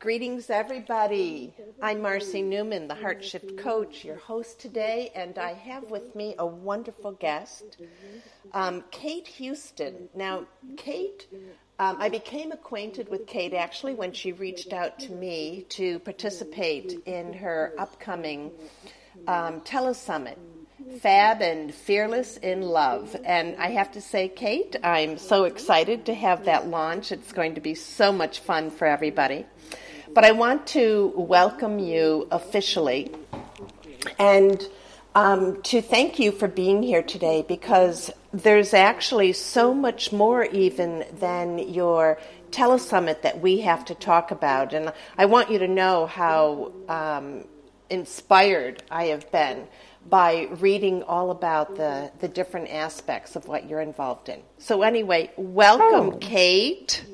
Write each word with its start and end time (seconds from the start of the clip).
Greetings, 0.00 0.48
everybody. 0.48 1.52
I'm 1.82 2.00
Marcy 2.00 2.40
Newman, 2.40 2.88
the 2.88 2.94
Heart 2.94 3.22
Shift 3.22 3.58
Coach, 3.58 4.02
your 4.02 4.16
host 4.16 4.58
today, 4.58 5.12
and 5.14 5.36
I 5.36 5.52
have 5.52 5.90
with 5.90 6.16
me 6.16 6.34
a 6.38 6.46
wonderful 6.46 7.12
guest, 7.12 7.76
um, 8.54 8.82
Kate 8.90 9.26
Houston. 9.26 10.08
Now, 10.14 10.46
Kate, 10.78 11.26
um, 11.78 11.98
I 12.00 12.08
became 12.08 12.50
acquainted 12.50 13.10
with 13.10 13.26
Kate 13.26 13.52
actually 13.52 13.92
when 13.92 14.12
she 14.12 14.32
reached 14.32 14.72
out 14.72 14.98
to 15.00 15.12
me 15.12 15.66
to 15.68 15.98
participate 15.98 17.00
in 17.04 17.34
her 17.34 17.74
upcoming 17.78 18.52
um, 19.28 19.60
telesummit. 19.60 20.38
Fab 21.00 21.42
and 21.42 21.74
Fearless 21.74 22.38
in 22.38 22.62
Love. 22.62 23.14
And 23.22 23.54
I 23.56 23.68
have 23.72 23.92
to 23.92 24.00
say, 24.00 24.28
Kate, 24.28 24.76
I'm 24.82 25.18
so 25.18 25.44
excited 25.44 26.06
to 26.06 26.14
have 26.14 26.46
that 26.46 26.68
launch. 26.68 27.12
It's 27.12 27.32
going 27.32 27.56
to 27.56 27.60
be 27.60 27.74
so 27.74 28.12
much 28.12 28.40
fun 28.40 28.70
for 28.70 28.86
everybody. 28.86 29.44
But 30.12 30.24
I 30.24 30.32
want 30.32 30.66
to 30.68 31.12
welcome 31.16 31.78
you 31.78 32.26
officially 32.32 33.12
and 34.18 34.66
um, 35.14 35.62
to 35.62 35.80
thank 35.80 36.18
you 36.18 36.32
for 36.32 36.48
being 36.48 36.82
here 36.82 37.02
today 37.02 37.44
because 37.46 38.10
there's 38.32 38.74
actually 38.74 39.32
so 39.32 39.72
much 39.72 40.12
more 40.12 40.44
even 40.44 41.04
than 41.20 41.58
your 41.58 42.18
telesummit 42.50 43.22
that 43.22 43.40
we 43.40 43.60
have 43.60 43.84
to 43.84 43.94
talk 43.94 44.32
about. 44.32 44.72
And 44.72 44.92
I 45.16 45.26
want 45.26 45.50
you 45.50 45.60
to 45.60 45.68
know 45.68 46.06
how 46.06 46.72
um, 46.88 47.44
inspired 47.88 48.82
I 48.90 49.06
have 49.06 49.30
been 49.30 49.68
by 50.08 50.48
reading 50.58 51.02
all 51.04 51.30
about 51.30 51.76
the, 51.76 52.10
the 52.18 52.28
different 52.28 52.70
aspects 52.70 53.36
of 53.36 53.46
what 53.46 53.68
you're 53.68 53.80
involved 53.82 54.28
in. 54.28 54.40
So, 54.58 54.82
anyway, 54.82 55.30
welcome, 55.36 56.14
Oh. 56.14 56.18
Kate. 56.20 57.04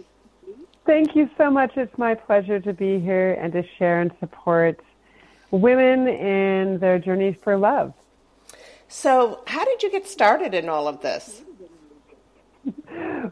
Thank 0.87 1.17
you 1.17 1.29
so 1.37 1.51
much. 1.51 1.77
It's 1.77 1.99
my 1.99 2.15
pleasure 2.15 2.61
to 2.61 2.73
be 2.73 3.01
here 3.01 3.33
and 3.35 3.53
to 3.53 3.65
share 3.77 4.01
and 4.01 4.13
support 4.21 4.81
women 5.51 6.07
in 6.07 6.79
their 6.79 7.01
journeys 7.01 7.35
for 7.43 7.57
love. 7.57 7.93
So, 8.87 9.43
how 9.49 9.65
did 9.65 9.83
you 9.83 9.91
get 9.91 10.07
started 10.07 10.55
in 10.55 10.69
all 10.69 10.89
of 10.89 11.03
this? 11.03 11.43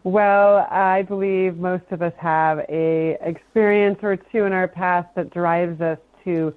Well, 0.04 0.68
I 0.70 1.02
believe 1.02 1.56
most 1.56 1.84
of 1.90 2.02
us 2.02 2.12
have 2.18 2.58
a 2.68 3.16
experience 3.22 4.00
or 4.02 4.16
two 4.16 4.44
in 4.44 4.52
our 4.52 4.68
past 4.68 5.08
that 5.14 5.32
drives 5.32 5.80
us 5.80 5.98
to 6.24 6.52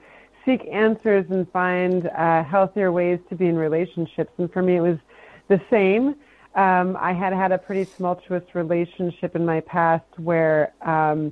seek 0.46 0.68
answers 0.70 1.26
and 1.30 1.50
find 1.52 2.08
uh, 2.08 2.44
healthier 2.44 2.92
ways 2.92 3.20
to 3.30 3.36
be 3.36 3.48
in 3.48 3.56
relationships. 3.56 4.32
And 4.38 4.52
for 4.52 4.62
me, 4.62 4.76
it 4.76 4.82
was 4.82 4.98
the 5.48 5.62
same. 5.70 6.16
Um, 6.58 6.98
I 7.00 7.14
had 7.14 7.34
had 7.34 7.52
a 7.52 7.58
pretty 7.60 7.86
tumultuous 7.86 8.44
relationship 8.56 9.36
in 9.36 9.46
my 9.46 9.60
past 9.62 10.06
where 10.18 10.74
um, 10.82 11.32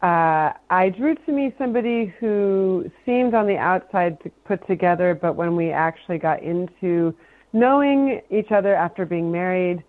uh, 0.00 0.52
I 0.70 0.88
drew 0.88 1.14
to 1.14 1.32
me 1.32 1.52
somebody 1.58 2.06
who 2.18 2.90
seemed 3.04 3.34
on 3.34 3.46
the 3.46 3.58
outside 3.58 4.18
to 4.22 4.30
put 4.46 4.66
together, 4.66 5.14
but 5.14 5.36
when 5.36 5.56
we 5.56 5.72
actually 5.72 6.16
got 6.16 6.42
into 6.42 7.14
knowing 7.52 8.22
each 8.30 8.50
other 8.50 8.74
after 8.74 9.04
being 9.04 9.30
married, 9.30 9.84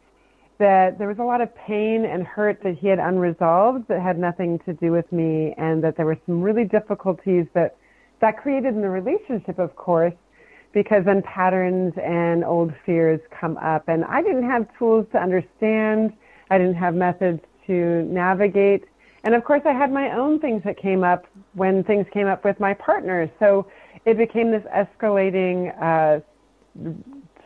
that 0.58 0.98
there 0.98 1.08
was 1.08 1.20
a 1.20 1.24
lot 1.24 1.40
of 1.40 1.56
pain 1.56 2.04
and 2.04 2.28
hurt 2.28 2.62
that 2.64 2.78
he 2.78 2.88
had 2.88 3.00
unresolved 3.00 3.88
that 3.88 4.02
had 4.02 4.20
nothing 4.20 4.60
to 4.66 4.74
do 4.74 4.92
with 4.92 5.10
me, 5.14 5.54
and 5.58 5.82
that 5.82 5.96
there 5.96 6.06
were 6.06 6.18
some 6.26 6.42
really 6.42 6.66
difficulties 6.66 7.46
that 7.54 7.78
that 8.20 8.38
created 8.38 8.74
in 8.74 8.82
the 8.82 8.90
relationship, 8.90 9.60
of 9.60 9.76
course, 9.76 10.14
because 10.78 11.06
then 11.06 11.24
patterns 11.24 11.92
and 11.98 12.46
old 12.46 12.72
fears 12.86 13.20
come 13.42 13.58
up. 13.58 13.88
And 13.88 14.06
I 14.06 14.22
didn't 14.22 14.48
have 14.48 14.68
tools 14.78 15.08
to 15.12 15.18
understand. 15.18 16.14
I 16.52 16.60
didn't 16.60 16.76
have 16.76 16.94
methods 16.94 17.40
to 17.66 18.04
navigate. 18.04 18.84
And 19.24 19.34
of 19.34 19.44
course, 19.44 19.64
I 19.66 19.74
had 19.74 19.92
my 19.92 20.16
own 20.16 20.40
things 20.40 20.62
that 20.66 20.78
came 20.78 21.04
up 21.04 21.26
when 21.54 21.84
things 21.84 22.06
came 22.14 22.28
up 22.28 22.46
with 22.46 22.60
my 22.60 22.76
partner. 22.76 23.28
So 23.40 23.66
it 24.06 24.20
became 24.20 24.52
this 24.52 24.62
escalating 24.66 25.74
uh, 25.82 26.20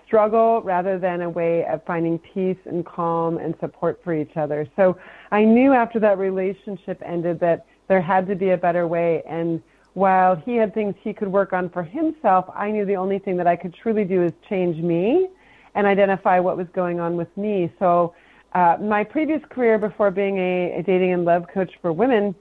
struggle 0.05 0.61
rather 0.63 0.99
than 0.99 1.21
a 1.21 1.29
way 1.29 1.65
of 1.71 1.85
finding 1.85 2.19
peace 2.19 2.59
and 2.65 2.85
calm 2.85 3.37
and 3.37 3.55
support 3.61 4.01
for 4.03 4.13
each 4.13 4.35
other. 4.35 4.67
So 4.75 4.97
I 5.31 5.45
knew 5.45 5.71
after 5.71 6.01
that 6.01 6.17
relationship 6.17 7.01
ended 7.05 7.39
that 7.39 7.65
there 7.87 8.01
had 8.01 8.27
to 8.27 8.35
be 8.35 8.49
a 8.49 8.57
better 8.57 8.89
way. 8.89 9.23
And 9.25 9.63
while 9.93 10.35
he 10.35 10.55
had 10.55 10.73
things 10.73 10.95
he 11.01 11.13
could 11.13 11.27
work 11.27 11.53
on 11.53 11.69
for 11.69 11.83
himself, 11.83 12.45
I 12.55 12.71
knew 12.71 12.85
the 12.85 12.95
only 12.95 13.19
thing 13.19 13.37
that 13.37 13.47
I 13.47 13.55
could 13.55 13.73
truly 13.73 14.05
do 14.05 14.23
is 14.23 14.31
change 14.49 14.77
me 14.77 15.29
and 15.75 15.85
identify 15.85 16.39
what 16.39 16.57
was 16.57 16.67
going 16.73 16.99
on 16.99 17.17
with 17.17 17.35
me. 17.37 17.71
So 17.79 18.13
uh, 18.53 18.77
my 18.81 19.03
previous 19.03 19.41
career 19.49 19.77
before 19.77 20.11
being 20.11 20.37
a, 20.37 20.79
a 20.79 20.83
dating 20.83 21.13
and 21.13 21.25
love 21.25 21.47
coach 21.53 21.71
for 21.81 21.91
women 21.93 22.35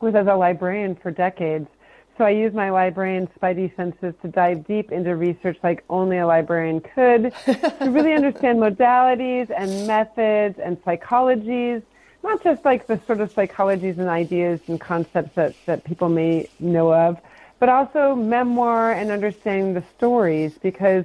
was 0.00 0.14
as 0.14 0.26
a 0.26 0.34
librarian 0.34 0.96
for 0.96 1.10
decades. 1.10 1.68
So 2.18 2.24
I 2.24 2.30
used 2.30 2.54
my 2.54 2.70
librarian 2.70 3.28
spidey 3.28 3.74
senses 3.76 4.14
to 4.22 4.28
dive 4.28 4.66
deep 4.66 4.92
into 4.92 5.16
research 5.16 5.56
like 5.62 5.84
only 5.88 6.18
a 6.18 6.26
librarian 6.26 6.80
could 6.80 7.32
to 7.46 7.90
really 7.90 8.12
understand 8.20 8.58
modalities 8.58 9.50
and 9.56 9.86
methods 9.86 10.58
and 10.62 10.76
psychologies, 10.84 11.82
not 12.22 12.42
just 12.42 12.64
like 12.64 12.86
the 12.86 13.00
sort 13.06 13.20
of 13.20 13.32
psychologies 13.34 13.98
and 13.98 14.08
ideas 14.08 14.60
and 14.66 14.80
concepts 14.80 15.34
that, 15.36 15.54
that 15.66 15.84
people 15.84 16.08
may 16.08 16.48
know 16.58 16.92
of, 16.92 17.18
but 17.58 17.68
also 17.68 18.14
memoir 18.14 18.92
and 18.92 19.10
understanding 19.10 19.74
the 19.74 19.84
stories 19.96 20.52
because 20.62 21.04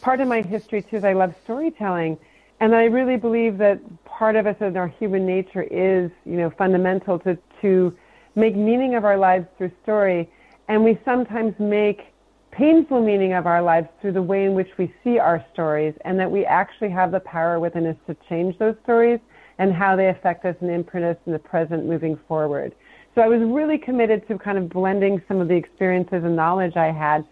part 0.00 0.20
of 0.20 0.28
my 0.28 0.42
history 0.42 0.82
too 0.82 0.96
is 0.96 1.04
I 1.04 1.12
love 1.12 1.34
storytelling. 1.44 2.18
And 2.60 2.74
I 2.74 2.84
really 2.84 3.16
believe 3.16 3.58
that 3.58 3.80
part 4.04 4.36
of 4.36 4.46
us 4.46 4.56
in 4.60 4.76
our 4.76 4.88
human 4.88 5.26
nature 5.26 5.62
is, 5.62 6.10
you 6.24 6.36
know, 6.36 6.50
fundamental 6.50 7.18
to, 7.20 7.36
to 7.62 7.96
make 8.36 8.54
meaning 8.54 8.94
of 8.94 9.04
our 9.04 9.18
lives 9.18 9.46
through 9.58 9.72
story. 9.82 10.30
And 10.68 10.84
we 10.84 10.98
sometimes 11.04 11.54
make 11.58 12.12
painful 12.52 13.02
meaning 13.02 13.32
of 13.32 13.46
our 13.46 13.60
lives 13.60 13.88
through 14.00 14.12
the 14.12 14.22
way 14.22 14.44
in 14.44 14.54
which 14.54 14.70
we 14.78 14.94
see 15.02 15.18
our 15.18 15.44
stories, 15.52 15.94
and 16.04 16.18
that 16.20 16.30
we 16.30 16.44
actually 16.46 16.90
have 16.90 17.10
the 17.10 17.20
power 17.20 17.58
within 17.58 17.86
us 17.86 17.96
to 18.06 18.16
change 18.28 18.56
those 18.58 18.76
stories 18.84 19.18
and 19.58 19.72
how 19.72 19.96
they 19.96 20.08
affect 20.08 20.44
us 20.44 20.56
and 20.60 20.70
imprint 20.70 21.06
us 21.06 21.16
in 21.26 21.32
the 21.32 21.38
present 21.38 21.86
moving 21.86 22.18
forward. 22.28 22.74
So 23.14 23.20
I 23.20 23.28
was 23.28 23.40
really 23.42 23.78
committed 23.78 24.26
to 24.28 24.38
kind 24.38 24.58
of 24.58 24.68
blending 24.68 25.22
some 25.28 25.40
of 25.40 25.48
the 25.48 25.54
experiences 25.54 26.24
and 26.24 26.34
knowledge 26.34 26.76
I 26.76 26.90
had 26.90 27.24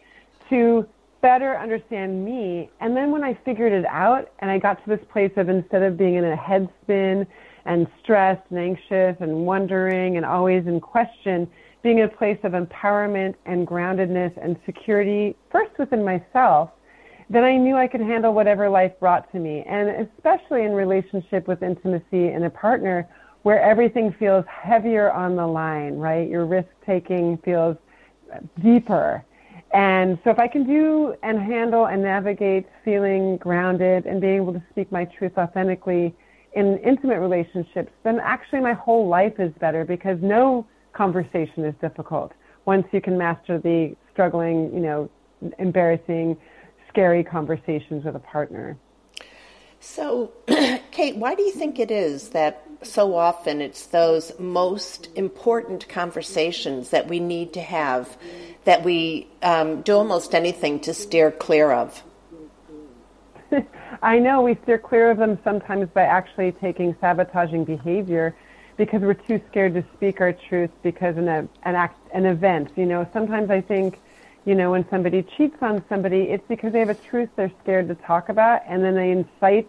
to 0.50 0.86
better 1.22 1.56
understand 1.56 2.24
me. 2.24 2.70
And 2.80 2.96
then 2.96 3.10
when 3.10 3.24
I 3.24 3.34
figured 3.44 3.72
it 3.72 3.86
out 3.86 4.30
and 4.40 4.50
I 4.50 4.58
got 4.58 4.82
to 4.84 4.90
this 4.90 5.04
place 5.10 5.32
of 5.36 5.48
instead 5.48 5.82
of 5.82 5.96
being 5.96 6.14
in 6.14 6.24
a 6.24 6.36
head 6.36 6.68
spin 6.82 7.26
and 7.64 7.86
stressed 8.02 8.42
and 8.50 8.58
anxious 8.58 9.16
and 9.20 9.46
wondering 9.46 10.16
and 10.16 10.26
always 10.26 10.66
in 10.66 10.80
question, 10.80 11.48
being 11.82 11.98
in 11.98 12.04
a 12.04 12.08
place 12.08 12.38
of 12.44 12.52
empowerment 12.52 13.34
and 13.46 13.66
groundedness 13.66 14.32
and 14.40 14.56
security, 14.66 15.36
first 15.50 15.76
within 15.78 16.04
myself, 16.04 16.70
then 17.30 17.44
I 17.44 17.56
knew 17.56 17.76
I 17.76 17.86
could 17.86 18.00
handle 18.00 18.34
whatever 18.34 18.68
life 18.68 18.92
brought 19.00 19.30
to 19.32 19.38
me. 19.38 19.64
And 19.66 19.88
especially 19.88 20.64
in 20.64 20.72
relationship 20.72 21.48
with 21.48 21.62
intimacy 21.62 22.28
and 22.28 22.44
a 22.44 22.50
partner 22.50 23.08
where 23.42 23.60
everything 23.60 24.14
feels 24.18 24.44
heavier 24.46 25.10
on 25.10 25.36
the 25.36 25.46
line, 25.46 25.96
right? 25.96 26.28
Your 26.28 26.46
risk 26.46 26.69
taking 26.86 27.38
feels 27.38 27.76
deeper. 28.62 29.24
And 29.72 30.19
so 30.22 30.30
if 30.30 30.38
I 30.38 30.48
can 30.48 30.66
do 30.66 31.14
and 31.22 31.38
handle 31.38 31.86
and 31.86 32.02
navigate 32.02 32.66
feeling 32.84 33.38
grounded 33.38 34.06
and 34.06 34.20
being 34.20 34.36
able 34.36 34.52
to 34.52 34.62
speak 34.70 34.92
my 34.92 35.06
truth 35.06 35.32
authentically 35.38 36.14
in 36.52 36.78
intimate 36.78 37.20
relationships, 37.20 37.90
then 38.04 38.20
actually 38.20 38.60
my 38.60 38.75
whole 38.75 39.08
life 39.08 39.40
is 39.40 39.52
better 39.58 39.84
because 39.84 40.18
no 40.20 40.66
conversation 40.92 41.64
is 41.64 41.75
difficult 41.80 42.32
once 42.64 42.86
you 42.92 43.00
can 43.00 43.16
master 43.18 43.58
the 43.58 43.96
struggling, 44.12 44.72
you 44.72 44.80
know, 44.80 45.10
embarrassing, 45.58 46.36
scary 46.92 47.24
conversations 47.24 48.04
with 48.04 48.14
a 48.14 48.20
partner. 48.20 48.76
So, 49.80 50.32
Kate, 50.90 51.16
why 51.16 51.34
do 51.34 51.42
you 51.42 51.50
think 51.50 51.78
it 51.78 51.90
is 51.90 52.28
that 52.30 52.62
so 52.82 53.16
often 53.16 53.60
it's 53.60 53.86
those 53.86 54.32
most 54.38 55.08
important 55.16 55.88
conversations 55.88 56.90
that 56.90 57.08
we 57.08 57.18
need 57.18 57.54
to 57.54 57.60
have 57.60 58.16
that 58.64 58.84
we 58.84 59.26
um, 59.42 59.82
do 59.82 59.94
almost 59.94 60.34
anything 60.34 60.80
to 60.80 60.94
steer 60.94 61.30
clear 61.30 61.72
of? 61.72 62.02
I 64.02 64.18
know 64.18 64.42
we 64.42 64.56
steer 64.62 64.78
clear 64.78 65.10
of 65.10 65.18
them 65.18 65.38
sometimes 65.42 65.88
by 65.88 66.02
actually 66.02 66.52
taking 66.52 66.94
sabotaging 67.00 67.64
behavior 67.64 68.34
because 68.76 69.00
we're 69.02 69.14
too 69.14 69.40
scared 69.50 69.74
to 69.74 69.84
speak 69.94 70.20
our 70.20 70.32
truth 70.32 70.70
because 70.82 71.16
an, 71.16 71.28
an, 71.28 71.48
act, 71.64 71.98
an 72.14 72.26
event. 72.26 72.70
You 72.76 72.86
know, 72.86 73.08
sometimes 73.12 73.50
I 73.50 73.60
think, 73.60 74.00
you 74.44 74.54
know, 74.54 74.72
when 74.72 74.88
somebody 74.90 75.22
cheats 75.36 75.56
on 75.60 75.84
somebody, 75.88 76.22
it's 76.22 76.46
because 76.48 76.72
they 76.72 76.80
have 76.80 76.88
a 76.88 76.94
truth 76.94 77.28
they're 77.36 77.52
scared 77.62 77.88
to 77.88 77.94
talk 77.94 78.28
about, 78.28 78.62
and 78.66 78.82
then 78.82 78.94
they 78.94 79.10
incite 79.10 79.68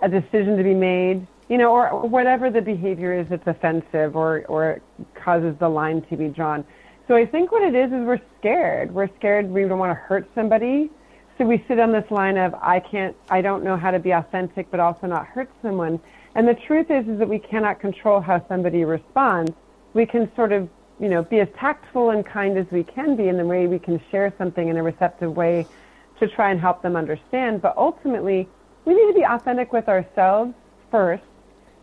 a 0.00 0.08
decision 0.08 0.56
to 0.56 0.62
be 0.62 0.74
made, 0.74 1.26
you 1.48 1.58
know, 1.58 1.72
or, 1.72 2.06
whatever 2.06 2.50
the 2.50 2.60
behavior 2.60 3.18
is 3.18 3.26
that's 3.28 3.46
offensive 3.46 4.14
or, 4.14 4.44
or 4.46 4.80
causes 5.14 5.56
the 5.58 5.68
line 5.68 6.02
to 6.02 6.16
be 6.16 6.28
drawn. 6.28 6.64
So 7.08 7.16
I 7.16 7.26
think 7.26 7.50
what 7.50 7.62
it 7.62 7.74
is 7.74 7.86
is 7.86 8.06
we're 8.06 8.20
scared. 8.38 8.92
We're 8.92 9.08
scared 9.16 9.50
we 9.50 9.62
don't 9.62 9.78
want 9.78 9.90
to 9.90 10.00
hurt 10.00 10.28
somebody. 10.34 10.90
So 11.38 11.44
we 11.44 11.64
sit 11.66 11.78
on 11.80 11.90
this 11.90 12.08
line 12.10 12.36
of 12.36 12.54
I 12.54 12.80
can't, 12.80 13.16
I 13.30 13.40
don't 13.40 13.64
know 13.64 13.76
how 13.76 13.90
to 13.90 13.98
be 13.98 14.10
authentic, 14.10 14.70
but 14.70 14.78
also 14.78 15.06
not 15.06 15.26
hurt 15.26 15.50
someone. 15.62 16.00
And 16.34 16.46
the 16.46 16.54
truth 16.54 16.90
is, 16.90 17.08
is 17.08 17.18
that 17.18 17.28
we 17.28 17.38
cannot 17.38 17.80
control 17.80 18.20
how 18.20 18.46
somebody 18.46 18.84
responds. 18.84 19.52
We 19.94 20.04
can 20.04 20.30
sort 20.36 20.52
of, 20.52 20.68
you 21.00 21.08
know, 21.08 21.22
be 21.22 21.40
as 21.40 21.48
tactful 21.58 22.10
and 22.10 22.26
kind 22.26 22.58
as 22.58 22.66
we 22.72 22.82
can 22.82 23.16
be 23.16 23.28
in 23.28 23.36
the 23.36 23.44
way 23.44 23.66
we 23.66 23.78
can 23.78 24.00
share 24.10 24.32
something 24.36 24.68
in 24.68 24.76
a 24.76 24.82
receptive 24.82 25.36
way 25.36 25.66
to 26.18 26.28
try 26.28 26.50
and 26.50 26.60
help 26.60 26.82
them 26.82 26.96
understand. 26.96 27.62
But 27.62 27.76
ultimately, 27.76 28.48
we 28.84 28.94
need 28.94 29.12
to 29.12 29.18
be 29.18 29.24
authentic 29.24 29.72
with 29.72 29.88
ourselves 29.88 30.52
first, 30.90 31.22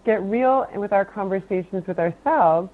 get 0.05 0.21
real 0.23 0.67
with 0.75 0.91
our 0.91 1.05
conversations 1.05 1.85
with 1.87 1.99
ourselves, 1.99 2.69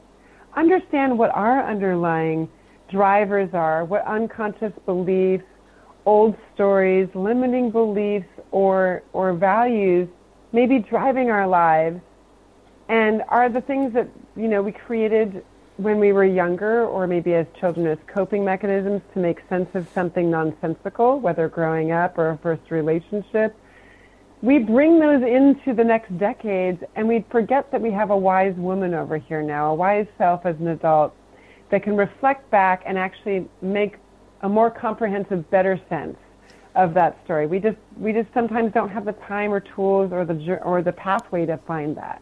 understand 0.55 1.17
what 1.17 1.29
our 1.31 1.69
underlying 1.69 2.49
drivers 2.89 3.49
are, 3.53 3.85
what 3.85 4.05
unconscious 4.05 4.73
beliefs, 4.85 5.43
old 6.05 6.35
stories, 6.53 7.07
limiting 7.13 7.71
beliefs, 7.71 8.27
or, 8.51 9.03
or 9.13 9.33
values 9.33 10.09
may 10.51 10.65
be 10.65 10.79
driving 10.79 11.29
our 11.29 11.47
lives, 11.47 11.99
and 12.89 13.21
are 13.29 13.47
the 13.47 13.61
things 13.61 13.93
that 13.93 14.09
you 14.35 14.47
know 14.47 14.61
we 14.61 14.71
created 14.71 15.43
when 15.77 15.99
we 15.99 16.11
were 16.11 16.25
younger, 16.25 16.85
or 16.85 17.07
maybe 17.07 17.33
as 17.33 17.47
children, 17.59 17.87
as 17.87 17.97
coping 18.07 18.43
mechanisms 18.43 19.01
to 19.13 19.19
make 19.19 19.39
sense 19.49 19.69
of 19.73 19.87
something 19.93 20.29
nonsensical, 20.29 21.19
whether 21.19 21.47
growing 21.47 21.91
up 21.91 22.17
or 22.17 22.31
a 22.31 22.37
first 22.37 22.69
relationship. 22.69 23.55
We 24.41 24.59
bring 24.59 24.99
those 24.99 25.21
into 25.21 25.73
the 25.73 25.83
next 25.83 26.17
decades, 26.17 26.83
and 26.95 27.07
we 27.07 27.25
forget 27.29 27.71
that 27.71 27.81
we 27.81 27.91
have 27.91 28.09
a 28.09 28.17
wise 28.17 28.55
woman 28.55 28.93
over 28.93 29.17
here 29.17 29.41
now, 29.41 29.71
a 29.71 29.75
wise 29.75 30.07
self 30.17 30.45
as 30.45 30.55
an 30.59 30.67
adult, 30.67 31.15
that 31.69 31.83
can 31.83 31.95
reflect 31.95 32.49
back 32.51 32.83
and 32.85 32.97
actually 32.97 33.47
make 33.61 33.97
a 34.41 34.49
more 34.49 34.69
comprehensive, 34.69 35.49
better 35.51 35.79
sense 35.89 36.17
of 36.75 36.93
that 36.93 37.17
story. 37.23 37.47
We 37.47 37.59
just 37.59 37.77
we 37.97 38.13
just 38.13 38.33
sometimes 38.33 38.73
don't 38.73 38.89
have 38.89 39.05
the 39.05 39.13
time 39.13 39.53
or 39.53 39.59
tools 39.59 40.11
or 40.11 40.25
the 40.25 40.59
or 40.63 40.81
the 40.81 40.91
pathway 40.91 41.45
to 41.45 41.57
find 41.57 41.95
that. 41.97 42.21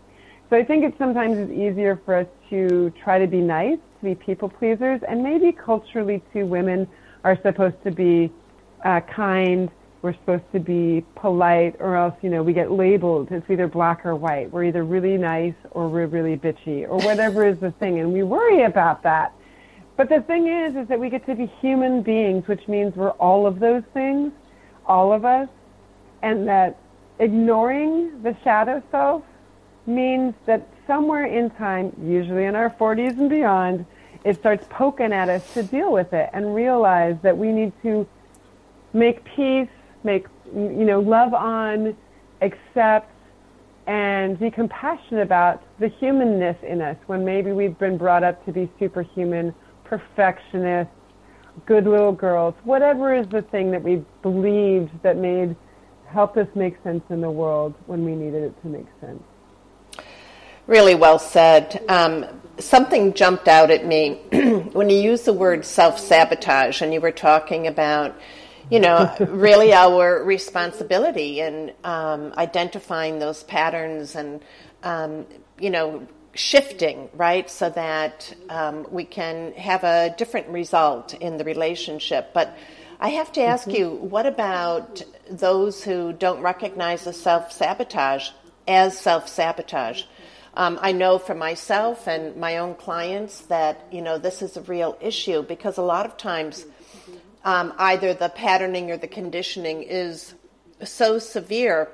So 0.50 0.58
I 0.58 0.64
think 0.64 0.84
it 0.84 0.96
sometimes 0.98 1.38
is 1.38 1.52
easier 1.52 2.02
for 2.06 2.16
us 2.16 2.28
to 2.50 2.92
try 3.04 3.20
to 3.20 3.28
be 3.28 3.40
nice, 3.40 3.78
to 4.00 4.06
be 4.06 4.16
people 4.16 4.50
pleasers, 4.50 5.00
and 5.08 5.22
maybe 5.22 5.52
culturally 5.52 6.24
too, 6.34 6.48
women 6.48 6.88
are 7.24 7.40
supposed 7.44 7.76
to 7.84 7.92
be 7.92 8.32
uh, 8.84 9.02
kind. 9.02 9.70
We're 10.02 10.14
supposed 10.14 10.52
to 10.54 10.60
be 10.60 11.06
polite, 11.16 11.76
or 11.80 11.96
else 11.96 12.16
you 12.24 12.30
know 12.30 12.42
we 12.42 12.54
get 12.54 12.72
labeled. 12.72 13.32
It's 13.32 13.48
either 13.48 13.68
black 13.68 14.06
or 14.08 14.16
white. 14.16 14.52
We're 14.52 14.64
either 14.64 14.84
really 14.84 15.18
nice 15.18 15.54
or 15.72 15.88
we're 15.88 16.08
really 16.08 16.36
bitchy, 16.36 16.90
or 16.90 16.98
whatever 16.98 17.46
is 17.46 17.60
the 17.60 17.72
thing, 17.72 18.00
and 18.00 18.12
we 18.12 18.24
worry 18.24 18.64
about 18.64 19.04
that. 19.04 19.34
But 19.98 20.10
the 20.10 20.22
thing 20.22 20.48
is, 20.48 20.76
is 20.76 20.88
that 20.88 21.00
we 21.00 21.12
get 21.12 21.28
to 21.28 21.36
be 21.36 21.46
human 21.62 22.02
beings, 22.02 22.48
which 22.48 22.68
means 22.68 22.96
we're 22.96 23.12
all 23.12 23.46
of 23.46 23.60
those 23.60 23.84
things, 23.94 24.32
all 24.88 25.14
of 25.14 25.26
us, 25.26 25.50
and 26.24 26.48
that 26.48 26.80
ignoring 27.20 28.24
the 28.24 28.36
shadow 28.44 28.82
self 28.90 29.24
means 29.90 30.34
that 30.46 30.68
somewhere 30.88 31.26
in 31.26 31.50
time, 31.52 31.92
usually 32.02 32.46
in 32.46 32.56
our 32.56 32.70
40s 32.70 33.18
and 33.18 33.30
beyond, 33.30 33.86
it 34.24 34.38
starts 34.38 34.66
poking 34.70 35.12
at 35.12 35.30
us 35.30 35.54
to 35.54 35.64
deal 35.64 35.92
with 35.92 36.14
it 36.14 36.30
and 36.34 36.56
realize 36.56 37.18
that 37.22 37.38
we 37.38 37.52
need 37.52 37.74
to 37.84 38.08
make 38.94 39.24
peace, 39.24 39.70
make, 40.04 40.28
you 40.54 40.86
know, 40.86 41.00
love 41.00 41.34
on, 41.34 41.96
accept, 42.42 43.12
and 43.88 44.40
be 44.40 44.52
compassionate 44.52 45.24
about 45.24 45.64
the 45.80 45.88
humanness 45.88 46.58
in 46.64 46.82
us 46.82 46.98
when 47.08 47.26
maybe 47.26 47.52
we've 47.52 47.78
been 47.80 47.98
brought 47.98 48.24
up 48.24 48.44
to 48.46 48.52
be 48.52 48.70
superhuman 48.78 49.54
perfectionists, 49.84 50.94
good 51.66 51.86
little 51.86 52.12
girls, 52.12 52.54
whatever 52.64 53.14
is 53.14 53.28
the 53.30 53.42
thing 53.42 53.72
that 53.72 53.82
we 53.82 54.04
believed 54.22 54.92
that 55.02 55.18
made 55.18 55.56
helped 56.08 56.38
us 56.38 56.48
make 56.56 56.76
sense 56.84 57.04
in 57.10 57.22
the 57.22 57.32
world 57.32 57.74
when 57.88 58.06
we 58.06 58.14
needed 58.14 58.44
it 58.44 58.62
to 58.62 58.68
make 58.68 58.86
sense. 59.02 59.24
Really 60.70 60.94
well 60.94 61.18
said. 61.18 61.84
Um, 61.90 62.28
something 62.60 63.16
jumped 63.16 63.48
out 63.48 63.72
at 63.72 63.88
me 63.88 64.22
when 64.72 64.88
you 64.92 65.00
used 65.00 65.26
the 65.26 65.34
word 65.34 65.66
self 65.66 65.98
sabotage, 65.98 66.84
and 66.84 66.94
you 66.94 67.02
were 67.02 67.12
talking 67.12 67.66
about, 67.66 68.16
you 68.70 68.80
know, 68.80 69.12
really 69.20 69.74
our 69.74 70.24
responsibility 70.24 71.40
in 71.40 71.74
um, 71.84 72.34
identifying 72.38 73.18
those 73.18 73.42
patterns 73.46 74.16
and, 74.16 74.44
um, 74.84 75.26
you 75.60 75.72
know, 75.72 76.08
shifting, 76.36 77.10
right, 77.16 77.50
so 77.50 77.72
that 77.72 78.32
um, 78.50 78.86
we 78.92 79.06
can 79.06 79.54
have 79.54 79.84
a 79.84 80.14
different 80.20 80.50
result 80.50 81.16
in 81.16 81.38
the 81.38 81.44
relationship. 81.46 82.32
But 82.32 82.56
I 83.00 83.10
have 83.10 83.32
to 83.32 83.42
ask 83.42 83.68
mm-hmm. 83.68 83.76
you, 83.76 83.90
what 83.90 84.28
about 84.28 85.02
those 85.32 85.84
who 85.84 86.14
don't 86.14 86.42
recognize 86.42 87.06
the 87.06 87.14
self 87.14 87.52
sabotage 87.52 88.30
as 88.68 88.96
self 88.96 89.28
sabotage? 89.28 90.04
Um, 90.54 90.80
I 90.82 90.92
know 90.92 91.20
for 91.20 91.36
myself 91.36 92.08
and 92.08 92.36
my 92.36 92.58
own 92.58 92.76
clients 92.76 93.42
that 93.42 93.86
you 93.92 94.02
know 94.02 94.18
this 94.18 94.42
is 94.42 94.58
a 94.58 94.62
real 94.62 94.98
issue 95.00 95.44
because 95.44 95.78
a 95.78 95.82
lot 95.82 96.06
of 96.06 96.18
times 96.18 96.66
um, 97.44 97.74
either 97.78 98.14
the 98.14 98.30
patterning 98.30 98.92
or 98.92 98.98
the 98.98 99.08
conditioning 99.08 99.84
is 99.84 100.34
so 100.84 101.20
severe 101.20 101.90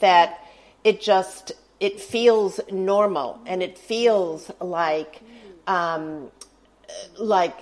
that 0.00 0.46
it 0.84 1.00
just 1.00 1.52
it 1.80 2.00
feels 2.00 2.60
normal 2.70 3.40
and 3.46 3.62
it 3.62 3.78
feels 3.78 4.50
like 4.60 5.20
um, 5.66 6.30
like 7.18 7.56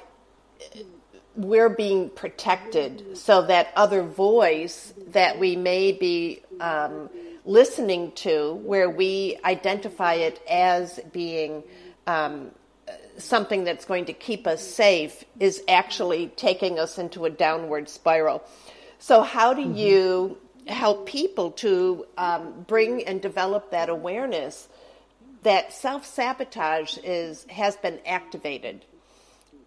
we're 1.37 1.69
being 1.69 2.11
protected 2.11 3.17
so 3.17 3.43
that 3.43 3.69
other 3.77 4.03
voice 4.03 4.93
that 5.09 5.39
we 5.39 5.57
may 5.57 5.93
be 5.93 6.43
um, 6.61 7.09
listening 7.45 8.13
to 8.13 8.55
where 8.65 8.91
we 8.91 9.39
identify 9.45 10.15
it 10.15 10.41
as 10.49 11.01
being 11.13 11.63
um, 12.07 12.51
something 13.17 13.65
that's 13.65 13.85
going 13.85 14.05
to 14.05 14.13
keep 14.13 14.47
us 14.47 14.67
safe 14.67 15.25
is 15.39 15.63
actually 15.69 16.29
taking 16.37 16.79
us 16.79 16.99
into 16.99 17.25
a 17.25 17.31
downward 17.31 17.89
spiral 17.89 18.43
so 18.99 19.23
how 19.23 19.55
do 19.55 19.63
mm-hmm. 19.63 19.77
you 19.77 20.39
help 20.67 21.07
people 21.07 21.51
to 21.51 22.07
um, 22.19 22.65
bring 22.67 23.05
and 23.05 23.21
develop 23.21 23.71
that 23.71 23.89
awareness 23.89 24.69
that 25.43 25.73
self 25.73 26.05
sabotage 26.05 26.99
is 26.99 27.47
has 27.49 27.77
been 27.77 27.99
activated, 28.07 28.85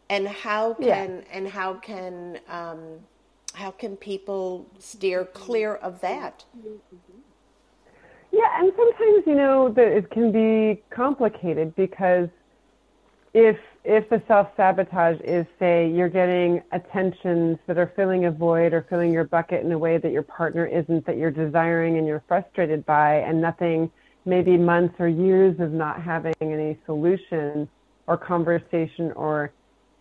and 0.10 0.28
how 0.28 0.76
can 0.76 0.86
yeah. 0.88 1.24
and 1.32 1.48
how 1.48 1.76
can 1.76 2.40
um, 2.48 3.00
how 3.54 3.72
can 3.72 3.98
people 3.98 4.70
steer 4.80 5.26
clear 5.26 5.76
of 5.76 6.02
that? 6.02 6.46
Yeah, 8.34 8.50
and 8.60 8.74
sometimes 8.76 9.24
you 9.28 9.36
know 9.36 9.72
that 9.76 9.86
it 9.96 10.10
can 10.10 10.32
be 10.32 10.82
complicated 10.90 11.76
because 11.76 12.30
if 13.36 13.58
if 13.84 14.10
the 14.10 14.24
self 14.28 14.48
sabotage 14.58 15.20
is, 15.24 15.46
say, 15.60 15.88
you're 15.88 16.10
getting 16.10 16.64
attentions 16.72 17.60
that 17.68 17.78
are 17.78 17.94
filling 17.96 18.26
a 18.26 18.32
void 18.32 18.74
or 18.74 18.88
filling 18.90 19.14
your 19.14 19.26
bucket 19.26 19.64
in 19.64 19.72
a 19.72 19.78
way 19.78 20.00
that 20.00 20.12
your 20.12 20.24
partner 20.24 20.66
isn't, 20.66 21.06
that 21.06 21.18
you're 21.18 21.30
desiring 21.30 22.00
and 22.00 22.08
you're 22.08 22.24
frustrated 22.28 22.84
by, 22.88 23.18
and 23.18 23.40
nothing, 23.40 23.92
maybe 24.26 24.58
months 24.58 24.96
or 24.98 25.08
years 25.08 25.60
of 25.60 25.72
not 25.72 26.02
having 26.02 26.34
any 26.42 26.80
solution 26.88 27.70
or 28.08 28.18
conversation 28.18 29.12
or 29.12 29.52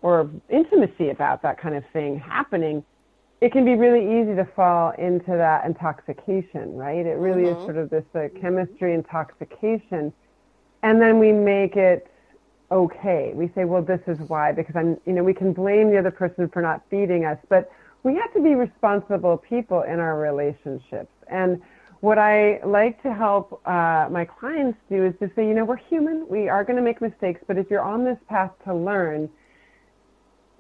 or 0.01 0.31
intimacy 0.49 1.11
about 1.11 1.43
that 1.43 1.61
kind 1.61 1.75
of 1.75 1.85
thing 1.93 2.19
happening, 2.19 2.83
it 3.43 3.51
can 3.51 3.65
be 3.65 3.75
really 3.75 4.21
easy 4.21 4.37
to 4.37 4.45
fall 4.55 4.91
into 4.99 5.33
that 5.33 5.65
intoxication, 5.65 6.77
right? 6.77 7.05
It 7.05 7.19
really 7.19 7.43
mm-hmm. 7.43 7.59
is 7.59 7.65
sort 7.65 7.77
of 7.77 7.91
this 7.91 8.05
uh, 8.15 8.29
chemistry 8.41 8.95
intoxication. 8.95 10.13
And 10.85 11.03
then 11.03 11.19
we 11.19 11.33
make 11.33 11.75
it 11.75 12.09
okay. 12.71 13.33
We 13.35 13.51
say, 13.57 13.65
well, 13.65 13.83
this 13.83 14.01
is 14.07 14.17
why, 14.29 14.53
because 14.53 14.77
I'm, 14.77 14.97
you 15.07 15.13
know, 15.13 15.25
we 15.25 15.35
can 15.35 15.53
blame 15.53 15.91
the 15.91 15.99
other 15.99 16.13
person 16.13 16.49
for 16.51 16.63
not 16.63 16.83
feeding 16.89 17.25
us, 17.25 17.39
but 17.49 17.69
we 18.05 18.15
have 18.15 18.33
to 18.35 18.41
be 18.41 18.55
responsible 18.55 19.39
people 19.39 19.83
in 19.83 19.99
our 19.99 20.21
relationships. 20.21 21.11
And 21.27 21.61
what 21.99 22.19
I 22.19 22.61
like 22.65 23.03
to 23.03 23.13
help 23.13 23.61
uh, 23.67 24.07
my 24.09 24.25
clients 24.25 24.79
do 24.89 25.05
is 25.05 25.15
to 25.19 25.29
say, 25.35 25.49
you 25.49 25.55
know, 25.55 25.65
we're 25.65 25.77
human. 25.77 26.29
We 26.29 26.49
are 26.49 26.63
going 26.63 26.77
to 26.77 26.83
make 26.83 27.01
mistakes, 27.01 27.41
but 27.49 27.59
if 27.59 27.69
you're 27.71 27.83
on 27.83 28.05
this 28.05 28.19
path 28.29 28.53
to 28.67 28.75
learn, 28.75 29.29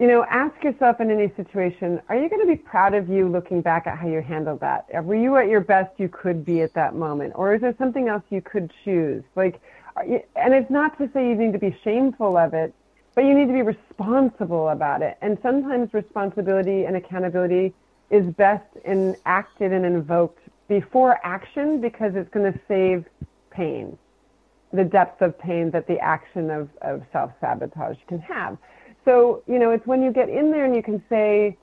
you 0.02 0.09
know, 0.09 0.26
ask 0.28 0.64
yourself 0.64 1.00
in 1.00 1.12
any 1.12 1.32
situation, 1.37 2.02
are 2.09 2.16
you 2.16 2.28
going 2.28 2.40
to 2.40 2.47
be 2.47 2.56
proud 2.56 2.92
of 2.92 3.09
you 3.09 3.28
looking 3.28 3.61
back 3.61 3.87
at 3.87 3.97
how 3.97 4.09
you 4.09 4.21
handled 4.21 4.59
that? 4.59 4.85
Were 5.04 5.14
you 5.14 5.37
at 5.37 5.47
your 5.47 5.61
best 5.61 5.92
you 5.97 6.09
could 6.09 6.44
be 6.44 6.61
at 6.62 6.75
that 6.75 6.97
moment? 6.97 7.35
Or 7.37 7.54
is 7.54 7.61
there 7.61 7.73
something 7.78 8.09
else 8.09 8.25
you 8.28 8.42
could 8.42 8.73
choose? 8.85 9.23
Like, 9.37 9.61
and 9.97 10.54
it's 10.54 10.68
not 10.73 10.99
to 10.99 11.09
say 11.14 11.28
you 11.28 11.37
need 11.37 11.52
to 11.52 11.61
be 11.61 11.78
shameful 11.85 12.37
of 12.37 12.52
it, 12.52 12.75
but 13.14 13.26
you 13.26 13.32
need 13.32 13.47
to 13.47 13.52
be 13.52 13.62
responsible 13.62 14.71
about 14.71 15.02
it. 15.02 15.18
And 15.23 15.38
sometimes 15.40 15.94
responsibility 15.94 16.85
and 16.85 16.97
accountability 16.97 17.73
is 18.11 18.26
best 18.35 18.66
enacted 18.85 19.73
and 19.73 19.87
invoked 19.87 20.40
before 20.66 21.21
action 21.23 21.80
because 21.80 22.16
it's 22.16 22.30
going 22.30 22.52
to 22.52 22.59
save 22.66 23.04
pain, 23.52 23.97
the 24.73 24.82
depth 24.82 25.23
of 25.23 25.38
pain 25.38 25.71
that 25.71 25.87
the 25.87 26.00
action 26.00 26.50
of, 26.50 26.71
of 26.80 27.04
self 27.12 27.30
sabotage 27.40 27.99
can 28.09 28.18
have. 28.18 28.59
So, 29.04 29.42
you 29.47 29.59
know, 29.59 29.71
it's 29.71 29.87
when 29.87 30.02
you 30.02 30.12
get 30.12 30.28
in 30.28 30.50
there 30.50 30.64
and 30.64 30.75
you 30.75 30.82
can 30.82 31.02
say, 31.09 31.56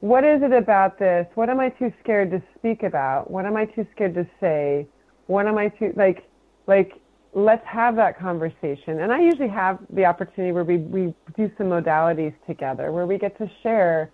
what 0.00 0.24
is 0.24 0.42
it 0.42 0.52
about 0.52 0.98
this? 0.98 1.26
What 1.34 1.48
am 1.48 1.60
I 1.60 1.68
too 1.68 1.92
scared 2.02 2.32
to 2.32 2.42
speak 2.58 2.82
about? 2.82 3.30
What 3.30 3.46
am 3.46 3.56
I 3.56 3.66
too 3.66 3.86
scared 3.94 4.14
to 4.14 4.26
say? 4.40 4.86
What 5.26 5.46
am 5.46 5.56
I 5.56 5.68
too, 5.68 5.92
like, 5.96 6.24
like, 6.66 7.00
let's 7.34 7.64
have 7.66 7.96
that 7.96 8.18
conversation. 8.18 9.00
And 9.00 9.12
I 9.12 9.20
usually 9.20 9.48
have 9.48 9.78
the 9.90 10.04
opportunity 10.04 10.52
where 10.52 10.64
we, 10.64 10.78
we 10.78 11.14
do 11.36 11.50
some 11.56 11.68
modalities 11.68 12.34
together, 12.46 12.92
where 12.92 13.06
we 13.06 13.16
get 13.16 13.38
to 13.38 13.48
share. 13.62 14.10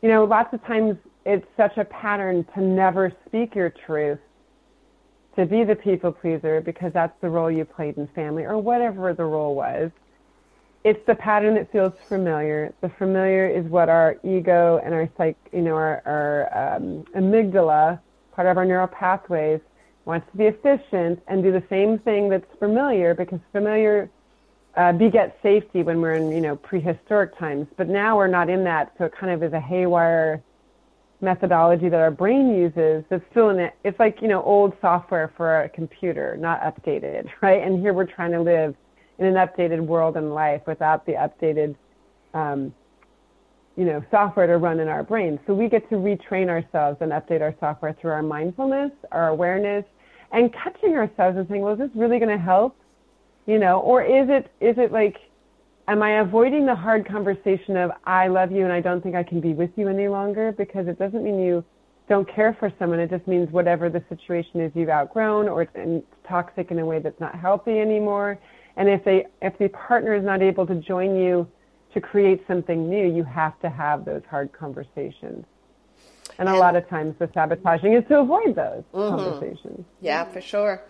You 0.00 0.08
know, 0.08 0.24
lots 0.24 0.54
of 0.54 0.64
times 0.64 0.96
it's 1.24 1.46
such 1.56 1.76
a 1.76 1.84
pattern 1.84 2.46
to 2.54 2.60
never 2.60 3.12
speak 3.26 3.54
your 3.54 3.74
truth, 3.84 4.20
to 5.36 5.44
be 5.44 5.64
the 5.64 5.74
people 5.74 6.12
pleaser 6.12 6.60
because 6.60 6.92
that's 6.94 7.20
the 7.20 7.28
role 7.28 7.50
you 7.50 7.64
played 7.64 7.98
in 7.98 8.06
family 8.14 8.44
or 8.44 8.58
whatever 8.58 9.12
the 9.12 9.24
role 9.24 9.54
was. 9.54 9.90
It's 10.86 11.04
the 11.08 11.16
pattern 11.16 11.54
that 11.54 11.72
feels 11.72 11.94
familiar. 12.08 12.72
The 12.80 12.88
familiar 12.90 13.48
is 13.48 13.66
what 13.66 13.88
our 13.88 14.18
ego 14.22 14.80
and 14.84 14.94
our 14.94 15.10
psych, 15.16 15.36
you 15.52 15.62
know, 15.62 15.74
our, 15.74 16.00
our 16.06 16.76
um, 16.76 17.04
amygdala, 17.16 17.98
part 18.30 18.46
of 18.46 18.56
our 18.56 18.64
neural 18.64 18.86
pathways, 18.86 19.58
wants 20.04 20.30
to 20.30 20.38
be 20.38 20.44
efficient 20.44 21.20
and 21.26 21.42
do 21.42 21.50
the 21.50 21.64
same 21.68 21.98
thing 21.98 22.28
that's 22.28 22.46
familiar 22.60 23.14
because 23.14 23.40
familiar 23.50 24.08
uh, 24.76 24.92
begets 24.92 25.32
safety 25.42 25.82
when 25.82 26.00
we're 26.00 26.14
in 26.14 26.30
you 26.30 26.40
know 26.40 26.54
prehistoric 26.54 27.36
times. 27.36 27.66
But 27.76 27.88
now 27.88 28.16
we're 28.16 28.28
not 28.28 28.48
in 28.48 28.62
that, 28.62 28.92
so 28.96 29.06
it 29.06 29.12
kind 29.18 29.32
of 29.32 29.42
is 29.42 29.52
a 29.54 29.60
haywire 29.60 30.40
methodology 31.20 31.88
that 31.88 31.98
our 31.98 32.12
brain 32.12 32.54
uses 32.54 33.02
that's 33.08 33.24
still 33.32 33.50
in 33.50 33.58
it. 33.58 33.74
It's 33.82 33.98
like 33.98 34.22
you 34.22 34.28
know 34.28 34.40
old 34.44 34.72
software 34.80 35.32
for 35.36 35.62
a 35.62 35.68
computer, 35.68 36.36
not 36.36 36.60
updated, 36.62 37.28
right? 37.42 37.60
And 37.60 37.80
here 37.80 37.92
we're 37.92 38.06
trying 38.06 38.30
to 38.30 38.40
live 38.40 38.76
in 39.18 39.26
an 39.26 39.34
updated 39.34 39.80
world 39.80 40.16
and 40.16 40.34
life 40.34 40.62
without 40.66 41.06
the 41.06 41.12
updated 41.12 41.74
um, 42.34 42.72
you 43.76 43.84
know, 43.84 44.02
software 44.10 44.46
to 44.46 44.56
run 44.56 44.80
in 44.80 44.88
our 44.88 45.02
brains. 45.02 45.38
So 45.46 45.54
we 45.54 45.68
get 45.68 45.88
to 45.90 45.96
retrain 45.96 46.48
ourselves 46.48 46.98
and 47.00 47.12
update 47.12 47.42
our 47.42 47.54
software 47.60 47.94
through 48.00 48.12
our 48.12 48.22
mindfulness, 48.22 48.90
our 49.12 49.28
awareness, 49.28 49.84
and 50.32 50.52
catching 50.52 50.94
ourselves 50.96 51.36
and 51.36 51.46
saying, 51.48 51.60
well, 51.62 51.74
is 51.74 51.78
this 51.78 51.90
really 51.94 52.18
going 52.18 52.36
to 52.36 52.42
help? 52.42 52.76
You 53.46 53.58
know, 53.58 53.80
or 53.80 54.02
is 54.02 54.28
it, 54.28 54.50
is 54.60 54.76
it 54.78 54.92
like, 54.92 55.18
am 55.88 56.02
I 56.02 56.20
avoiding 56.20 56.66
the 56.66 56.74
hard 56.74 57.06
conversation 57.06 57.76
of, 57.76 57.92
I 58.04 58.28
love 58.28 58.50
you 58.50 58.64
and 58.64 58.72
I 58.72 58.80
don't 58.80 59.02
think 59.02 59.14
I 59.14 59.22
can 59.22 59.40
be 59.40 59.52
with 59.52 59.70
you 59.76 59.88
any 59.88 60.08
longer? 60.08 60.52
Because 60.52 60.88
it 60.88 60.98
doesn't 60.98 61.22
mean 61.22 61.38
you 61.38 61.62
don't 62.08 62.28
care 62.28 62.56
for 62.58 62.72
someone. 62.78 62.98
It 62.98 63.10
just 63.10 63.26
means 63.26 63.50
whatever 63.50 63.90
the 63.90 64.02
situation 64.08 64.60
is 64.60 64.72
you've 64.74 64.88
outgrown 64.88 65.48
or 65.48 65.62
it's 65.62 66.06
toxic 66.26 66.70
in 66.70 66.78
a 66.78 66.86
way 66.86 66.98
that's 66.98 67.20
not 67.20 67.38
healthy 67.38 67.78
anymore. 67.78 68.38
And 68.76 68.88
if 68.88 69.04
they, 69.04 69.26
if 69.40 69.56
the 69.58 69.68
partner 69.68 70.14
is 70.14 70.24
not 70.24 70.42
able 70.42 70.66
to 70.66 70.74
join 70.74 71.16
you 71.16 71.48
to 71.94 72.00
create 72.00 72.44
something 72.46 72.90
new, 72.90 73.06
you 73.06 73.24
have 73.24 73.58
to 73.60 73.70
have 73.70 74.04
those 74.04 74.22
hard 74.28 74.52
conversations. 74.52 75.44
And, 76.38 76.48
and 76.48 76.50
a 76.50 76.58
lot 76.58 76.76
of 76.76 76.88
times 76.88 77.14
the 77.18 77.30
sabotaging 77.32 77.94
is 77.94 78.04
to 78.08 78.20
avoid 78.20 78.54
those 78.54 78.84
mm-hmm. 78.92 79.16
conversations. 79.16 79.86
Yeah, 80.00 80.24
for 80.24 80.40
sure. 80.40 80.82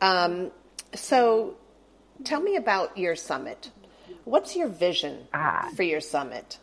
Um, 0.00 0.50
so 0.94 1.56
tell 2.24 2.40
me 2.40 2.56
about 2.56 2.96
your 2.96 3.16
summit. 3.16 3.70
What's 4.24 4.56
your 4.56 4.68
vision 4.68 5.28
ah. 5.34 5.70
for 5.76 5.82
your 5.82 6.00
summit? 6.00 6.58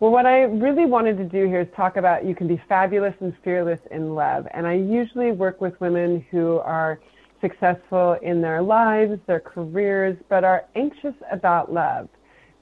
Well, 0.00 0.10
what 0.10 0.26
I 0.26 0.42
really 0.42 0.86
wanted 0.86 1.18
to 1.18 1.24
do 1.24 1.46
here 1.46 1.60
is 1.60 1.68
talk 1.76 1.96
about 1.96 2.24
you 2.24 2.34
can 2.34 2.48
be 2.48 2.60
fabulous 2.68 3.14
and 3.20 3.34
fearless 3.44 3.80
in 3.90 4.14
love. 4.14 4.46
And 4.52 4.66
I 4.66 4.74
usually 4.74 5.32
work 5.32 5.60
with 5.60 5.80
women 5.80 6.24
who 6.30 6.58
are 6.58 7.00
successful 7.44 8.16
in 8.22 8.40
their 8.40 8.62
lives, 8.62 9.20
their 9.26 9.40
careers, 9.40 10.16
but 10.30 10.44
are 10.44 10.64
anxious 10.74 11.14
about 11.30 11.70
love. 11.70 12.08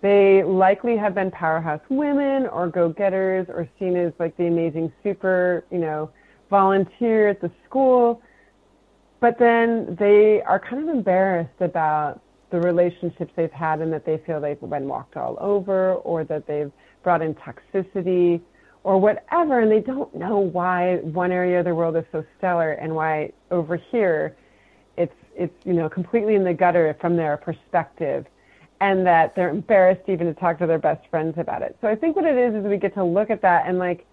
They 0.01 0.43
likely 0.43 0.97
have 0.97 1.15
been 1.15 1.31
powerhouse 1.31 1.81
women 1.89 2.49
or 2.49 2.67
go-getters 2.67 3.47
or 3.49 3.69
seen 3.79 3.97
as 3.97 4.13
like 4.19 4.37
the 4.37 4.47
amazing 4.49 4.93
super, 5.05 5.65
you 5.71 5.79
know, 5.79 6.11
volunteer 6.51 7.29
at 7.29 7.41
the 7.41 7.51
school. 7.65 8.21
But 9.21 9.39
then 9.39 9.97
they 10.01 10.43
are 10.43 10.59
kind 10.59 10.83
of 10.83 10.93
embarrassed 10.93 11.61
about 11.61 12.21
the 12.51 12.61
relationships 12.61 13.33
they've 13.37 13.53
had 13.53 13.81
and 13.81 13.93
that 13.93 14.05
they 14.05 14.21
feel 14.27 14.41
they've 14.41 14.61
been 14.61 14.89
walked 14.89 15.17
all 15.17 15.37
over 15.41 15.95
or 15.95 16.25
that 16.25 16.49
they've 16.49 16.73
brought 17.05 17.23
in 17.23 17.37
toxicity 17.37 18.41
or 18.83 18.99
whatever. 18.99 19.61
And 19.61 19.71
they 19.71 19.81
don't 19.81 20.13
know 20.17 20.39
why 20.39 20.97
one 20.97 21.31
area 21.31 21.61
of 21.61 21.67
the 21.67 21.75
world 21.75 21.97
is 21.97 22.05
so 22.11 22.25
stellar 22.39 22.73
and 22.73 22.93
why 22.93 23.33
over 23.53 23.77
here 23.77 24.37
it's, 25.35 25.55
you 25.65 25.73
know, 25.73 25.89
completely 25.89 26.35
in 26.35 26.45
the 26.45 26.55
gutter 26.55 26.97
from 27.01 27.17
their 27.17 27.37
perspective 27.37 28.27
and 28.81 29.07
that 29.07 29.35
they're 29.37 29.51
embarrassed 29.51 30.03
even 30.09 30.27
to 30.27 30.35
talk 30.35 30.59
to 30.59 30.67
their 30.67 30.79
best 30.79 31.07
friends 31.09 31.35
about 31.39 31.63
it. 31.63 31.77
So 31.81 31.89
I 31.89 31.95
think 31.95 32.17
what 32.17 32.25
it 32.25 32.37
is 32.37 32.55
is 32.55 32.65
we 32.65 32.77
get 32.77 32.95
to 32.95 33.05
look 33.05 33.31
at 33.31 33.41
that 33.43 33.67
and 33.67 33.79
like 33.79 34.07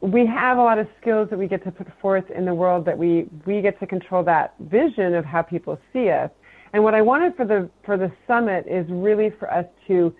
we 0.00 0.26
have 0.26 0.58
a 0.58 0.62
lot 0.62 0.78
of 0.78 0.86
skills 1.00 1.30
that 1.30 1.38
we 1.38 1.46
get 1.46 1.64
to 1.64 1.70
put 1.70 1.86
forth 2.00 2.30
in 2.30 2.44
the 2.44 2.54
world 2.54 2.84
that 2.84 2.98
we 2.98 3.26
we 3.46 3.62
get 3.62 3.78
to 3.80 3.86
control 3.86 4.22
that 4.24 4.54
vision 4.60 5.14
of 5.14 5.24
how 5.24 5.40
people 5.40 5.78
see 5.92 6.10
us. 6.10 6.30
And 6.72 6.82
what 6.82 6.94
I 6.94 7.00
wanted 7.00 7.36
for 7.36 7.46
the 7.46 7.70
for 7.84 7.96
the 7.96 8.12
summit 8.26 8.66
is 8.68 8.84
really 8.90 9.30
for 9.38 9.50
us 9.50 9.66
to 9.86 10.14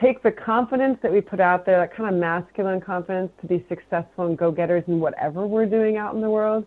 take 0.00 0.22
the 0.22 0.32
confidence 0.32 0.98
that 1.02 1.12
we 1.12 1.20
put 1.20 1.40
out 1.40 1.64
there, 1.64 1.78
that 1.78 1.94
kind 1.94 2.12
of 2.12 2.20
masculine 2.20 2.80
confidence 2.80 3.30
to 3.40 3.46
be 3.46 3.64
successful 3.68 4.26
and 4.26 4.36
go-getters 4.36 4.82
in 4.88 4.98
whatever 4.98 5.46
we're 5.46 5.66
doing 5.66 5.96
out 5.96 6.14
in 6.14 6.20
the 6.20 6.30
world, 6.30 6.66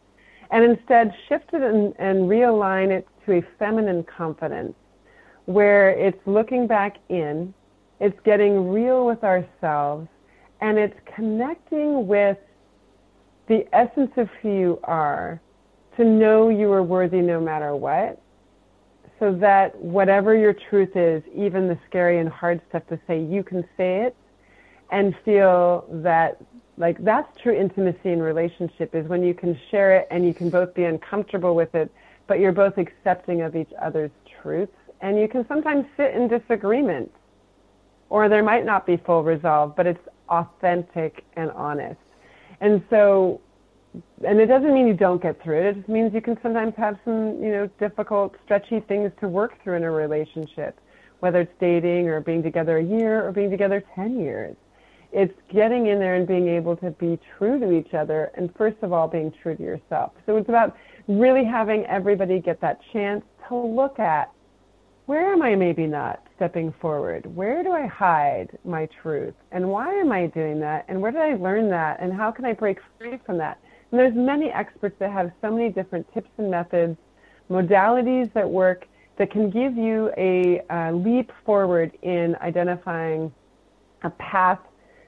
and 0.53 0.63
instead 0.63 1.11
shift 1.27 1.49
it 1.51 1.63
and, 1.63 1.93
and 1.97 2.29
realign 2.29 2.91
it 2.91 3.07
to 3.25 3.39
a 3.39 3.41
feminine 3.57 4.03
confidence 4.03 4.75
where 5.45 5.89
it's 5.89 6.19
looking 6.27 6.67
back 6.67 6.97
in, 7.09 7.53
it's 7.99 8.17
getting 8.23 8.69
real 8.69 9.05
with 9.05 9.23
ourselves, 9.23 10.07
and 10.61 10.77
it's 10.77 10.97
connecting 11.15 12.07
with 12.07 12.37
the 13.47 13.65
essence 13.73 14.11
of 14.15 14.29
who 14.41 14.49
you 14.49 14.79
are 14.83 15.41
to 15.97 16.05
know 16.05 16.49
you 16.49 16.71
are 16.71 16.83
worthy 16.83 17.19
no 17.19 17.41
matter 17.41 17.75
what. 17.75 18.21
So 19.19 19.33
that 19.35 19.75
whatever 19.79 20.35
your 20.35 20.53
truth 20.69 20.95
is, 20.95 21.23
even 21.35 21.67
the 21.67 21.79
scary 21.89 22.19
and 22.19 22.29
hard 22.29 22.61
stuff 22.69 22.83
to 22.89 22.99
say, 23.07 23.19
you 23.19 23.43
can 23.43 23.63
say 23.75 24.03
it 24.03 24.15
and 24.91 25.15
feel 25.25 25.85
that 25.89 26.37
like 26.77 27.03
that's 27.03 27.29
true 27.41 27.53
intimacy 27.53 28.11
in 28.11 28.21
relationship 28.21 28.95
is 28.95 29.07
when 29.07 29.23
you 29.23 29.33
can 29.33 29.59
share 29.69 29.95
it 29.95 30.07
and 30.09 30.25
you 30.25 30.33
can 30.33 30.49
both 30.49 30.73
be 30.73 30.85
uncomfortable 30.85 31.55
with 31.55 31.73
it, 31.75 31.91
but 32.27 32.39
you're 32.39 32.51
both 32.51 32.77
accepting 32.77 33.41
of 33.41 33.55
each 33.55 33.71
other's 33.81 34.11
truths 34.41 34.73
and 35.01 35.19
you 35.19 35.27
can 35.27 35.47
sometimes 35.47 35.85
sit 35.97 36.15
in 36.15 36.27
disagreement 36.27 37.11
or 38.09 38.29
there 38.29 38.43
might 38.43 38.65
not 38.65 38.85
be 38.85 38.97
full 38.97 39.23
resolve, 39.23 39.75
but 39.75 39.85
it's 39.85 40.07
authentic 40.29 41.23
and 41.35 41.51
honest. 41.51 41.99
And 42.61 42.83
so, 42.89 43.41
and 44.25 44.39
it 44.39 44.47
doesn't 44.47 44.73
mean 44.73 44.87
you 44.87 44.93
don't 44.93 45.21
get 45.21 45.41
through 45.43 45.59
it. 45.59 45.65
It 45.65 45.75
just 45.77 45.89
means 45.89 46.13
you 46.13 46.21
can 46.21 46.39
sometimes 46.41 46.73
have 46.77 46.97
some, 47.05 47.43
you 47.43 47.51
know, 47.51 47.69
difficult, 47.79 48.35
stretchy 48.45 48.79
things 48.79 49.11
to 49.19 49.27
work 49.27 49.61
through 49.63 49.75
in 49.75 49.83
a 49.83 49.91
relationship, 49.91 50.79
whether 51.19 51.41
it's 51.41 51.53
dating 51.59 52.07
or 52.07 52.21
being 52.21 52.41
together 52.41 52.77
a 52.77 52.83
year 52.83 53.27
or 53.27 53.31
being 53.31 53.51
together 53.51 53.83
10 53.95 54.19
years. 54.19 54.55
It's 55.13 55.33
getting 55.53 55.87
in 55.87 55.99
there 55.99 56.15
and 56.15 56.27
being 56.27 56.47
able 56.47 56.75
to 56.77 56.89
be 56.91 57.19
true 57.37 57.59
to 57.59 57.71
each 57.71 57.93
other 57.93 58.31
and 58.35 58.53
first 58.57 58.77
of 58.81 58.91
all, 58.91 59.07
being 59.07 59.31
true 59.43 59.55
to 59.55 59.61
yourself. 59.61 60.11
So 60.25 60.37
it's 60.37 60.49
about 60.49 60.75
really 61.07 61.45
having 61.45 61.85
everybody 61.85 62.39
get 62.39 62.59
that 62.61 62.79
chance 62.91 63.23
to 63.47 63.55
look 63.55 63.99
at 63.99 64.31
where 65.05 65.33
am 65.33 65.41
I 65.41 65.53
maybe 65.55 65.85
not 65.85 66.23
stepping 66.35 66.73
forward? 66.79 67.25
Where 67.35 67.61
do 67.61 67.71
I 67.71 67.85
hide 67.85 68.57
my 68.63 68.87
truth? 69.01 69.33
And 69.51 69.67
why 69.69 69.93
am 69.93 70.11
I 70.11 70.27
doing 70.27 70.59
that? 70.61 70.85
And 70.87 71.01
where 71.01 71.11
did 71.11 71.21
I 71.21 71.35
learn 71.35 71.69
that? 71.69 71.99
And 71.99 72.13
how 72.13 72.31
can 72.31 72.45
I 72.45 72.53
break 72.53 72.79
free 72.97 73.19
from 73.25 73.37
that? 73.39 73.59
And 73.91 73.99
there's 73.99 74.15
many 74.15 74.49
experts 74.49 74.95
that 74.99 75.11
have 75.11 75.31
so 75.41 75.51
many 75.51 75.69
different 75.69 76.11
tips 76.13 76.29
and 76.37 76.49
methods, 76.49 76.97
modalities 77.49 78.31
that 78.33 78.49
work 78.49 78.87
that 79.17 79.29
can 79.29 79.49
give 79.49 79.77
you 79.77 80.11
a, 80.17 80.61
a 80.69 80.93
leap 80.93 81.31
forward 81.45 81.91
in 82.01 82.35
identifying 82.41 83.31
a 84.03 84.09
path 84.09 84.59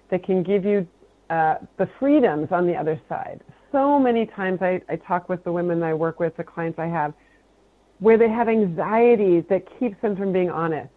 that 0.10 0.24
can 0.24 0.44
give 0.44 0.66
you 0.66 0.88
uh, 1.30 1.56
the 1.78 1.90
freedoms 2.00 2.52
on 2.52 2.68
the 2.68 2.76
other 2.76 3.00
side. 3.10 3.42
So 3.72 4.00
many 4.00 4.26
times 4.26 4.62
I, 4.62 4.82
I 4.88 4.96
talk 4.96 5.28
with 5.28 5.44
the 5.44 5.52
women 5.52 5.84
I 5.84 5.94
work 5.94 6.20
with, 6.20 6.38
the 6.38 6.44
clients 6.44 6.80
I 6.80 6.88
have, 6.88 7.14
where 8.00 8.18
they 8.18 8.30
have 8.30 8.48
anxieties 8.48 9.44
that 9.50 9.68
keeps 9.80 10.00
them 10.02 10.16
from 10.16 10.32
being 10.32 10.50
honest. 10.50 10.92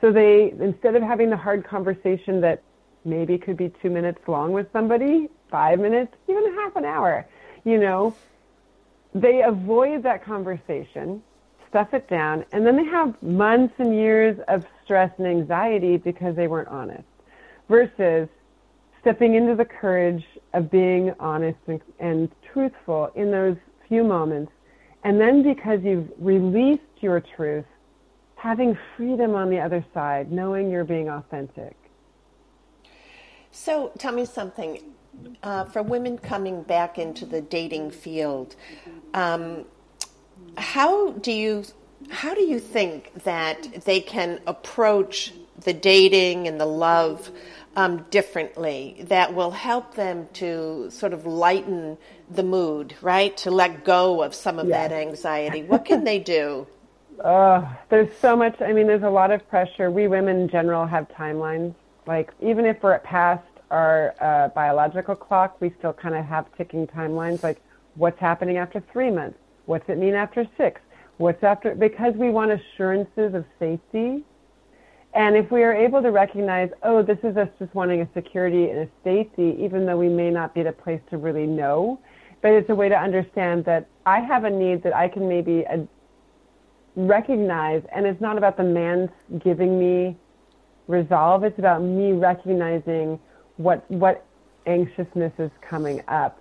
So 0.00 0.12
they, 0.12 0.54
instead 0.60 0.94
of 0.94 1.02
having 1.02 1.30
the 1.30 1.36
hard 1.36 1.66
conversation 1.66 2.40
that 2.42 2.62
maybe 3.04 3.38
could 3.38 3.56
be 3.56 3.72
two 3.82 3.90
minutes 3.90 4.20
long 4.26 4.52
with 4.52 4.70
somebody, 4.72 5.28
five 5.50 5.78
minutes, 5.80 6.14
even 6.28 6.54
half 6.54 6.76
an 6.76 6.84
hour, 6.84 7.26
you 7.64 7.78
know, 7.78 8.14
they 9.14 9.42
avoid 9.42 10.02
that 10.02 10.24
conversation 10.24 11.22
stuff 11.74 11.92
it 11.92 12.08
down, 12.08 12.44
and 12.52 12.64
then 12.64 12.76
they 12.76 12.84
have 12.84 13.20
months 13.20 13.74
and 13.78 13.92
years 13.96 14.38
of 14.46 14.64
stress 14.84 15.10
and 15.18 15.26
anxiety 15.26 15.96
because 15.96 16.36
they 16.36 16.46
weren't 16.46 16.68
honest. 16.68 17.02
Versus 17.68 18.28
stepping 19.04 19.34
into 19.34 19.54
the 19.54 19.66
courage 19.66 20.24
of 20.54 20.70
being 20.70 21.12
honest 21.20 21.58
and, 21.66 21.78
and 22.00 22.30
truthful 22.50 23.12
in 23.14 23.30
those 23.30 23.56
few 23.86 24.02
moments, 24.02 24.50
and 25.04 25.20
then 25.20 25.42
because 25.42 25.78
you've 25.82 26.08
released 26.18 26.80
your 27.02 27.20
truth, 27.36 27.66
having 28.36 28.78
freedom 28.96 29.34
on 29.34 29.50
the 29.50 29.60
other 29.60 29.84
side, 29.92 30.32
knowing 30.32 30.70
you're 30.70 30.84
being 30.84 31.10
authentic. 31.10 31.76
So 33.50 33.92
tell 33.98 34.14
me 34.14 34.24
something. 34.24 34.80
Uh, 35.44 35.64
for 35.66 35.80
women 35.80 36.18
coming 36.18 36.62
back 36.64 36.98
into 36.98 37.24
the 37.24 37.40
dating 37.40 37.92
field, 37.92 38.56
um, 39.12 39.64
how 40.56 41.12
do 41.12 41.30
you 41.30 41.62
how 42.10 42.34
do 42.34 42.42
you 42.42 42.58
think 42.58 43.12
that 43.22 43.84
they 43.84 44.00
can 44.00 44.40
approach 44.46 45.32
the 45.62 45.72
dating 45.72 46.48
and 46.48 46.60
the 46.60 46.66
love 46.66 47.30
um, 47.76 48.04
differently 48.10 49.04
that 49.08 49.34
will 49.34 49.50
help 49.50 49.94
them 49.94 50.28
to 50.34 50.90
sort 50.90 51.12
of 51.12 51.26
lighten 51.26 51.98
the 52.30 52.42
mood, 52.42 52.94
right? 53.02 53.36
To 53.38 53.50
let 53.50 53.84
go 53.84 54.22
of 54.22 54.34
some 54.34 54.58
of 54.58 54.68
that 54.68 54.92
anxiety. 54.92 55.62
What 55.62 55.84
can 55.84 56.04
they 56.04 56.18
do? 56.18 56.66
Uh, 57.22 57.64
there's 57.90 58.12
so 58.18 58.34
much. 58.34 58.60
I 58.60 58.72
mean, 58.72 58.88
there's 58.88 59.04
a 59.04 59.08
lot 59.08 59.30
of 59.30 59.48
pressure. 59.48 59.88
We 59.88 60.08
women 60.08 60.40
in 60.40 60.48
general 60.48 60.84
have 60.84 61.08
timelines. 61.10 61.72
Like, 62.08 62.32
even 62.40 62.64
if 62.64 62.82
we're 62.82 62.98
past 62.98 63.46
our 63.70 64.16
uh, 64.20 64.48
biological 64.48 65.14
clock, 65.14 65.60
we 65.60 65.72
still 65.78 65.92
kind 65.92 66.16
of 66.16 66.24
have 66.24 66.46
ticking 66.56 66.88
timelines. 66.88 67.44
Like, 67.44 67.62
what's 67.94 68.18
happening 68.18 68.56
after 68.56 68.82
three 68.92 69.12
months? 69.12 69.38
What's 69.66 69.88
it 69.88 69.96
mean 69.96 70.14
after 70.14 70.44
six? 70.56 70.80
What's 71.18 71.42
after? 71.44 71.76
Because 71.76 72.14
we 72.14 72.30
want 72.30 72.50
assurances 72.50 73.32
of 73.32 73.44
safety 73.60 74.24
and 75.14 75.36
if 75.36 75.50
we 75.52 75.62
are 75.62 75.72
able 75.72 76.02
to 76.02 76.10
recognize, 76.10 76.70
oh, 76.82 77.00
this 77.02 77.18
is 77.22 77.36
us 77.36 77.48
just 77.60 77.72
wanting 77.74 78.00
a 78.00 78.08
security 78.14 78.68
and 78.70 78.80
a 78.80 78.88
safety, 79.04 79.56
even 79.60 79.86
though 79.86 79.96
we 79.96 80.08
may 80.08 80.28
not 80.28 80.54
be 80.54 80.62
a 80.62 80.72
place 80.72 81.00
to 81.10 81.18
really 81.18 81.46
know, 81.46 82.00
but 82.42 82.50
it's 82.50 82.68
a 82.68 82.74
way 82.74 82.88
to 82.88 82.98
understand 82.98 83.64
that 83.64 83.88
I 84.06 84.20
have 84.20 84.42
a 84.42 84.50
need 84.50 84.82
that 84.82 84.94
I 84.94 85.08
can 85.08 85.28
maybe 85.28 85.64
uh, 85.66 85.78
recognize, 86.96 87.82
and 87.94 88.06
it's 88.06 88.20
not 88.20 88.36
about 88.38 88.56
the 88.56 88.64
man 88.64 89.08
giving 89.38 89.78
me 89.78 90.16
resolve. 90.88 91.44
It's 91.44 91.58
about 91.60 91.80
me 91.80 92.12
recognizing 92.12 93.18
what 93.56 93.88
what 93.90 94.26
anxiousness 94.66 95.32
is 95.38 95.50
coming 95.60 96.02
up, 96.08 96.40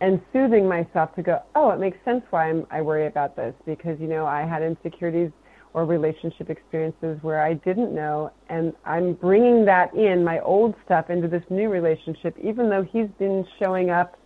and 0.00 0.20
soothing 0.32 0.66
myself 0.66 1.14
to 1.16 1.22
go, 1.22 1.42
oh, 1.54 1.70
it 1.70 1.78
makes 1.78 1.98
sense 2.04 2.22
why 2.30 2.48
I'm, 2.48 2.66
I 2.70 2.80
worry 2.80 3.06
about 3.06 3.36
this 3.36 3.54
because 3.66 4.00
you 4.00 4.06
know 4.06 4.24
I 4.24 4.46
had 4.46 4.62
insecurities 4.62 5.30
or 5.74 5.84
relationship 5.84 6.48
experiences 6.48 7.18
where 7.22 7.42
I 7.42 7.54
didn't 7.54 7.92
know, 7.92 8.30
and 8.48 8.72
I'm 8.84 9.14
bringing 9.14 9.64
that 9.64 9.92
in, 9.94 10.24
my 10.24 10.38
old 10.40 10.74
stuff, 10.84 11.10
into 11.10 11.26
this 11.26 11.42
new 11.50 11.68
relationship, 11.68 12.36
even 12.40 12.70
though 12.70 12.82
he's 12.82 13.08
been 13.18 13.44
showing 13.58 13.90
up 13.90 14.16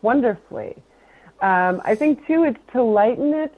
wonderfully. 0.00 0.76
Um, 1.40 1.82
I 1.84 1.96
think, 1.96 2.24
too, 2.26 2.44
it's 2.44 2.58
to 2.72 2.82
lighten 2.82 3.34
it 3.34 3.52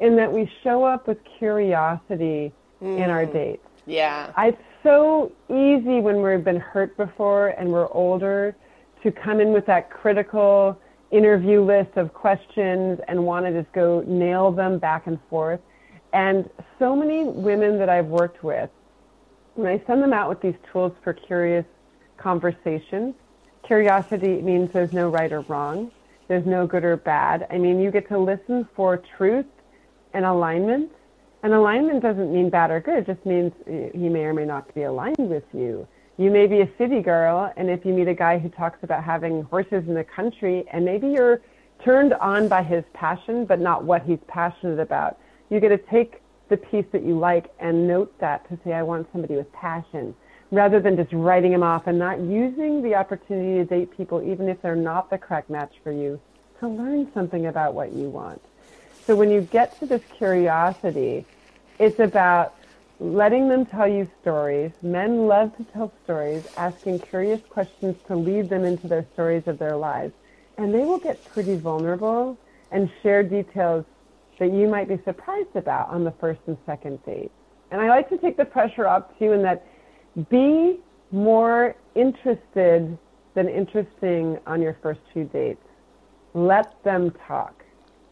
in 0.00 0.16
that 0.16 0.32
we 0.32 0.50
show 0.64 0.84
up 0.84 1.06
with 1.06 1.18
curiosity 1.38 2.52
mm. 2.82 2.96
in 2.96 3.10
our 3.10 3.24
mm. 3.26 3.32
dates. 3.32 3.68
Yeah. 3.86 4.32
It's 4.36 4.58
so 4.82 5.30
easy 5.48 6.00
when 6.00 6.20
we've 6.20 6.44
been 6.44 6.60
hurt 6.60 6.96
before 6.96 7.48
and 7.48 7.70
we're 7.70 7.90
older 7.92 8.56
to 9.04 9.12
come 9.12 9.40
in 9.40 9.52
with 9.52 9.66
that 9.66 9.88
critical 9.88 10.78
interview 11.12 11.62
list 11.62 11.96
of 11.96 12.12
questions 12.12 12.98
and 13.06 13.24
want 13.24 13.46
to 13.46 13.62
just 13.62 13.72
go 13.72 14.02
nail 14.06 14.50
them 14.50 14.78
back 14.78 15.06
and 15.06 15.18
forth. 15.30 15.60
And 16.12 16.48
so 16.78 16.96
many 16.96 17.24
women 17.24 17.78
that 17.78 17.88
I've 17.88 18.06
worked 18.06 18.42
with, 18.42 18.70
when 19.54 19.66
I 19.66 19.82
send 19.86 20.02
them 20.02 20.12
out 20.12 20.28
with 20.28 20.40
these 20.40 20.54
tools 20.72 20.92
for 21.02 21.12
curious 21.12 21.66
conversations, 22.16 23.14
curiosity 23.62 24.40
means 24.40 24.70
there's 24.72 24.92
no 24.92 25.08
right 25.08 25.32
or 25.32 25.40
wrong, 25.42 25.90
there's 26.28 26.46
no 26.46 26.66
good 26.66 26.84
or 26.84 26.96
bad. 26.96 27.46
I 27.50 27.58
mean, 27.58 27.80
you 27.80 27.90
get 27.90 28.08
to 28.08 28.18
listen 28.18 28.68
for 28.74 29.02
truth 29.16 29.46
and 30.14 30.24
alignment. 30.24 30.90
And 31.42 31.52
alignment 31.52 32.02
doesn't 32.02 32.32
mean 32.32 32.50
bad 32.50 32.70
or 32.70 32.80
good, 32.80 32.98
it 32.98 33.06
just 33.06 33.24
means 33.24 33.52
he 33.66 34.08
may 34.08 34.24
or 34.24 34.34
may 34.34 34.44
not 34.44 34.74
be 34.74 34.82
aligned 34.82 35.16
with 35.18 35.44
you. 35.52 35.86
You 36.16 36.30
may 36.30 36.46
be 36.46 36.62
a 36.62 36.68
city 36.78 37.00
girl, 37.00 37.52
and 37.56 37.70
if 37.70 37.84
you 37.84 37.92
meet 37.92 38.08
a 38.08 38.14
guy 38.14 38.38
who 38.38 38.48
talks 38.48 38.82
about 38.82 39.04
having 39.04 39.42
horses 39.44 39.86
in 39.86 39.94
the 39.94 40.02
country, 40.02 40.64
and 40.72 40.84
maybe 40.84 41.08
you're 41.08 41.40
turned 41.84 42.12
on 42.14 42.48
by 42.48 42.64
his 42.64 42.82
passion, 42.92 43.44
but 43.44 43.60
not 43.60 43.84
what 43.84 44.02
he's 44.02 44.18
passionate 44.26 44.80
about 44.80 45.16
you 45.50 45.60
get 45.60 45.68
to 45.68 45.78
take 45.78 46.20
the 46.48 46.56
piece 46.56 46.86
that 46.92 47.02
you 47.02 47.18
like 47.18 47.52
and 47.58 47.86
note 47.86 48.12
that 48.20 48.48
to 48.48 48.58
say, 48.64 48.72
I 48.72 48.82
want 48.82 49.08
somebody 49.12 49.36
with 49.36 49.52
passion, 49.52 50.14
rather 50.50 50.80
than 50.80 50.96
just 50.96 51.12
writing 51.12 51.52
them 51.52 51.62
off 51.62 51.86
and 51.86 51.98
not 51.98 52.20
using 52.20 52.82
the 52.82 52.94
opportunity 52.94 53.58
to 53.58 53.64
date 53.64 53.96
people, 53.96 54.22
even 54.22 54.48
if 54.48 54.60
they're 54.62 54.76
not 54.76 55.10
the 55.10 55.18
correct 55.18 55.50
match 55.50 55.74
for 55.82 55.92
you, 55.92 56.18
to 56.60 56.68
learn 56.68 57.10
something 57.12 57.46
about 57.46 57.74
what 57.74 57.92
you 57.92 58.08
want. 58.08 58.40
So 59.06 59.14
when 59.14 59.30
you 59.30 59.42
get 59.42 59.78
to 59.80 59.86
this 59.86 60.02
curiosity, 60.16 61.24
it's 61.78 61.98
about 62.00 62.54
letting 63.00 63.48
them 63.48 63.64
tell 63.64 63.86
you 63.86 64.10
stories. 64.20 64.72
Men 64.82 65.26
love 65.26 65.56
to 65.56 65.64
tell 65.64 65.92
stories, 66.04 66.44
asking 66.56 66.98
curious 67.00 67.40
questions 67.48 67.96
to 68.06 68.16
lead 68.16 68.48
them 68.48 68.64
into 68.64 68.88
their 68.88 69.06
stories 69.12 69.44
of 69.46 69.58
their 69.58 69.76
lives. 69.76 70.12
And 70.56 70.74
they 70.74 70.84
will 70.84 70.98
get 70.98 71.24
pretty 71.24 71.56
vulnerable 71.56 72.36
and 72.70 72.90
share 73.02 73.22
details 73.22 73.84
that 74.38 74.52
you 74.52 74.68
might 74.68 74.88
be 74.88 74.98
surprised 75.04 75.54
about 75.56 75.88
on 75.88 76.04
the 76.04 76.12
first 76.20 76.40
and 76.46 76.56
second 76.66 77.04
date. 77.04 77.30
And 77.70 77.80
I 77.80 77.88
like 77.88 78.08
to 78.10 78.18
take 78.18 78.36
the 78.36 78.44
pressure 78.44 78.86
off 78.86 79.04
too 79.18 79.32
in 79.32 79.42
that 79.42 79.66
be 80.30 80.80
more 81.10 81.76
interested 81.94 82.96
than 83.34 83.48
interesting 83.48 84.38
on 84.46 84.60
your 84.62 84.76
first 84.82 85.00
two 85.12 85.24
dates. 85.24 85.62
Let 86.34 86.82
them 86.84 87.12
talk. 87.26 87.64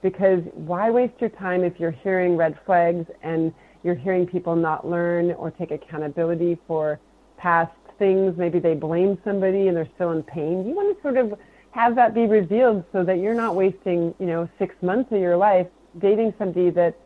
Because 0.02 0.40
why 0.52 0.90
waste 0.90 1.14
your 1.20 1.30
time 1.30 1.64
if 1.64 1.80
you're 1.80 1.90
hearing 1.90 2.36
red 2.36 2.58
flags 2.64 3.06
and 3.22 3.52
you're 3.82 3.94
hearing 3.94 4.26
people 4.26 4.54
not 4.54 4.88
learn 4.88 5.32
or 5.32 5.50
take 5.50 5.70
accountability 5.70 6.58
for 6.66 7.00
past 7.38 7.72
things? 7.98 8.36
Maybe 8.36 8.58
they 8.58 8.74
blame 8.74 9.18
somebody 9.24 9.68
and 9.68 9.76
they're 9.76 9.88
still 9.94 10.12
in 10.12 10.22
pain. 10.22 10.66
You 10.66 10.74
want 10.74 10.96
to 10.96 11.02
sort 11.02 11.16
of 11.16 11.38
have 11.70 11.96
that 11.96 12.14
be 12.14 12.26
revealed 12.26 12.84
so 12.92 13.04
that 13.04 13.18
you're 13.18 13.34
not 13.34 13.54
wasting, 13.54 14.14
you 14.18 14.26
know, 14.26 14.48
six 14.58 14.74
months 14.82 15.12
of 15.12 15.20
your 15.20 15.36
life 15.36 15.66
dating 15.98 16.34
somebody 16.38 16.70
that 16.70 16.96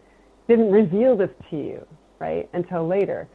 didn't 0.49 0.71
reveal 0.71 1.17
this 1.17 1.31
to 1.51 1.57
you, 1.57 1.87
right, 2.19 2.49
until 2.53 2.87
later. 2.87 3.29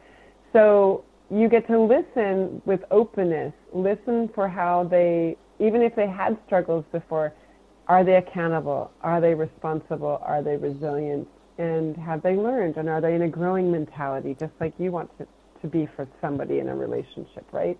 So 0.52 1.04
you 1.30 1.48
get 1.48 1.66
to 1.68 1.80
listen 1.80 2.62
with 2.64 2.80
openness, 2.90 3.52
listen 3.72 4.30
for 4.34 4.48
how 4.48 4.84
they, 4.84 5.36
even 5.58 5.82
if 5.82 5.96
they 5.96 6.06
had 6.06 6.38
struggles 6.46 6.84
before, 6.92 7.32
are 7.88 8.04
they 8.04 8.16
accountable? 8.16 8.90
Are 9.02 9.20
they 9.20 9.34
responsible? 9.34 10.18
Are 10.22 10.42
they 10.42 10.56
resilient? 10.56 11.28
And 11.58 11.96
have 11.96 12.22
they 12.22 12.34
learned? 12.34 12.76
And 12.76 12.88
are 12.88 13.00
they 13.00 13.14
in 13.14 13.22
a 13.22 13.28
growing 13.28 13.70
mentality, 13.70 14.36
just 14.38 14.52
like 14.60 14.74
you 14.78 14.90
want 14.90 15.10
to, 15.18 15.26
to 15.62 15.68
be 15.68 15.88
for 15.96 16.06
somebody 16.20 16.58
in 16.58 16.68
a 16.68 16.76
relationship, 16.76 17.46
right? 17.52 17.78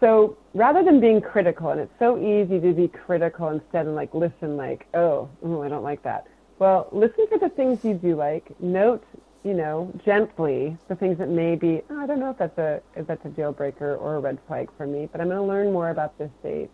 So 0.00 0.36
rather 0.54 0.82
than 0.82 1.00
being 1.00 1.20
critical, 1.20 1.70
and 1.70 1.80
it's 1.80 1.92
so 1.98 2.18
easy 2.18 2.58
to 2.58 2.72
be 2.72 2.88
critical 2.88 3.48
instead 3.50 3.86
and 3.86 3.94
like 3.94 4.12
listen, 4.14 4.56
like, 4.56 4.86
oh, 4.94 5.28
ooh, 5.46 5.62
I 5.62 5.68
don't 5.68 5.84
like 5.84 6.02
that. 6.02 6.26
Well, 6.58 6.88
listen 6.92 7.26
for 7.28 7.38
the 7.38 7.48
things 7.48 7.84
you 7.84 7.94
do 7.94 8.14
like. 8.14 8.58
Note, 8.60 9.04
you 9.42 9.54
know, 9.54 9.92
gently 10.04 10.76
the 10.88 10.94
things 10.94 11.18
that 11.18 11.28
may 11.28 11.56
be. 11.56 11.82
Oh, 11.90 12.00
I 12.00 12.06
don't 12.06 12.20
know 12.20 12.30
if 12.30 12.38
that's 12.38 12.58
a 12.58 12.80
if 12.94 13.06
that's 13.06 13.24
a 13.24 13.30
deal 13.30 13.52
breaker 13.52 13.96
or 13.96 14.16
a 14.16 14.20
red 14.20 14.38
flag 14.46 14.70
for 14.76 14.86
me, 14.86 15.08
but 15.10 15.20
I'm 15.20 15.28
going 15.28 15.38
to 15.38 15.44
learn 15.44 15.72
more 15.72 15.90
about 15.90 16.16
this 16.18 16.30
date. 16.42 16.70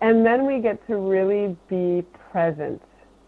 And 0.00 0.26
then 0.26 0.46
we 0.46 0.58
get 0.60 0.84
to 0.88 0.96
really 0.96 1.56
be 1.68 2.04
present 2.30 2.82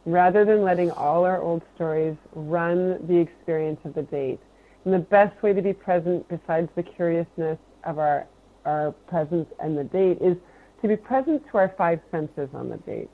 rather 0.05 0.45
than 0.45 0.63
letting 0.63 0.91
all 0.91 1.25
our 1.25 1.41
old 1.41 1.63
stories 1.75 2.17
run 2.35 3.07
the 3.07 3.17
experience 3.17 3.81
of 3.85 3.95
the 3.95 4.03
date. 4.03 4.41
And 4.85 4.93
the 4.95 4.99
best 4.99 5.41
way 5.43 5.53
to 5.53 5.63
be 5.63 5.73
present, 5.73 6.29
besides 6.29 6.69
the 6.75 6.83
curiousness 6.83 7.59
of 7.85 7.99
our 7.99 8.27
our 8.65 8.93
presence 9.07 9.49
and 9.61 9.79
the 9.79 9.85
date, 9.85 10.19
is 10.21 10.37
to 10.83 10.89
be 10.89 10.97
present 10.97 11.45
to 11.51 11.59
our 11.59 11.73
five 11.79 12.01
senses 12.11 12.49
on 12.53 12.69
the 12.69 12.79
date. 12.79 13.09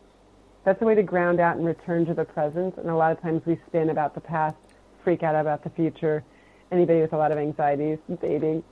That's 0.64 0.80
a 0.80 0.84
way 0.84 0.94
to 0.94 1.02
ground 1.02 1.40
out 1.40 1.56
and 1.56 1.66
return 1.66 2.06
to 2.06 2.14
the 2.14 2.24
present. 2.24 2.76
And 2.76 2.88
a 2.88 2.94
lot 2.94 3.12
of 3.12 3.20
times 3.20 3.42
we 3.44 3.58
spin 3.66 3.90
about 3.90 4.14
the 4.14 4.20
past, 4.20 4.56
freak 5.02 5.22
out 5.22 5.34
about 5.34 5.64
the 5.64 5.70
future. 5.70 6.22
Anybody 6.70 7.00
with 7.00 7.12
a 7.12 7.16
lot 7.16 7.32
of 7.32 7.38
anxieties, 7.38 7.98
dating, 8.20 8.62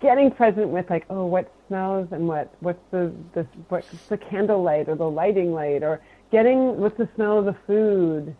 getting 0.00 0.30
present 0.30 0.68
with 0.68 0.90
like, 0.90 1.06
oh, 1.10 1.26
what 1.26 1.52
smells 1.68 2.08
and 2.10 2.26
what 2.26 2.52
what's 2.60 2.82
the 2.90 3.12
the 3.34 3.46
what's 3.68 3.88
the 4.08 4.18
candlelight 4.18 4.88
or 4.88 4.96
the 4.96 5.08
lighting 5.08 5.52
light 5.52 5.82
or 5.82 6.00
getting 6.30 6.78
what's 6.78 6.98
the 6.98 7.08
smell 7.14 7.38
of 7.38 7.44
the 7.44 7.56
food 7.66 8.34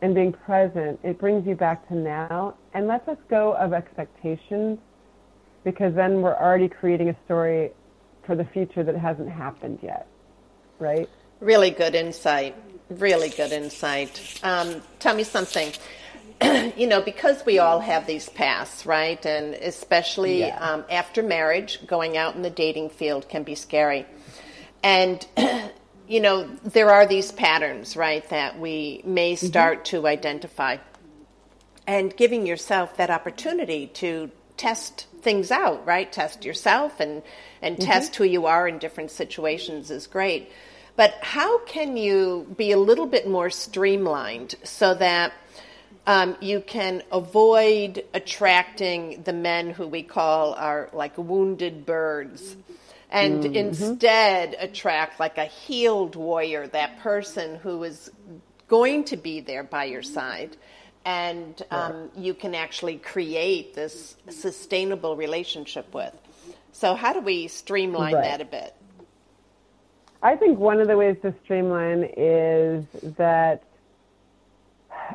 and 0.00 0.14
being 0.14 0.32
present. 0.32 0.98
It 1.02 1.18
brings 1.18 1.46
you 1.46 1.56
back 1.56 1.88
to 1.88 1.94
now 1.94 2.54
and 2.72 2.86
lets 2.86 3.08
us 3.08 3.18
go 3.28 3.54
of 3.54 3.72
expectations 3.72 4.78
because 5.64 5.94
then 5.94 6.22
we're 6.22 6.36
already 6.36 6.68
creating 6.68 7.08
a 7.08 7.16
story 7.24 7.72
for 8.24 8.36
the 8.36 8.44
future 8.44 8.84
that 8.84 8.96
hasn't 8.96 9.28
happened 9.28 9.80
yet, 9.82 10.06
right? 10.78 11.08
Really 11.40 11.70
good 11.70 11.94
insight. 11.94 12.54
Really 12.90 13.28
good 13.28 13.52
insight. 13.52 14.40
Um, 14.42 14.82
tell 14.98 15.14
me 15.14 15.24
something. 15.24 15.72
you 16.76 16.86
know, 16.86 17.00
because 17.00 17.44
we 17.44 17.58
all 17.58 17.80
have 17.80 18.06
these 18.06 18.28
pasts, 18.28 18.86
right? 18.86 19.24
And 19.26 19.54
especially 19.54 20.40
Yeah. 20.40 20.58
um, 20.58 20.84
after 20.90 21.22
marriage, 21.22 21.84
going 21.86 22.16
out 22.16 22.34
in 22.34 22.42
the 22.42 22.50
dating 22.50 22.90
field 22.90 23.28
can 23.28 23.42
be 23.42 23.54
scary. 23.54 24.06
And, 24.82 25.26
you 26.08 26.20
know, 26.20 26.48
there 26.64 26.90
are 26.90 27.06
these 27.06 27.32
patterns, 27.32 27.96
right, 27.96 28.28
that 28.30 28.58
we 28.58 29.02
may 29.04 29.34
start 29.36 29.84
to 29.86 30.06
identify. 30.06 30.76
And 31.86 32.16
giving 32.16 32.46
yourself 32.46 32.96
that 32.98 33.10
opportunity 33.10 33.88
to 33.94 34.30
test 34.56 35.06
things 35.22 35.50
out, 35.50 35.86
right? 35.86 36.10
Test 36.12 36.44
yourself 36.44 37.00
and, 37.00 37.22
and 37.62 37.80
test 37.80 38.14
who 38.16 38.24
you 38.24 38.46
are 38.46 38.68
in 38.68 38.78
different 38.78 39.10
situations 39.10 39.90
is 39.90 40.06
great. 40.06 40.50
But 40.98 41.14
how 41.22 41.58
can 41.60 41.96
you 41.96 42.52
be 42.56 42.72
a 42.72 42.76
little 42.76 43.06
bit 43.06 43.28
more 43.28 43.50
streamlined 43.50 44.56
so 44.64 44.94
that 44.94 45.32
um, 46.08 46.36
you 46.40 46.60
can 46.60 47.04
avoid 47.12 48.04
attracting 48.14 49.22
the 49.22 49.32
men 49.32 49.70
who 49.70 49.86
we 49.86 50.02
call 50.02 50.54
are 50.54 50.90
like 50.92 51.16
wounded 51.16 51.86
birds 51.86 52.56
and 53.10 53.44
instead 53.44 54.56
attract 54.58 55.20
like 55.20 55.38
a 55.38 55.44
healed 55.44 56.16
warrior, 56.16 56.66
that 56.66 56.98
person 56.98 57.54
who 57.60 57.84
is 57.84 58.10
going 58.66 59.04
to 59.04 59.16
be 59.16 59.38
there 59.38 59.62
by 59.62 59.84
your 59.84 60.02
side. 60.02 60.56
And 61.04 61.62
um, 61.70 62.10
you 62.16 62.34
can 62.34 62.56
actually 62.56 62.96
create 62.96 63.72
this 63.72 64.16
sustainable 64.30 65.14
relationship 65.14 65.94
with. 65.94 66.12
So, 66.72 66.96
how 66.96 67.12
do 67.12 67.20
we 67.20 67.46
streamline 67.46 68.14
Right. 68.14 68.24
that 68.24 68.40
a 68.40 68.44
bit? 68.44 68.74
I 70.22 70.34
think 70.34 70.58
one 70.58 70.80
of 70.80 70.88
the 70.88 70.96
ways 70.96 71.16
to 71.22 71.32
streamline 71.44 72.10
is 72.16 72.84
that 73.16 73.62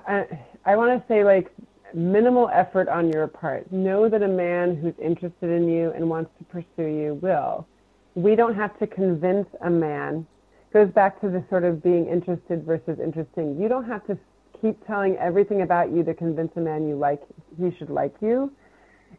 uh, 0.07 0.23
I, 0.65 0.73
I 0.73 0.75
want 0.77 0.99
to 0.99 1.07
say 1.07 1.25
like 1.25 1.51
minimal 1.93 2.49
effort 2.53 2.87
on 2.87 3.11
your 3.11 3.27
part. 3.27 3.71
Know 3.71 4.07
that 4.07 4.23
a 4.23 4.27
man 4.27 4.75
who's 4.75 4.93
interested 5.01 5.49
in 5.49 5.67
you 5.67 5.91
and 5.91 6.09
wants 6.09 6.31
to 6.37 6.45
pursue 6.45 6.87
you 6.87 7.19
will. 7.21 7.67
We 8.15 8.35
don't 8.35 8.55
have 8.55 8.77
to 8.79 8.87
convince 8.87 9.47
a 9.61 9.69
man. 9.69 10.25
Goes 10.71 10.89
back 10.89 11.19
to 11.21 11.29
the 11.29 11.43
sort 11.49 11.65
of 11.65 11.83
being 11.83 12.07
interested 12.07 12.63
versus 12.63 12.97
interesting. 12.99 13.59
You 13.61 13.67
don't 13.67 13.85
have 13.85 14.05
to 14.07 14.17
keep 14.61 14.85
telling 14.87 15.17
everything 15.17 15.61
about 15.61 15.91
you 15.91 16.03
to 16.03 16.13
convince 16.13 16.51
a 16.55 16.61
man 16.61 16.87
you 16.87 16.95
like 16.95 17.21
he 17.59 17.75
should 17.77 17.89
like 17.89 18.15
you. 18.21 18.51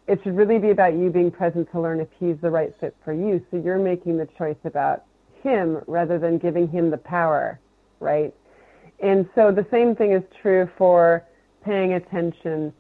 It 0.09 0.21
should 0.25 0.37
really 0.37 0.59
be 0.59 0.71
about 0.71 0.95
you 0.95 1.11
being 1.11 1.31
present 1.31 1.71
to 1.73 1.81
learn 1.81 2.01
if 2.01 2.09
he's 2.19 2.37
the 2.41 2.51
right 2.51 2.75
fit 2.81 2.97
for 3.05 3.13
you. 3.13 3.45
So 3.51 3.59
you're 3.59 3.79
making 3.79 4.17
the 4.17 4.29
choice 4.39 4.57
about 4.65 5.05
him 5.45 5.81
rather 5.87 6.19
than 6.19 6.39
giving 6.39 6.67
him 6.67 6.91
the 6.91 6.99
power, 6.99 7.61
right? 8.01 8.35
And 9.01 9.29
so 9.35 9.53
the 9.53 9.67
same 9.71 9.95
thing 9.95 10.13
is 10.13 10.23
true 10.43 10.69
for 10.77 11.23
paying 11.65 11.93
attention 11.93 12.73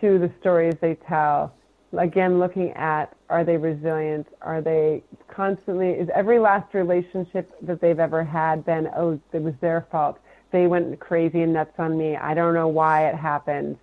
to 0.00 0.18
the 0.18 0.30
stories 0.40 0.74
they 0.80 0.94
tell. 1.08 1.54
Again, 1.98 2.38
looking 2.38 2.70
at 2.70 3.14
are 3.28 3.44
they 3.44 3.56
resilient? 3.56 4.26
Are 4.40 4.62
they 4.62 5.02
constantly, 5.28 5.90
is 5.90 6.08
every 6.14 6.38
last 6.38 6.72
relationship 6.74 7.50
that 7.62 7.80
they've 7.80 7.98
ever 7.98 8.24
had 8.24 8.64
been, 8.64 8.88
oh, 8.96 9.20
it 9.32 9.42
was 9.42 9.54
their 9.60 9.86
fault? 9.90 10.18
They 10.52 10.66
went 10.66 10.98
crazy 11.00 11.42
and 11.42 11.52
nuts 11.52 11.74
on 11.78 11.98
me. 11.98 12.16
I 12.16 12.34
don't 12.34 12.54
know 12.54 12.68
why 12.68 13.08
it 13.08 13.14
happened. 13.14 13.78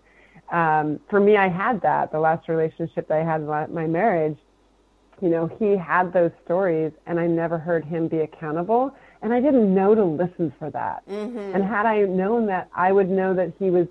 Um, 0.52 1.00
for 1.10 1.20
me, 1.20 1.36
I 1.38 1.48
had 1.48 1.82
that. 1.82 2.12
The 2.12 2.20
last 2.20 2.48
relationship 2.48 3.12
I 3.12 3.18
had 3.18 3.46
my 3.46 3.88
marriage, 3.88 4.38
you 5.22 5.30
know, 5.30 5.48
he 5.60 5.76
had 5.76 6.14
those 6.14 6.32
stories 6.46 6.92
and 7.06 7.20
I 7.20 7.28
never 7.28 7.58
heard 7.58 7.86
him 7.86 8.08
be 8.08 8.20
accountable. 8.20 8.96
And 9.22 9.34
I 9.34 9.42
didn't 9.42 9.74
know 9.74 9.96
to 9.96 10.04
listen 10.04 10.54
for 10.58 10.70
that. 10.72 11.08
Mm-hmm. 11.08 11.56
And 11.56 11.64
had 11.64 11.86
I 11.86 12.02
known 12.02 12.46
that, 12.48 12.70
I 12.74 12.92
would 12.92 13.10
know 13.10 13.34
that 13.34 13.54
he 13.60 13.70
was 13.70 13.88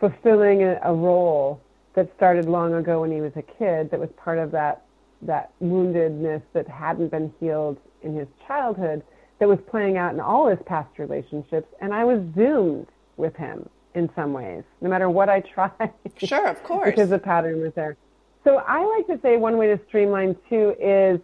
fulfilling 0.00 0.62
a, 0.62 0.80
a 0.82 0.92
role 0.92 1.60
that 1.94 2.10
started 2.16 2.46
long 2.46 2.74
ago 2.74 3.02
when 3.02 3.12
he 3.12 3.20
was 3.20 3.32
a 3.36 3.42
kid 3.42 3.90
that 3.90 4.00
was 4.00 4.10
part 4.16 4.38
of 4.38 4.50
that, 4.50 4.82
that 5.22 5.52
woundedness 5.62 6.42
that 6.52 6.66
hadn't 6.68 7.10
been 7.10 7.32
healed 7.38 7.78
in 8.02 8.16
his 8.16 8.26
childhood 8.46 9.02
that 9.38 9.48
was 9.48 9.58
playing 9.70 9.96
out 9.96 10.12
in 10.12 10.20
all 10.20 10.48
his 10.48 10.58
past 10.66 10.98
relationships. 10.98 11.68
And 11.80 11.94
I 11.94 12.04
was 12.04 12.20
doomed 12.34 12.88
with 13.16 13.36
him 13.36 13.68
in 13.94 14.10
some 14.16 14.32
ways, 14.32 14.64
no 14.80 14.90
matter 14.90 15.08
what 15.08 15.28
I 15.28 15.40
tried. 15.54 15.92
Sure, 16.18 16.48
of 16.48 16.62
course. 16.64 16.90
because 16.90 17.10
the 17.10 17.18
pattern 17.18 17.60
was 17.60 17.72
there. 17.74 17.96
So 18.44 18.58
I 18.66 18.84
like 18.84 19.06
to 19.06 19.18
say 19.22 19.36
one 19.36 19.56
way 19.56 19.68
to 19.68 19.80
streamline 19.88 20.36
too 20.48 20.74
is 20.80 21.20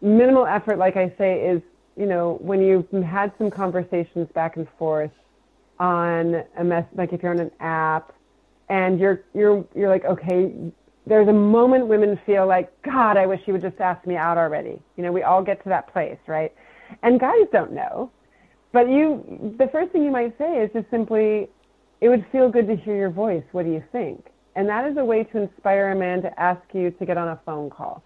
minimal 0.00 0.46
effort. 0.46 0.78
Like 0.78 0.96
I 0.96 1.12
say, 1.18 1.40
is 1.40 1.62
you 1.96 2.06
know 2.06 2.38
when 2.40 2.62
you've 2.62 2.88
had 3.02 3.32
some 3.38 3.50
conversations 3.50 4.28
back 4.34 4.56
and 4.56 4.66
forth 4.78 5.10
on 5.78 6.44
a 6.56 6.64
mess, 6.64 6.84
like 6.94 7.12
if 7.12 7.22
you're 7.22 7.32
on 7.32 7.40
an 7.40 7.50
app, 7.60 8.14
and 8.68 9.00
you're 9.00 9.22
you're 9.34 9.64
you're 9.74 9.88
like, 9.88 10.04
okay, 10.04 10.52
there's 11.06 11.28
a 11.28 11.32
moment 11.32 11.88
women 11.88 12.18
feel 12.24 12.46
like, 12.46 12.70
God, 12.82 13.16
I 13.16 13.26
wish 13.26 13.40
he 13.44 13.52
would 13.52 13.62
just 13.62 13.80
ask 13.80 14.06
me 14.06 14.16
out 14.16 14.38
already. 14.38 14.80
You 14.96 15.02
know, 15.02 15.12
we 15.12 15.22
all 15.22 15.42
get 15.42 15.62
to 15.64 15.68
that 15.70 15.92
place, 15.92 16.18
right? 16.26 16.54
And 17.02 17.18
guys 17.18 17.46
don't 17.52 17.72
know, 17.72 18.10
but 18.72 18.88
you, 18.88 19.54
the 19.58 19.68
first 19.68 19.92
thing 19.92 20.04
you 20.04 20.10
might 20.10 20.36
say 20.38 20.62
is 20.62 20.70
just 20.72 20.88
simply, 20.90 21.48
it 22.00 22.08
would 22.08 22.24
feel 22.30 22.48
good 22.48 22.68
to 22.68 22.76
hear 22.76 22.96
your 22.96 23.10
voice. 23.10 23.42
What 23.52 23.64
do 23.64 23.72
you 23.72 23.82
think? 23.90 24.29
And 24.56 24.68
that 24.68 24.90
is 24.90 24.96
a 24.96 25.04
way 25.04 25.24
to 25.24 25.38
inspire 25.38 25.92
a 25.92 25.96
man 25.96 26.22
to 26.22 26.40
ask 26.40 26.62
you 26.72 26.90
to 26.90 27.06
get 27.06 27.16
on 27.16 27.28
a 27.28 27.40
phone 27.44 27.70
call. 27.70 28.02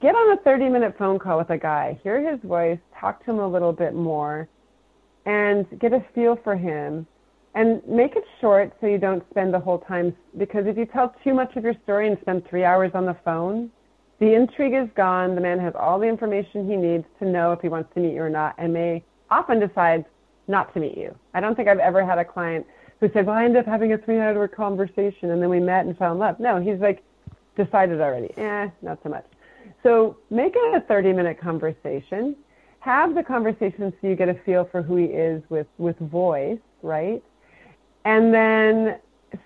Get 0.00 0.14
on 0.14 0.38
a 0.38 0.42
30 0.42 0.68
minute 0.68 0.94
phone 0.98 1.18
call 1.18 1.38
with 1.38 1.50
a 1.50 1.58
guy, 1.58 1.98
hear 2.02 2.30
his 2.30 2.40
voice, 2.42 2.78
talk 2.98 3.24
to 3.24 3.30
him 3.30 3.38
a 3.38 3.48
little 3.48 3.72
bit 3.72 3.94
more, 3.94 4.48
and 5.26 5.66
get 5.80 5.92
a 5.92 6.04
feel 6.14 6.38
for 6.44 6.56
him. 6.56 7.06
And 7.56 7.80
make 7.86 8.16
it 8.16 8.24
short 8.40 8.72
so 8.80 8.86
you 8.86 8.98
don't 8.98 9.22
spend 9.30 9.54
the 9.54 9.60
whole 9.60 9.78
time. 9.78 10.14
Because 10.36 10.66
if 10.66 10.76
you 10.76 10.86
tell 10.86 11.14
too 11.22 11.32
much 11.32 11.54
of 11.56 11.62
your 11.62 11.74
story 11.84 12.08
and 12.08 12.18
spend 12.20 12.46
three 12.48 12.64
hours 12.64 12.90
on 12.94 13.06
the 13.06 13.16
phone, 13.24 13.70
the 14.18 14.34
intrigue 14.34 14.74
is 14.74 14.88
gone. 14.96 15.34
The 15.34 15.40
man 15.40 15.60
has 15.60 15.72
all 15.78 16.00
the 16.00 16.06
information 16.06 16.68
he 16.68 16.76
needs 16.76 17.04
to 17.20 17.26
know 17.26 17.52
if 17.52 17.60
he 17.60 17.68
wants 17.68 17.92
to 17.94 18.00
meet 18.00 18.14
you 18.14 18.22
or 18.22 18.30
not, 18.30 18.54
and 18.58 18.72
may 18.72 19.04
often 19.30 19.60
decide 19.60 20.04
not 20.48 20.72
to 20.74 20.80
meet 20.80 20.96
you. 20.96 21.14
I 21.32 21.40
don't 21.40 21.54
think 21.54 21.68
I've 21.68 21.78
ever 21.78 22.04
had 22.04 22.18
a 22.18 22.24
client 22.24 22.66
who 23.00 23.10
said, 23.12 23.26
Well, 23.26 23.36
I 23.36 23.44
ended 23.44 23.60
up 23.60 23.66
having 23.66 23.92
a 23.92 23.98
three 23.98 24.18
hour 24.18 24.48
conversation 24.48 25.30
and 25.30 25.42
then 25.42 25.48
we 25.50 25.60
met 25.60 25.86
and 25.86 25.96
fell 25.96 26.12
in 26.12 26.18
love. 26.18 26.40
No, 26.40 26.60
he's 26.60 26.78
like 26.78 27.02
decided 27.56 28.00
already. 28.00 28.32
Eh, 28.36 28.68
not 28.82 28.98
so 29.02 29.08
much. 29.08 29.24
So 29.82 30.16
make 30.30 30.54
it 30.56 30.74
a 30.74 30.80
30 30.80 31.12
minute 31.12 31.40
conversation. 31.40 32.36
Have 32.80 33.14
the 33.14 33.22
conversation 33.22 33.92
so 34.00 34.08
you 34.08 34.14
get 34.14 34.28
a 34.28 34.34
feel 34.34 34.64
for 34.64 34.82
who 34.82 34.96
he 34.96 35.06
is 35.06 35.42
with, 35.48 35.66
with 35.78 35.98
voice, 35.98 36.58
right? 36.82 37.22
And 38.04 38.32
then 38.34 38.98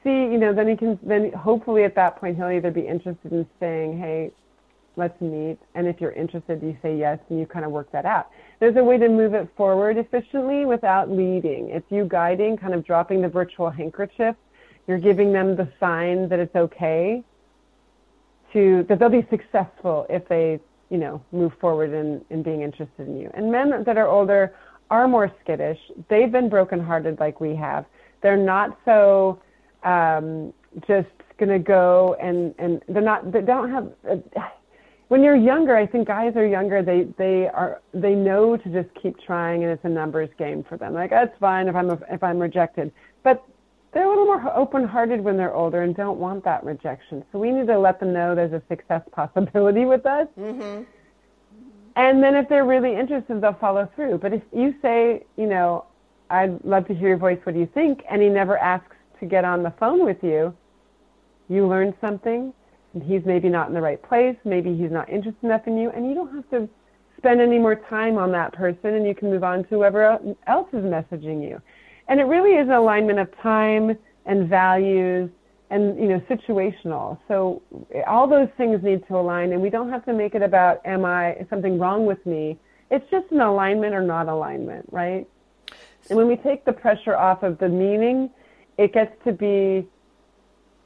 see, 0.03 0.11
you 0.11 0.39
know, 0.39 0.53
then 0.53 0.69
he 0.69 0.77
can, 0.77 0.99
then 1.03 1.33
hopefully 1.33 1.85
at 1.85 1.95
that 1.95 2.17
point 2.17 2.37
he'll 2.37 2.51
either 2.51 2.71
be 2.71 2.87
interested 2.87 3.33
in 3.33 3.47
saying, 3.61 3.99
hey, 3.99 4.33
let's 4.97 5.19
meet. 5.21 5.59
And 5.75 5.87
if 5.87 6.01
you're 6.01 6.13
interested, 6.13 6.63
you 6.63 6.77
say 6.83 6.97
yes 6.97 7.19
and 7.29 7.39
you 7.39 7.47
kind 7.47 7.65
of 7.65 7.71
work 7.71 7.91
that 7.93 8.05
out. 8.05 8.31
There's 8.61 8.77
a 8.77 8.83
way 8.83 8.99
to 8.99 9.09
move 9.09 9.35
it 9.35 9.49
forward 9.57 9.97
efficiently 9.99 10.65
without 10.65 11.11
leading. 11.11 11.71
It's 11.71 11.87
you 11.91 12.05
guiding, 12.05 12.57
kind 12.57 12.75
of 12.75 12.85
dropping 12.85 13.23
the 13.23 13.29
virtual 13.29 13.71
handkerchief. 13.71 14.35
You're 14.87 14.99
giving 14.99 15.33
them 15.33 15.55
the 15.55 15.69
sign 15.79 16.29
that 16.29 16.39
it's 16.39 16.57
okay 16.57 17.23
to, 18.53 18.85
that 18.89 18.99
they'll 18.99 19.09
be 19.09 19.27
successful 19.31 20.07
if 20.09 20.27
they, 20.29 20.59
you 20.91 20.99
know, 20.99 21.23
move 21.31 21.53
forward 21.61 21.93
in, 21.93 22.25
in 22.31 22.43
being 22.43 22.63
interested 22.63 23.07
in 23.07 23.21
you. 23.21 23.31
And 23.35 23.53
men 23.53 23.85
that 23.85 23.97
are 23.97 24.09
older 24.09 24.55
are 24.91 25.07
more 25.07 25.31
skittish. 25.43 25.79
They've 26.09 26.33
been 26.33 26.49
brokenhearted 26.49 27.21
like 27.21 27.41
we 27.41 27.55
have. 27.57 27.85
They're 28.23 28.37
not 28.37 28.79
so 28.85 29.41
um, 29.85 30.53
just 30.87 31.09
going 31.39 31.51
to 31.51 31.59
go 31.59 32.17
and, 32.21 32.55
and 32.59 32.83
they're 32.89 33.03
not, 33.03 33.31
they 33.31 33.43
don't 33.43 33.71
have, 33.71 33.93
uh, 34.11 34.41
when 35.09 35.23
you're 35.23 35.37
younger, 35.37 35.77
I 35.77 35.87
think 35.87 36.07
guys 36.07 36.37
are 36.37 36.47
younger. 36.47 36.83
They 36.83 37.09
they 37.17 37.49
are 37.49 37.81
they 37.93 38.15
know 38.15 38.57
to 38.57 38.69
just 38.69 38.95
keep 38.95 39.19
trying, 39.21 39.65
and 39.65 39.73
it's 39.73 39.85
a 39.85 39.89
numbers 39.89 40.29
game 40.39 40.65
for 40.69 40.77
them. 40.77 40.95
Like 40.95 41.11
that's 41.11 41.37
fine 41.39 41.69
if 41.69 41.75
I'm 41.75 41.91
if 41.91 42.23
I'm 42.23 42.39
rejected, 42.39 42.93
but 43.23 43.45
they're 43.93 44.05
a 44.05 44.09
little 44.09 44.27
more 44.27 44.55
open-hearted 44.55 45.23
when 45.23 45.39
they're 45.39 45.55
older 45.55 45.81
and 45.81 45.97
don't 45.97 46.19
want 46.19 46.45
that 46.45 46.63
rejection. 46.63 47.25
So 47.33 47.39
we 47.39 47.51
need 47.51 47.67
to 47.69 47.79
let 47.79 47.99
them 48.01 48.13
know 48.13 48.35
there's 48.35 48.53
a 48.53 48.63
success 48.69 49.01
possibility 49.13 49.87
with 49.87 50.05
us. 50.05 50.29
Mm-hmm. 50.39 50.83
And 51.97 52.23
then 52.23 52.37
if 52.37 52.51
they're 52.51 52.67
really 52.67 52.95
interested, 52.95 53.41
they'll 53.41 53.55
follow 53.55 53.89
through. 53.97 54.19
But 54.19 54.35
if 54.35 54.43
you 54.53 54.75
say, 54.83 55.25
you 55.37 55.47
know, 55.47 55.87
I'd 56.31 56.63
love 56.65 56.87
to 56.89 56.95
hear 56.95 57.09
your 57.09 57.17
voice. 57.17 57.39
What 57.45 57.55
do 57.55 57.61
you 57.61 57.69
think? 57.73 58.05
And 58.11 58.21
he 58.21 58.29
never 58.29 58.59
asks 58.59 58.95
to 59.21 59.27
get 59.27 59.45
on 59.45 59.63
the 59.63 59.73
phone 59.81 60.05
with 60.05 60.23
you. 60.23 60.55
You 61.49 61.67
learned 61.67 61.95
something 62.01 62.53
he's 63.05 63.23
maybe 63.25 63.49
not 63.49 63.69
in 63.69 63.75
the 63.75 63.81
right 63.81 64.03
place, 64.03 64.37
maybe 64.45 64.77
he's 64.77 64.91
not 64.91 65.09
interested 65.09 65.45
enough 65.45 65.67
in 65.67 65.77
you, 65.77 65.91
and 65.91 66.09
you 66.09 66.15
don't 66.15 66.35
have 66.35 66.49
to 66.51 66.69
spend 67.17 67.41
any 67.41 67.59
more 67.59 67.75
time 67.75 68.17
on 68.17 68.33
that 68.33 68.53
person, 68.53 68.95
and 68.95 69.07
you 69.07 69.15
can 69.15 69.31
move 69.31 69.45
on 69.45 69.65
to 69.65 69.69
whoever 69.69 70.19
else 70.47 70.69
is 70.73 70.85
messaging 70.85 71.43
you. 71.43 71.61
And 72.09 72.21
it 72.21 72.25
really 72.25 72.53
is 72.53 72.69
an 72.69 72.75
alignment 72.75 73.19
of 73.19 73.29
time 73.43 73.97
and 74.25 74.49
values 74.49 75.31
and 75.71 75.99
you 75.99 76.09
know 76.09 76.21
situational. 76.31 77.19
So 77.29 77.63
all 78.07 78.27
those 78.27 78.49
things 78.57 78.83
need 78.83 79.07
to 79.09 79.17
align, 79.17 79.53
and 79.53 79.61
we 79.61 79.71
don't 79.71 79.91
have 79.91 80.05
to 80.07 80.13
make 80.13 80.35
it 80.35 80.43
about 80.43 80.81
am 80.87 81.05
I 81.05 81.47
something 81.51 81.79
wrong 81.79 82.07
with 82.07 82.25
me. 82.25 82.59
It's 82.91 83.09
just 83.11 83.31
an 83.33 83.41
alignment 83.41 83.95
or 83.95 84.01
not 84.01 84.29
alignment, 84.29 84.87
right? 84.91 85.27
And 86.09 86.17
when 86.17 86.27
we 86.27 86.37
take 86.37 86.65
the 86.65 86.73
pressure 86.73 87.15
off 87.15 87.43
of 87.43 87.59
the 87.59 87.69
meaning, 87.69 88.31
it 88.79 88.95
gets 88.95 89.13
to 89.25 89.33
be 89.33 89.87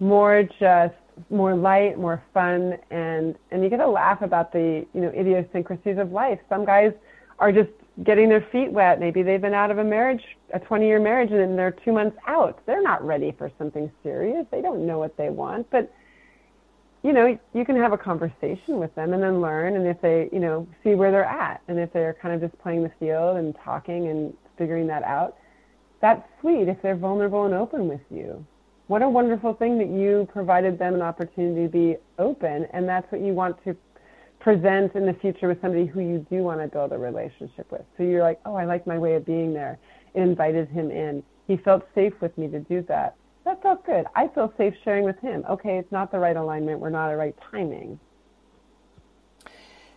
more 0.00 0.42
just 0.58 0.94
more 1.30 1.54
light, 1.54 1.98
more 1.98 2.22
fun, 2.34 2.78
and 2.90 3.36
and 3.50 3.62
you 3.62 3.68
get 3.68 3.78
to 3.78 3.86
laugh 3.86 4.22
about 4.22 4.52
the 4.52 4.86
you 4.94 5.00
know 5.00 5.08
idiosyncrasies 5.08 5.98
of 5.98 6.12
life. 6.12 6.38
Some 6.48 6.64
guys 6.64 6.92
are 7.38 7.52
just 7.52 7.70
getting 8.04 8.28
their 8.28 8.46
feet 8.52 8.70
wet. 8.72 9.00
Maybe 9.00 9.22
they've 9.22 9.40
been 9.40 9.54
out 9.54 9.70
of 9.70 9.78
a 9.78 9.84
marriage, 9.84 10.22
a 10.54 10.58
20 10.58 10.86
year 10.86 11.00
marriage, 11.00 11.30
and 11.30 11.40
then 11.40 11.56
they're 11.56 11.76
two 11.84 11.92
months 11.92 12.16
out. 12.26 12.60
They're 12.66 12.82
not 12.82 13.04
ready 13.04 13.32
for 13.36 13.50
something 13.58 13.90
serious. 14.02 14.46
They 14.50 14.62
don't 14.62 14.86
know 14.86 14.98
what 14.98 15.16
they 15.16 15.28
want, 15.28 15.68
but 15.70 15.92
you 17.02 17.12
know, 17.12 17.36
you 17.52 17.64
can 17.64 17.76
have 17.76 17.92
a 17.92 17.98
conversation 17.98 18.78
with 18.78 18.94
them 18.94 19.12
and 19.12 19.22
then 19.22 19.40
learn. 19.40 19.74
And 19.76 19.86
if 19.86 20.00
they, 20.00 20.28
you 20.32 20.38
know, 20.38 20.68
see 20.84 20.94
where 20.94 21.10
they're 21.10 21.24
at, 21.24 21.60
and 21.66 21.78
if 21.78 21.92
they're 21.92 22.14
kind 22.14 22.34
of 22.34 22.48
just 22.48 22.60
playing 22.62 22.84
the 22.84 22.92
field 23.00 23.38
and 23.38 23.56
talking 23.64 24.08
and 24.08 24.32
figuring 24.56 24.86
that 24.86 25.02
out, 25.02 25.36
that's 26.00 26.22
sweet. 26.40 26.68
If 26.68 26.80
they're 26.80 26.96
vulnerable 26.96 27.44
and 27.44 27.54
open 27.54 27.88
with 27.88 28.00
you, 28.10 28.44
what 28.92 29.00
a 29.00 29.08
wonderful 29.08 29.54
thing 29.54 29.78
that 29.78 29.88
you 29.88 30.28
provided 30.34 30.78
them 30.78 30.94
an 30.94 31.00
opportunity 31.00 31.62
to 31.62 31.68
be 31.70 31.96
open, 32.18 32.66
and 32.74 32.86
that's 32.86 33.10
what 33.10 33.22
you 33.22 33.32
want 33.32 33.56
to 33.64 33.74
present 34.38 34.94
in 34.94 35.06
the 35.06 35.14
future 35.14 35.48
with 35.48 35.58
somebody 35.62 35.86
who 35.86 36.00
you 36.00 36.26
do 36.28 36.42
want 36.42 36.60
to 36.60 36.68
build 36.68 36.92
a 36.92 36.98
relationship 36.98 37.72
with. 37.72 37.80
So 37.96 38.02
you're 38.02 38.22
like, 38.22 38.38
oh, 38.44 38.54
I 38.54 38.66
like 38.66 38.86
my 38.86 38.98
way 38.98 39.14
of 39.14 39.24
being 39.24 39.54
there. 39.54 39.78
It 40.12 40.20
invited 40.20 40.68
him 40.68 40.90
in. 40.90 41.22
He 41.46 41.56
felt 41.56 41.88
safe 41.94 42.12
with 42.20 42.36
me 42.36 42.48
to 42.48 42.60
do 42.60 42.84
that. 42.88 43.16
That 43.46 43.62
felt 43.62 43.86
good. 43.86 44.04
I 44.14 44.28
feel 44.28 44.52
safe 44.58 44.74
sharing 44.84 45.04
with 45.04 45.18
him. 45.20 45.42
Okay, 45.48 45.78
it's 45.78 45.90
not 45.90 46.12
the 46.12 46.18
right 46.18 46.36
alignment. 46.36 46.78
We're 46.78 46.90
not 46.90 47.08
at 47.08 47.14
right 47.14 47.34
timing. 47.50 47.98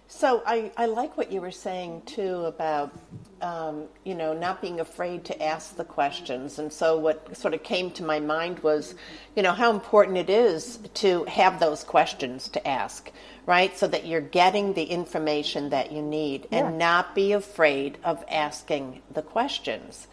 So 0.08 0.44
I, 0.46 0.72
I 0.78 0.86
like 0.86 1.18
what 1.18 1.32
you 1.32 1.41
were 1.41 1.52
saying 1.52 2.04
too 2.06 2.46
about 2.46 2.96
um, 3.41 3.86
you 4.04 4.15
know 4.15 4.34
not 4.34 4.62
being 4.62 4.80
afraid 4.80 5.26
to 5.26 5.44
ask 5.44 5.76
the 5.76 5.84
questions. 5.84 6.60
And 6.60 6.72
so 6.72 6.98
what 6.98 7.36
sort 7.36 7.54
of 7.54 7.63
came 7.63 7.91
to 7.91 8.04
my 8.04 8.20
mind 8.20 8.60
was, 8.60 8.96
you 9.36 9.44
know, 9.44 9.52
how 9.52 9.72
important 9.72 10.18
it 10.18 10.30
is 10.30 10.78
to 10.96 11.24
have 11.26 11.60
those 11.60 11.84
questions 11.84 12.50
to 12.50 12.68
ask, 12.68 13.12
right? 13.46 13.76
So 13.78 13.88
that 13.88 14.06
you're 14.06 14.22
getting 14.22 14.74
the 14.74 14.84
information 14.84 15.70
that 15.70 15.91
you 15.91 16.02
need 16.02 16.48
and 16.52 16.78
not 16.78 17.15
be 17.15 17.34
afraid 17.34 17.98
of 18.04 18.24
asking 18.30 19.02
the 19.12 19.22
questions. 19.22 20.08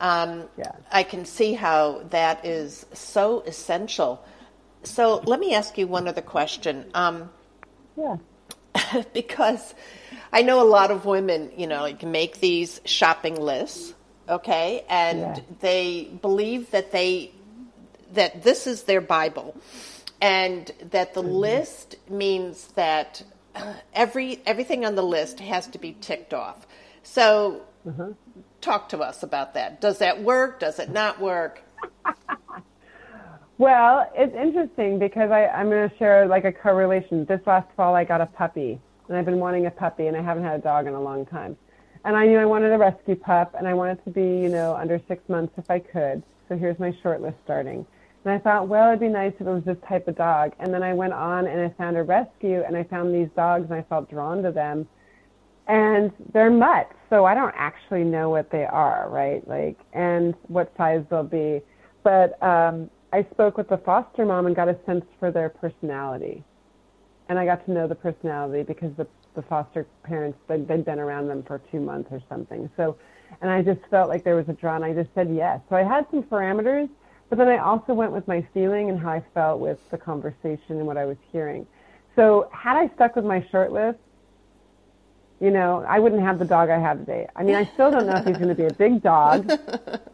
Um, 0.00 0.44
yeah. 0.58 0.72
I 0.90 1.04
can 1.04 1.24
see 1.24 1.54
how 1.54 2.02
that 2.10 2.44
is 2.44 2.84
so 2.92 3.40
essential. 3.40 4.22
So 4.82 5.22
let 5.24 5.40
me 5.40 5.54
ask 5.54 5.78
you 5.78 5.86
one 5.86 6.06
other 6.06 6.20
question. 6.20 6.90
Um, 6.94 7.30
yeah. 7.96 8.16
because 9.12 9.74
I 10.32 10.42
know 10.42 10.62
a 10.62 10.68
lot 10.68 10.90
of 10.90 11.04
women, 11.04 11.52
you 11.56 11.66
know, 11.66 11.82
like 11.82 12.02
make 12.02 12.40
these 12.40 12.80
shopping 12.84 13.40
lists, 13.40 13.94
okay, 14.28 14.84
and 14.88 15.20
yeah. 15.20 15.40
they 15.60 16.10
believe 16.20 16.70
that 16.70 16.92
they 16.92 17.32
that 18.12 18.42
this 18.42 18.66
is 18.66 18.84
their 18.84 19.00
Bible, 19.00 19.56
and 20.20 20.70
that 20.90 21.14
the 21.14 21.22
mm-hmm. 21.22 21.32
list 21.32 21.96
means 22.08 22.68
that 22.68 23.22
every 23.94 24.40
everything 24.46 24.84
on 24.84 24.94
the 24.94 25.02
list 25.02 25.40
has 25.40 25.66
to 25.68 25.78
be 25.78 25.96
ticked 26.00 26.34
off. 26.34 26.66
So, 27.02 27.62
mm-hmm. 27.86 28.12
talk 28.60 28.88
to 28.90 28.98
us 28.98 29.22
about 29.22 29.54
that. 29.54 29.80
Does 29.80 29.98
that 29.98 30.22
work? 30.22 30.60
Does 30.60 30.78
it 30.78 30.90
not 30.90 31.20
work? 31.20 31.62
well, 33.58 34.10
it's 34.14 34.34
interesting 34.34 34.98
because 34.98 35.30
I, 35.30 35.46
I'm 35.46 35.68
going 35.68 35.88
to 35.88 35.96
share 35.96 36.26
like 36.26 36.44
a 36.44 36.52
correlation. 36.52 37.24
This 37.24 37.40
last 37.46 37.68
fall, 37.76 37.94
I 37.94 38.04
got 38.04 38.20
a 38.20 38.26
puppy, 38.26 38.80
and 39.08 39.16
I've 39.16 39.24
been 39.24 39.38
wanting 39.38 39.66
a 39.66 39.70
puppy, 39.70 40.06
and 40.06 40.16
I 40.16 40.22
haven't 40.22 40.44
had 40.44 40.60
a 40.60 40.62
dog 40.62 40.86
in 40.86 40.94
a 40.94 41.00
long 41.00 41.26
time. 41.26 41.56
And 42.04 42.16
I 42.16 42.26
knew 42.26 42.38
I 42.38 42.44
wanted 42.44 42.72
a 42.72 42.78
rescue 42.78 43.16
pup, 43.16 43.54
and 43.58 43.66
I 43.66 43.74
wanted 43.74 44.04
to 44.04 44.10
be, 44.10 44.20
you 44.20 44.48
know, 44.48 44.76
under 44.76 45.00
six 45.08 45.28
months 45.28 45.54
if 45.56 45.70
I 45.70 45.78
could. 45.78 46.22
So 46.48 46.56
here's 46.56 46.78
my 46.78 46.96
short 47.02 47.20
list 47.20 47.36
starting. 47.44 47.86
And 48.24 48.32
I 48.32 48.38
thought, 48.38 48.68
well, 48.68 48.88
it'd 48.88 49.00
be 49.00 49.08
nice 49.08 49.32
if 49.34 49.46
it 49.46 49.50
was 49.50 49.64
this 49.64 49.78
type 49.88 50.06
of 50.08 50.16
dog. 50.16 50.52
And 50.58 50.72
then 50.72 50.82
I 50.82 50.92
went 50.92 51.12
on 51.12 51.46
and 51.46 51.60
I 51.60 51.68
found 51.76 51.96
a 51.96 52.02
rescue, 52.02 52.62
and 52.66 52.76
I 52.76 52.84
found 52.84 53.14
these 53.14 53.28
dogs, 53.36 53.64
and 53.70 53.74
I 53.74 53.82
felt 53.82 54.10
drawn 54.10 54.42
to 54.42 54.52
them 54.52 54.86
and 55.68 56.12
they're 56.32 56.50
mutts, 56.50 56.94
so 57.10 57.24
I 57.24 57.34
don't 57.34 57.54
actually 57.56 58.04
know 58.04 58.30
what 58.30 58.50
they 58.50 58.64
are, 58.64 59.08
right? 59.10 59.46
Like, 59.48 59.78
and 59.92 60.34
what 60.48 60.72
size 60.76 61.04
they'll 61.10 61.24
be. 61.24 61.60
But 62.04 62.40
um, 62.42 62.88
I 63.12 63.26
spoke 63.30 63.56
with 63.56 63.68
the 63.68 63.78
foster 63.78 64.24
mom 64.24 64.46
and 64.46 64.56
got 64.56 64.68
a 64.68 64.76
sense 64.84 65.04
for 65.18 65.30
their 65.30 65.48
personality, 65.48 66.44
and 67.28 67.38
I 67.38 67.44
got 67.44 67.64
to 67.66 67.72
know 67.72 67.86
the 67.86 67.94
personality 67.94 68.62
because 68.62 68.94
the 68.96 69.06
the 69.34 69.42
foster 69.42 69.86
parents 70.02 70.38
they'd, 70.48 70.66
they'd 70.66 70.84
been 70.84 70.98
around 70.98 71.28
them 71.28 71.42
for 71.46 71.60
two 71.70 71.78
months 71.78 72.08
or 72.10 72.20
something. 72.28 72.70
So, 72.76 72.96
and 73.42 73.50
I 73.50 73.62
just 73.62 73.80
felt 73.90 74.08
like 74.08 74.24
there 74.24 74.34
was 74.34 74.48
a 74.48 74.54
draw, 74.54 74.76
and 74.76 74.84
I 74.84 74.92
just 74.94 75.10
said 75.14 75.32
yes. 75.32 75.60
So 75.68 75.76
I 75.76 75.84
had 75.84 76.06
some 76.10 76.22
parameters, 76.22 76.88
but 77.28 77.38
then 77.38 77.48
I 77.48 77.58
also 77.58 77.92
went 77.92 78.12
with 78.12 78.26
my 78.26 78.46
feeling 78.54 78.88
and 78.88 78.98
how 78.98 79.10
I 79.10 79.24
felt 79.34 79.60
with 79.60 79.78
the 79.90 79.98
conversation 79.98 80.78
and 80.78 80.86
what 80.86 80.96
I 80.96 81.04
was 81.04 81.18
hearing. 81.30 81.66
So 82.16 82.48
had 82.50 82.76
I 82.76 82.90
stuck 82.94 83.14
with 83.14 83.26
my 83.26 83.46
short 83.50 83.72
list, 83.72 83.98
you 85.40 85.50
know, 85.50 85.84
I 85.86 85.98
wouldn't 85.98 86.22
have 86.22 86.38
the 86.38 86.44
dog 86.44 86.70
I 86.70 86.78
have 86.78 87.00
today. 87.00 87.28
I 87.36 87.42
mean, 87.42 87.56
I 87.56 87.64
still 87.64 87.90
don't 87.90 88.06
know 88.06 88.16
if 88.16 88.24
he's 88.24 88.36
going 88.36 88.48
to 88.48 88.54
be 88.54 88.64
a 88.64 88.72
big 88.72 89.02
dog. 89.02 89.50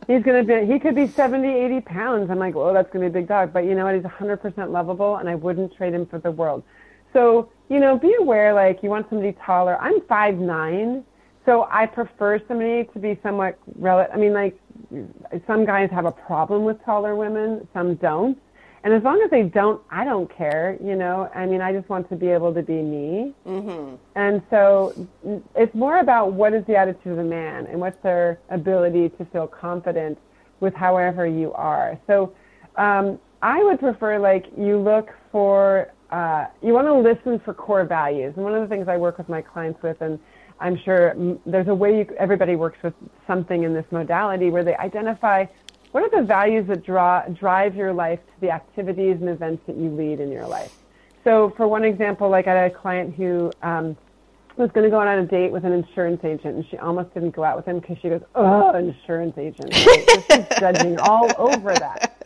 He's 0.08 0.24
going 0.24 0.44
to 0.44 0.66
be, 0.66 0.70
he 0.70 0.80
could 0.80 0.96
be 0.96 1.06
70, 1.06 1.46
80 1.48 1.80
pounds. 1.82 2.28
I'm 2.28 2.40
like, 2.40 2.56
oh, 2.56 2.74
that's 2.74 2.92
going 2.92 3.04
to 3.04 3.10
be 3.10 3.18
a 3.18 3.20
big 3.22 3.28
dog. 3.28 3.52
But 3.52 3.64
you 3.64 3.76
know 3.76 3.84
what? 3.84 3.94
He's 3.94 4.02
100% 4.02 4.70
lovable, 4.72 5.16
and 5.16 5.28
I 5.28 5.36
wouldn't 5.36 5.76
trade 5.76 5.94
him 5.94 6.06
for 6.06 6.18
the 6.18 6.32
world. 6.32 6.64
So, 7.12 7.50
you 7.68 7.78
know, 7.78 7.96
be 7.96 8.12
aware, 8.18 8.52
like, 8.52 8.82
you 8.82 8.90
want 8.90 9.08
somebody 9.08 9.36
taller. 9.46 9.78
I'm 9.80 10.00
five 10.02 10.38
nine, 10.38 11.04
so 11.46 11.68
I 11.70 11.86
prefer 11.86 12.40
somebody 12.48 12.84
to 12.92 12.98
be 12.98 13.16
somewhat 13.22 13.58
relative. 13.76 14.12
I 14.12 14.18
mean, 14.18 14.32
like, 14.32 14.58
some 15.46 15.64
guys 15.64 15.88
have 15.92 16.04
a 16.04 16.12
problem 16.12 16.64
with 16.64 16.84
taller 16.84 17.14
women, 17.14 17.66
some 17.72 17.94
don't. 17.94 18.38
And 18.84 18.92
as 18.92 19.02
long 19.04 19.22
as 19.22 19.30
they 19.30 19.44
don't, 19.44 19.80
I 19.90 20.04
don't 20.04 20.28
care, 20.34 20.76
you 20.82 20.96
know. 20.96 21.30
I 21.34 21.46
mean, 21.46 21.60
I 21.60 21.72
just 21.72 21.88
want 21.88 22.08
to 22.08 22.16
be 22.16 22.28
able 22.28 22.52
to 22.52 22.62
be 22.62 22.82
me. 22.82 23.32
Mm-hmm. 23.46 23.94
And 24.16 24.42
so 24.50 25.08
it's 25.54 25.74
more 25.74 25.98
about 25.98 26.32
what 26.32 26.52
is 26.52 26.64
the 26.66 26.74
attitude 26.76 27.12
of 27.12 27.16
the 27.16 27.24
man 27.24 27.66
and 27.66 27.78
what's 27.78 28.02
their 28.02 28.40
ability 28.50 29.10
to 29.10 29.24
feel 29.26 29.46
confident 29.46 30.18
with 30.58 30.74
however 30.74 31.26
you 31.26 31.52
are. 31.52 31.96
So 32.08 32.32
um, 32.76 33.20
I 33.40 33.62
would 33.62 33.78
prefer, 33.78 34.18
like, 34.18 34.46
you 34.58 34.78
look 34.78 35.10
for, 35.30 35.92
uh, 36.10 36.46
you 36.60 36.72
want 36.72 36.88
to 36.88 36.94
listen 36.94 37.38
for 37.44 37.54
core 37.54 37.84
values. 37.84 38.32
And 38.34 38.44
one 38.44 38.54
of 38.54 38.62
the 38.62 38.68
things 38.68 38.88
I 38.88 38.96
work 38.96 39.16
with 39.16 39.28
my 39.28 39.42
clients 39.42 39.80
with, 39.82 40.00
and 40.00 40.18
I'm 40.58 40.76
sure 40.84 41.14
there's 41.46 41.68
a 41.68 41.74
way 41.74 41.98
you, 41.98 42.06
everybody 42.18 42.56
works 42.56 42.78
with 42.82 42.94
something 43.26 43.62
in 43.62 43.74
this 43.74 43.86
modality 43.90 44.50
where 44.50 44.64
they 44.64 44.76
identify 44.76 45.46
what 45.92 46.02
are 46.02 46.20
the 46.20 46.26
values 46.26 46.66
that 46.68 46.84
draw, 46.84 47.22
drive 47.28 47.76
your 47.76 47.92
life 47.92 48.18
to 48.18 48.40
the 48.40 48.50
activities 48.50 49.18
and 49.20 49.28
events 49.28 49.62
that 49.66 49.76
you 49.76 49.90
lead 49.90 50.20
in 50.20 50.32
your 50.32 50.46
life? 50.46 50.74
So, 51.22 51.52
for 51.56 51.68
one 51.68 51.84
example, 51.84 52.28
like 52.28 52.48
I 52.48 52.54
had 52.54 52.72
a 52.72 52.74
client 52.74 53.14
who 53.14 53.52
um, 53.62 53.96
was 54.56 54.70
going 54.72 54.84
to 54.84 54.90
go 54.90 54.98
on 54.98 55.06
a 55.06 55.26
date 55.26 55.52
with 55.52 55.64
an 55.64 55.72
insurance 55.72 56.24
agent, 56.24 56.56
and 56.56 56.66
she 56.70 56.78
almost 56.78 57.12
didn't 57.14 57.30
go 57.30 57.44
out 57.44 57.56
with 57.56 57.66
him 57.66 57.78
because 57.78 57.98
she 58.02 58.08
goes, 58.08 58.22
"Oh, 58.34 58.74
insurance 58.74 59.36
agent!" 59.38 59.72
Right? 59.72 60.24
she's 60.30 60.46
judging 60.58 60.98
all 60.98 61.30
over 61.38 61.74
that. 61.74 62.18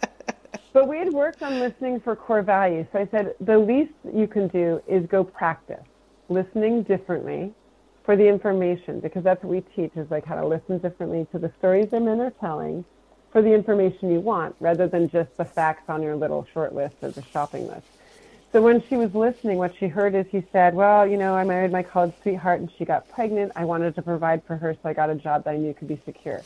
But 0.72 0.88
we 0.88 0.98
had 0.98 1.12
worked 1.12 1.42
on 1.42 1.59
listening 1.59 2.00
for 2.00 2.16
core 2.16 2.42
values, 2.42 2.87
so 2.92 3.00
I 3.00 3.09
said 3.11 3.35
the 3.40 3.59
least 3.59 3.92
you 4.14 4.26
can 4.29 4.48
do 4.48 4.81
is 4.87 5.07
go 5.07 5.24
practice 5.24 5.85
listening 6.29 6.83
differently 6.83 7.52
for 8.05 8.16
the 8.16 8.26
information 8.26 9.00
because 9.00 9.24
that's 9.24 9.42
what 9.42 9.50
we 9.50 9.61
teach 9.74 9.92
is 9.96 10.11
like 10.11 10.24
how 10.24 10.40
to 10.40 10.46
listen 10.46 10.79
differently 10.79 11.26
to 11.33 11.38
the 11.38 11.52
stories 11.59 11.88
the 11.90 12.00
men 12.00 12.20
are 12.20 12.33
telling 12.40 12.85
for 13.37 13.42
the 13.42 13.53
information 13.53 14.11
you 14.11 14.18
want 14.18 14.57
rather 14.61 14.88
than 14.88 15.11
just 15.11 15.37
the 15.37 15.44
facts 15.44 15.90
on 15.90 16.03
your 16.03 16.16
little 16.16 16.46
short 16.55 16.75
list 16.75 16.94
or 17.03 17.11
the 17.11 17.20
shopping 17.20 17.66
list. 17.66 17.87
So 18.51 18.62
when 18.62 18.83
she 18.88 18.96
was 18.96 19.14
listening, 19.14 19.59
what 19.59 19.77
she 19.77 19.88
heard 19.88 20.14
is 20.14 20.25
he 20.31 20.42
said, 20.53 20.75
Well, 20.75 21.07
you 21.07 21.18
know, 21.18 21.35
I 21.35 21.44
married 21.44 21.70
my 21.70 21.83
college 21.83 22.14
sweetheart 22.22 22.61
and 22.61 22.70
she 22.79 22.87
got 22.87 23.11
pregnant. 23.11 23.53
I 23.55 23.66
wanted 23.66 23.94
to 23.96 24.01
provide 24.01 24.42
for 24.44 24.57
her, 24.57 24.72
so 24.72 24.88
I 24.88 24.94
got 24.94 25.11
a 25.11 25.14
job 25.14 25.44
that 25.44 25.51
I 25.51 25.59
knew 25.59 25.75
could 25.75 25.87
be 25.87 26.01
secure. 26.07 26.40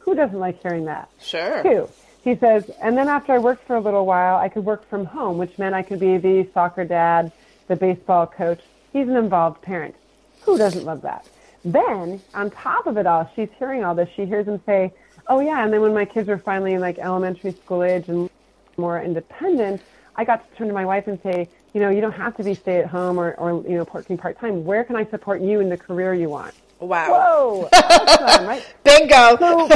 Who 0.00 0.14
doesn't 0.14 0.38
like 0.38 0.60
hearing 0.60 0.84
that? 0.84 1.08
Sure. 1.18 1.62
Two, 1.62 1.88
he 2.22 2.36
says, 2.36 2.70
and 2.82 2.94
then 2.94 3.08
after 3.08 3.32
I 3.32 3.38
worked 3.38 3.66
for 3.66 3.76
a 3.76 3.80
little 3.80 4.04
while, 4.04 4.36
I 4.36 4.50
could 4.50 4.66
work 4.66 4.86
from 4.90 5.06
home, 5.06 5.38
which 5.38 5.56
meant 5.56 5.74
I 5.74 5.80
could 5.80 5.98
be 5.98 6.18
the 6.18 6.46
soccer 6.52 6.84
dad, 6.84 7.32
the 7.68 7.76
baseball 7.76 8.26
coach. 8.26 8.60
He's 8.92 9.08
an 9.08 9.16
involved 9.16 9.62
parent. 9.62 9.94
Who 10.42 10.58
doesn't 10.58 10.84
love 10.84 11.00
that? 11.00 11.26
Then, 11.64 12.20
on 12.34 12.50
top 12.50 12.86
of 12.86 12.98
it 12.98 13.06
all, 13.06 13.30
she's 13.34 13.48
hearing 13.58 13.82
all 13.82 13.94
this. 13.94 14.10
She 14.14 14.26
hears 14.26 14.46
him 14.46 14.60
say, 14.66 14.92
Oh 15.26 15.40
yeah, 15.40 15.64
and 15.64 15.72
then 15.72 15.80
when 15.80 15.94
my 15.94 16.04
kids 16.04 16.28
were 16.28 16.38
finally 16.38 16.74
in 16.74 16.80
like 16.80 16.98
elementary 16.98 17.52
school 17.52 17.82
age 17.82 18.08
and 18.08 18.28
more 18.76 19.00
independent, 19.00 19.80
I 20.16 20.24
got 20.24 20.48
to 20.48 20.56
turn 20.56 20.68
to 20.68 20.74
my 20.74 20.84
wife 20.84 21.06
and 21.06 21.20
say, 21.22 21.48
you 21.72 21.80
know, 21.80 21.90
you 21.90 22.00
don't 22.00 22.12
have 22.12 22.36
to 22.36 22.44
be 22.44 22.54
stay 22.54 22.78
at 22.78 22.86
home 22.86 23.18
or, 23.18 23.34
or 23.34 23.62
you 23.68 23.76
know, 23.76 23.86
working 23.92 24.16
part 24.16 24.38
time. 24.38 24.64
Where 24.64 24.84
can 24.84 24.96
I 24.96 25.04
support 25.06 25.40
you 25.40 25.60
in 25.60 25.68
the 25.68 25.76
career 25.76 26.14
you 26.14 26.28
want? 26.28 26.54
Wow. 26.78 27.08
Whoa. 27.08 27.68
awesome, 27.72 28.46
right? 28.46 28.74
Bingo. 28.84 29.36
So, 29.38 29.68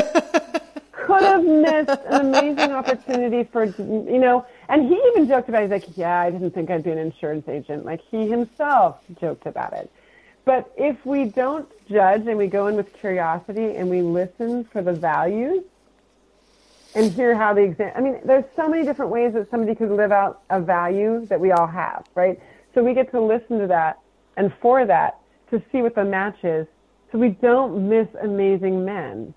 could 1.08 1.22
have 1.22 1.44
missed 1.44 2.00
an 2.06 2.26
amazing 2.26 2.72
opportunity 2.72 3.42
for, 3.44 3.64
you 3.64 4.18
know, 4.18 4.44
and 4.68 4.86
he 4.86 5.00
even 5.08 5.26
joked 5.26 5.48
about 5.48 5.62
it. 5.62 5.72
He's 5.72 5.88
like, 5.88 5.96
yeah, 5.96 6.20
I 6.20 6.30
didn't 6.30 6.50
think 6.50 6.70
I'd 6.70 6.84
be 6.84 6.90
an 6.90 6.98
insurance 6.98 7.48
agent. 7.48 7.86
Like 7.86 8.00
he 8.10 8.28
himself 8.28 8.98
joked 9.18 9.46
about 9.46 9.72
it. 9.72 9.90
But 10.48 10.72
if 10.78 11.04
we 11.04 11.26
don't 11.26 11.68
judge 11.90 12.26
and 12.26 12.38
we 12.38 12.46
go 12.46 12.68
in 12.68 12.74
with 12.74 12.90
curiosity 12.94 13.76
and 13.76 13.90
we 13.90 14.00
listen 14.00 14.64
for 14.64 14.80
the 14.80 14.94
values, 14.94 15.62
and 16.94 17.12
hear 17.12 17.34
how 17.34 17.52
the 17.52 17.60
exam. 17.60 17.92
I 17.94 18.00
mean, 18.00 18.18
there's 18.24 18.46
so 18.56 18.66
many 18.66 18.82
different 18.82 19.12
ways 19.12 19.34
that 19.34 19.50
somebody 19.50 19.74
could 19.74 19.90
live 19.90 20.10
out 20.10 20.40
a 20.48 20.58
value 20.58 21.26
that 21.26 21.38
we 21.38 21.52
all 21.52 21.66
have, 21.66 22.06
right? 22.14 22.40
So 22.74 22.82
we 22.82 22.94
get 22.94 23.10
to 23.10 23.20
listen 23.20 23.58
to 23.58 23.66
that 23.66 23.98
and 24.38 24.50
for 24.62 24.86
that 24.86 25.18
to 25.50 25.62
see 25.70 25.82
what 25.82 25.94
the 25.94 26.06
match 26.06 26.42
is, 26.42 26.66
so 27.12 27.18
we 27.18 27.28
don't 27.28 27.86
miss 27.86 28.08
amazing 28.22 28.86
men. 28.86 29.34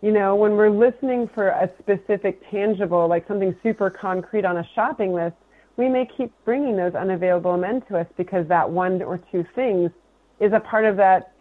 You 0.00 0.12
know, 0.12 0.34
when 0.34 0.52
we're 0.52 0.70
listening 0.70 1.28
for 1.28 1.48
a 1.48 1.70
specific 1.78 2.40
tangible, 2.50 3.06
like 3.06 3.28
something 3.28 3.54
super 3.62 3.90
concrete 3.90 4.46
on 4.46 4.56
a 4.56 4.68
shopping 4.74 5.12
list, 5.12 5.36
we 5.76 5.90
may 5.90 6.06
keep 6.06 6.32
bringing 6.46 6.74
those 6.74 6.94
unavailable 6.94 7.58
men 7.58 7.82
to 7.82 7.98
us 7.98 8.06
because 8.16 8.48
that 8.48 8.70
one 8.70 9.02
or 9.02 9.18
two 9.30 9.44
things 9.54 9.90
is 10.40 10.52
a 10.52 10.60
part 10.60 10.84
of 10.84 10.96
that 10.96 11.32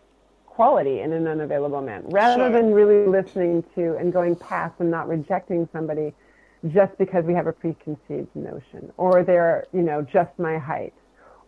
quality 0.46 1.00
in 1.02 1.12
an 1.12 1.28
unavailable 1.28 1.82
man. 1.82 2.04
Rather 2.10 2.44
Sure. 2.44 2.50
than 2.52 2.74
really 2.74 3.08
listening 3.08 3.64
to 3.76 3.96
and 3.98 4.14
going 4.14 4.36
past 4.36 4.76
and 4.80 4.92
not 4.92 5.08
rejecting 5.08 5.68
somebody 5.74 6.14
just 6.72 6.98
because 6.98 7.26
we 7.26 7.34
have 7.34 7.48
a 7.48 7.52
preconceived 7.54 8.34
notion 8.36 8.92
or 8.98 9.24
they're 9.24 9.66
you 9.74 9.82
know 9.82 10.02
just 10.02 10.32
my 10.40 10.58
height 10.58 10.94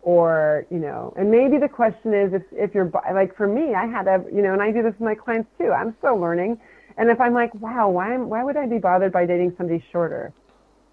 or 0.01 0.65
you 0.69 0.77
know 0.77 1.13
and 1.15 1.31
maybe 1.31 1.58
the 1.58 1.69
question 1.69 2.13
is 2.13 2.34
if 2.34 2.43
if 2.51 2.75
you're 2.75 2.91
like 3.13 3.34
for 3.36 3.47
me 3.47 3.73
i 3.73 3.86
had 3.86 4.08
a 4.08 4.23
you 4.34 4.41
know 4.41 4.51
and 4.51 4.62
i 4.62 4.71
do 4.71 4.84
this 4.84 4.91
with 4.93 5.01
my 5.01 5.15
clients 5.15 5.49
too 5.58 5.71
i'm 5.71 5.95
still 5.99 6.17
learning 6.17 6.60
and 6.97 7.10
if 7.10 7.21
i'm 7.21 7.34
like 7.34 7.53
wow 7.55 7.88
why 7.88 8.13
am, 8.13 8.27
why 8.27 8.43
would 8.43 8.58
i 8.58 8.65
be 8.65 8.77
bothered 8.77 9.12
by 9.13 9.25
dating 9.25 9.53
somebody 9.58 9.81
shorter? 9.91 10.34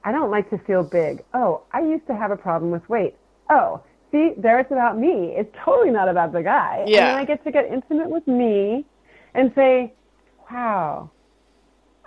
I 0.05 0.11
don't 0.13 0.31
like 0.31 0.51
to 0.51 0.59
feel 0.59 0.85
big. 0.85 1.25
Oh 1.35 1.63
i 1.73 1.81
used 1.81 2.07
to 2.07 2.15
have 2.15 2.31
a 2.31 2.37
problem 2.37 2.71
with 2.71 2.89
weight. 2.89 3.17
Oh 3.51 3.81
see 4.13 4.33
there 4.39 4.61
it's 4.61 4.71
about 4.71 4.99
me. 4.99 5.35
It's 5.37 5.55
totally 5.65 5.91
not 5.91 6.09
about 6.09 6.33
the 6.33 6.43
guy. 6.43 6.91
And 6.93 6.93
Yeah. 6.93 7.09
then 7.09 7.17
i 7.17 7.25
get 7.25 7.43
to 7.45 7.51
get 7.51 7.67
intimate 7.67 8.11
with 8.11 8.27
me 8.29 8.87
and 9.35 9.53
say 9.55 9.95
wow 10.51 11.13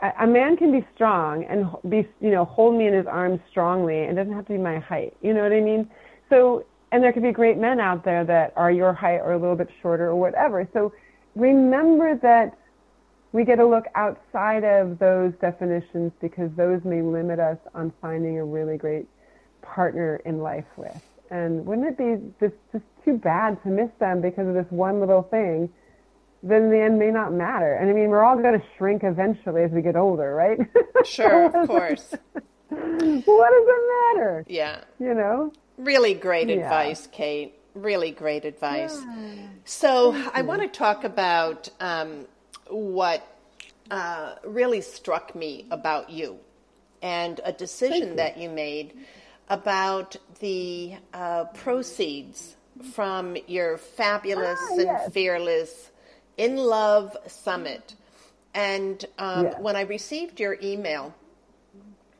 a, 0.01 0.11
a 0.23 0.27
man 0.27 0.57
can 0.57 0.71
be 0.71 0.85
strong 0.93 1.43
and 1.45 1.65
be 1.89 2.07
you 2.19 2.31
know 2.31 2.45
hold 2.45 2.75
me 2.77 2.87
in 2.87 2.93
his 2.93 3.07
arms 3.07 3.39
strongly 3.49 4.03
and 4.03 4.15
doesn't 4.17 4.33
have 4.33 4.45
to 4.47 4.53
be 4.53 4.59
my 4.59 4.79
height. 4.79 5.13
You 5.21 5.33
know 5.33 5.43
what 5.43 5.53
i 5.53 5.61
mean? 5.61 5.89
So 6.29 6.65
and 6.91 7.03
there 7.03 7.11
could 7.11 7.23
be 7.23 7.31
great 7.31 7.57
men 7.57 7.79
out 7.79 8.05
there 8.05 8.23
that 8.25 8.53
are 8.55 8.71
your 8.71 8.93
height 8.93 9.19
or 9.19 9.33
a 9.33 9.39
little 9.39 9.55
bit 9.55 9.69
shorter 9.81 10.07
or 10.07 10.15
whatever. 10.15 10.67
So 10.73 10.93
remember 11.35 12.17
that 12.21 12.57
we 13.33 13.43
get 13.43 13.57
to 13.57 13.67
look 13.67 13.85
outside 13.95 14.63
of 14.63 14.97
those 14.99 15.33
definitions 15.41 16.13
because 16.21 16.49
those 16.55 16.81
may 16.85 17.01
limit 17.01 17.39
us 17.39 17.57
on 17.73 17.91
finding 18.01 18.39
a 18.39 18.45
really 18.45 18.77
great 18.77 19.07
partner 19.61 20.21
in 20.25 20.39
life 20.39 20.65
with 20.77 21.01
and 21.29 21.65
wouldn't 21.65 21.88
it 21.88 21.97
be 21.97 22.31
just, 22.39 22.55
just 22.71 22.85
too 23.03 23.17
bad 23.17 23.61
to 23.63 23.69
miss 23.69 23.89
them 23.99 24.21
because 24.21 24.47
of 24.47 24.53
this 24.53 24.67
one 24.69 24.99
little 24.99 25.23
thing 25.23 25.69
then 26.45 26.63
in 26.65 26.69
the 26.69 26.79
end 26.79 26.99
may 26.99 27.09
not 27.09 27.33
matter. 27.33 27.73
And 27.73 27.89
I 27.89 27.93
mean, 27.93 28.09
we're 28.09 28.23
all 28.23 28.38
going 28.38 28.59
to 28.59 28.65
shrink 28.77 29.03
eventually 29.03 29.63
as 29.63 29.71
we 29.71 29.81
get 29.81 29.95
older, 29.95 30.33
right? 30.33 30.59
Sure, 31.05 31.45
of 31.45 31.67
course. 31.67 32.15
what 32.69 33.49
does 33.51 33.65
it 33.67 34.15
matter? 34.15 34.43
Yeah. 34.47 34.81
You 34.99 35.13
know? 35.13 35.53
Really 35.77 36.15
great 36.15 36.49
Yeah. 36.49 36.55
advice, 36.55 37.07
Kate. 37.11 37.53
Really 37.75 38.09
great 38.09 38.43
advice. 38.43 38.97
So, 39.65 40.15
I 40.33 40.41
want 40.41 40.61
to 40.63 40.67
talk 40.67 41.03
about 41.03 41.69
um, 41.79 42.25
what 42.69 43.21
uh, 43.91 44.35
really 44.45 44.81
struck 44.81 45.35
me 45.35 45.67
about 45.69 46.09
you 46.09 46.39
and 47.03 47.39
a 47.43 47.51
decision 47.51 48.15
that 48.15 48.38
you 48.38 48.49
made 48.49 48.93
about 49.49 50.15
the 50.39 50.95
uh, 51.13 51.45
proceeds 51.45 52.55
from 52.93 53.38
your 53.47 53.77
fabulous 53.77 54.60
Ah, 54.62 54.77
and 54.79 55.13
fearless 55.13 55.91
in 56.38 56.58
love 56.58 57.15
summit. 57.27 57.95
And 58.53 59.03
um, 59.17 59.45
Yes. 59.45 59.55
when 59.60 59.75
I 59.75 59.81
received 59.81 60.39
your 60.39 60.58
email, 60.62 61.13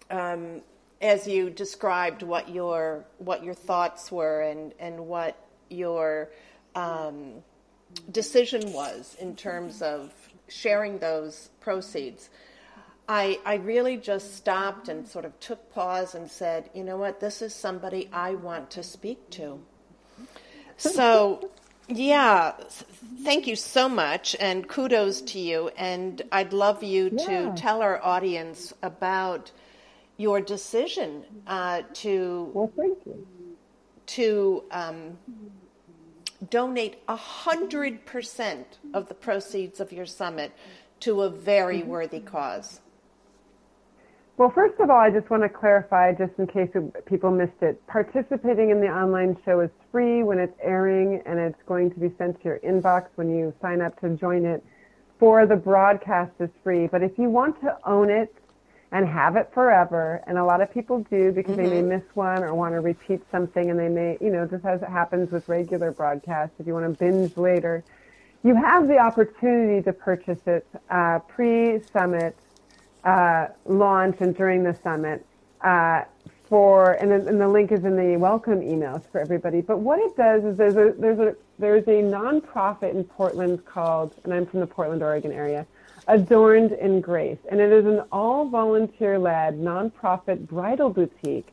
um, 0.10 0.62
as 1.02 1.28
you 1.28 1.50
described 1.50 2.24
what 2.24 2.50
your 2.50 3.06
what 3.18 3.44
your 3.44 3.54
thoughts 3.54 4.12
were 4.12 4.42
and 4.42 4.74
and 4.80 5.08
what 5.08 5.36
your 5.70 6.30
um, 6.76 7.44
decision 8.12 8.72
was 8.74 9.16
in 9.20 9.36
terms 9.36 9.82
of 9.82 10.14
sharing 10.48 11.00
those 11.00 11.50
proceeds, 11.60 12.30
I 13.08 13.40
I 13.46 13.56
really 13.56 13.98
just 13.98 14.36
stopped 14.36 14.90
and 14.90 15.08
sort 15.08 15.26
of 15.26 15.40
took 15.40 15.72
pause 15.74 16.16
and 16.16 16.30
said, 16.30 16.70
you 16.74 16.84
know 16.84 16.98
what, 16.98 17.20
this 17.20 17.42
is 17.42 17.54
somebody 17.54 18.10
I 18.12 18.36
want 18.36 18.72
to 18.72 18.84
speak 18.84 19.30
to. 19.32 19.60
So. 20.78 21.52
Yeah, 21.88 22.54
thank 23.22 23.46
you 23.46 23.56
so 23.56 23.88
much, 23.88 24.36
and 24.40 24.68
kudos 24.68 25.22
to 25.22 25.38
you. 25.38 25.70
And 25.78 26.20
I'd 26.32 26.52
love 26.52 26.82
you 26.82 27.12
to 27.12 27.54
tell 27.56 27.84
our 27.84 28.04
audience 28.04 28.74
about 28.82 29.52
your 30.18 30.42
decision 30.42 31.24
uh, 31.46 31.84
to 31.94 32.50
Well, 32.56 32.72
thank 32.76 32.98
you. 33.06 33.28
to 34.08 34.64
um, 34.72 35.20
donate 36.50 37.04
a 37.08 37.16
hundred 37.16 38.04
percent 38.08 38.80
of 38.96 39.08
the 39.08 39.14
proceeds 39.14 39.80
of 39.80 39.92
your 39.92 40.08
summit 40.08 40.54
to 41.02 41.22
a 41.22 41.30
very 41.30 41.84
worthy 41.84 42.20
cause. 42.20 42.80
Well, 44.38 44.50
first 44.50 44.78
of 44.82 44.90
all, 44.90 44.98
I 44.98 45.12
just 45.12 45.30
want 45.30 45.44
to 45.44 45.50
clarify, 45.50 46.12
just 46.12 46.34
in 46.38 46.48
case 46.48 46.70
people 47.06 47.32
missed 47.32 47.62
it, 47.62 47.82
participating 47.88 48.70
in 48.70 48.82
the 48.82 48.90
online 48.90 49.38
show 49.46 49.62
is 49.62 49.70
free 49.94 50.24
when 50.24 50.40
it's 50.40 50.58
airing, 50.62 51.22
and 51.26 51.40
it's 51.40 51.62
going 51.66 51.90
to 51.92 52.00
be 52.02 52.12
sent 52.18 52.42
to 52.42 52.50
your 52.50 52.60
inbox 52.60 53.06
when 53.16 53.30
you 53.30 53.54
sign 53.62 53.80
up 53.80 53.98
to 54.02 54.10
join 54.10 54.44
it. 54.44 54.62
For 55.20 55.46
the 55.46 55.56
broadcast 55.56 56.34
is 56.42 56.50
free, 56.66 56.88
but 56.88 57.02
if 57.02 57.18
you 57.18 57.30
want 57.30 57.62
to 57.62 57.78
own 57.86 58.10
it 58.10 58.36
and 58.92 59.08
have 59.08 59.38
it 59.38 59.52
forever, 59.54 60.22
and 60.28 60.38
a 60.38 60.44
lot 60.44 60.60
of 60.60 60.70
people 60.70 61.00
do 61.10 61.32
because 61.32 61.56
they 61.56 61.70
may 61.70 61.82
miss 61.82 62.04
one 62.14 62.44
or 62.44 62.54
want 62.54 62.74
to 62.74 62.82
repeat 62.82 63.22
something, 63.32 63.70
and 63.70 63.80
they 63.80 63.88
may, 63.88 64.18
you 64.20 64.32
know, 64.32 64.46
just 64.46 64.66
as 64.66 64.82
it 64.82 64.90
happens 64.90 65.32
with 65.32 65.48
regular 65.48 65.92
broadcasts, 65.92 66.56
if 66.60 66.68
you 66.68 66.74
want 66.74 66.86
to 66.86 67.00
binge 67.00 67.38
later, 67.38 67.86
you 68.44 68.54
have 68.54 68.90
the 68.90 68.98
opportunity 68.98 69.82
to 69.82 69.94
purchase 69.94 70.42
it 70.46 70.68
uh, 70.90 71.20
pre-summit 71.20 72.36
uh, 73.06 73.48
launch 73.66 74.18
and 74.20 74.36
during 74.36 74.64
the 74.64 74.74
summit 74.84 75.26
uh, 75.62 76.04
for 76.50 76.94
and, 76.94 77.12
the- 77.12 77.28
and 77.28 77.40
the 77.40 77.48
link 77.48 77.72
is 77.72 77.86
in 77.86 77.96
the 77.96 78.18
welcome 78.18 78.62
emails 78.62 79.04
for 79.12 79.20
everybody. 79.22 79.62
But 79.62 79.80
what 79.80 80.00
it 80.00 80.16
does 80.18 80.44
is 80.44 80.58
there's 80.58 80.76
a 80.76 80.94
there's 80.98 81.20
a 81.20 81.36
there's 81.60 81.88
a 81.88 82.02
nonprofit 82.04 82.94
in 82.94 83.04
Portland 83.04 83.66
called 83.66 84.14
and 84.24 84.34
I'm 84.34 84.46
from 84.46 84.60
the 84.60 84.68
Portland, 84.68 85.02
Oregon 85.04 85.32
area, 85.32 85.66
Adorned 86.08 86.74
in 86.74 87.02
Grace, 87.02 87.40
and 87.50 87.60
it 87.62 87.72
is 87.72 87.86
an 87.86 88.04
all 88.12 88.50
volunteer 88.50 89.18
led 89.18 89.60
nonprofit 89.60 90.48
bridal 90.48 90.90
boutique 90.90 91.48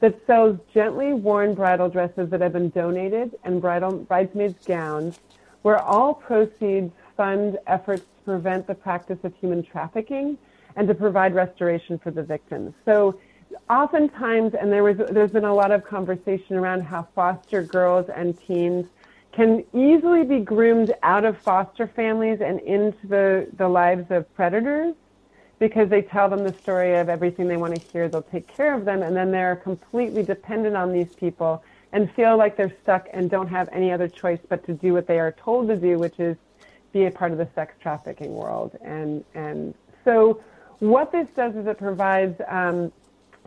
that 0.00 0.14
sells 0.26 0.58
gently 0.72 1.12
worn 1.12 1.54
bridal 1.54 1.88
dresses 1.88 2.30
that 2.30 2.40
have 2.40 2.52
been 2.52 2.70
donated 2.70 3.36
and 3.44 3.60
bridal 3.60 3.92
bridesmaids 3.92 4.64
gowns, 4.64 5.18
where 5.62 5.78
all 5.78 6.14
proceeds 6.14 6.92
fund 7.16 7.58
efforts 7.66 8.02
to 8.02 8.24
prevent 8.24 8.66
the 8.68 8.74
practice 8.74 9.18
of 9.24 9.34
human 9.40 9.62
trafficking 9.62 10.38
and 10.78 10.86
to 10.86 10.94
provide 10.94 11.34
restoration 11.34 11.98
for 11.98 12.12
the 12.12 12.22
victims. 12.22 12.72
So 12.84 13.18
oftentimes, 13.68 14.54
and 14.58 14.72
there 14.72 14.84
was 14.84 14.96
there's 15.10 15.32
been 15.32 15.44
a 15.44 15.54
lot 15.54 15.72
of 15.72 15.84
conversation 15.84 16.54
around 16.54 16.82
how 16.82 17.08
foster 17.16 17.62
girls 17.64 18.06
and 18.14 18.38
teens 18.46 18.86
can 19.32 19.64
easily 19.74 20.24
be 20.24 20.38
groomed 20.38 20.94
out 21.02 21.24
of 21.24 21.36
foster 21.44 21.90
families 21.94 22.38
and 22.40 22.60
into 22.60 23.08
the, 23.08 23.48
the 23.58 23.68
lives 23.68 24.06
of 24.10 24.32
predators 24.34 24.94
because 25.58 25.90
they 25.90 26.00
tell 26.00 26.30
them 26.30 26.44
the 26.44 26.54
story 26.62 26.96
of 26.96 27.08
everything 27.08 27.48
they 27.48 27.56
want 27.56 27.72
to 27.72 27.80
hear. 27.92 28.08
They'll 28.08 28.22
take 28.22 28.46
care 28.46 28.72
of 28.72 28.84
them, 28.84 29.02
and 29.02 29.16
then 29.16 29.32
they're 29.32 29.56
completely 29.56 30.22
dependent 30.22 30.76
on 30.76 30.92
these 30.92 31.08
people 31.18 31.62
and 31.92 32.08
feel 32.14 32.38
like 32.38 32.56
they're 32.56 32.74
stuck 32.84 33.08
and 33.12 33.28
don't 33.28 33.48
have 33.48 33.68
any 33.72 33.90
other 33.90 34.08
choice 34.08 34.38
but 34.48 34.64
to 34.66 34.74
do 34.74 34.92
what 34.92 35.08
they 35.08 35.18
are 35.18 35.34
told 35.44 35.66
to 35.68 35.76
do, 35.76 35.98
which 35.98 36.20
is 36.20 36.36
be 36.92 37.06
a 37.06 37.10
part 37.10 37.32
of 37.32 37.38
the 37.38 37.48
sex 37.56 37.74
trafficking 37.82 38.32
world. 38.32 38.78
And 38.84 39.24
and 39.34 39.74
so 40.04 40.40
what 40.80 41.12
this 41.12 41.28
does 41.34 41.54
is 41.56 41.66
it 41.66 41.78
provides 41.78 42.40
um, 42.48 42.92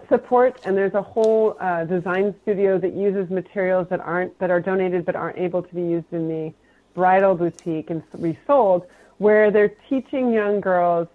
support, 0.10 0.60
and 0.66 0.76
there's 0.76 0.94
a 0.94 1.02
whole 1.02 1.56
uh, 1.60 1.86
design 1.86 2.36
studio 2.42 2.78
that 2.78 2.94
uses 2.94 3.30
materials 3.30 3.88
that 3.90 4.00
aren't 4.02 4.38
that 4.40 4.52
are 4.52 4.60
donated 4.60 5.06
but 5.06 5.16
aren't 5.16 5.38
able 5.38 5.64
to 5.64 5.76
be 5.76 5.82
used 5.82 6.12
in 6.12 6.28
the 6.28 6.54
bridal 6.94 7.36
boutique 7.36 7.90
and 7.90 8.04
resold, 8.14 8.86
where 9.18 9.52
they're 9.52 9.74
teaching 9.90 10.34
young 10.34 10.60
girls 10.60 11.08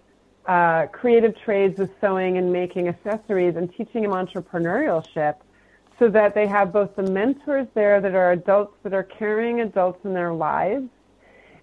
uh, 0.47 0.87
creative 0.87 1.37
trades 1.37 1.77
with 1.77 1.91
sewing 2.01 2.37
and 2.37 2.51
making 2.51 2.87
accessories 2.87 3.55
and 3.55 3.73
teaching 3.75 4.03
them 4.03 4.11
entrepreneurship 4.11 5.35
so 5.99 6.07
that 6.07 6.33
they 6.33 6.47
have 6.47 6.71
both 6.71 6.95
the 6.95 7.03
mentors 7.03 7.67
there 7.73 7.99
that 7.99 8.15
are 8.15 8.31
adults 8.31 8.73
that 8.83 8.93
are 8.93 9.03
carrying 9.03 9.61
adults 9.61 10.03
in 10.05 10.13
their 10.13 10.33
lives 10.33 10.87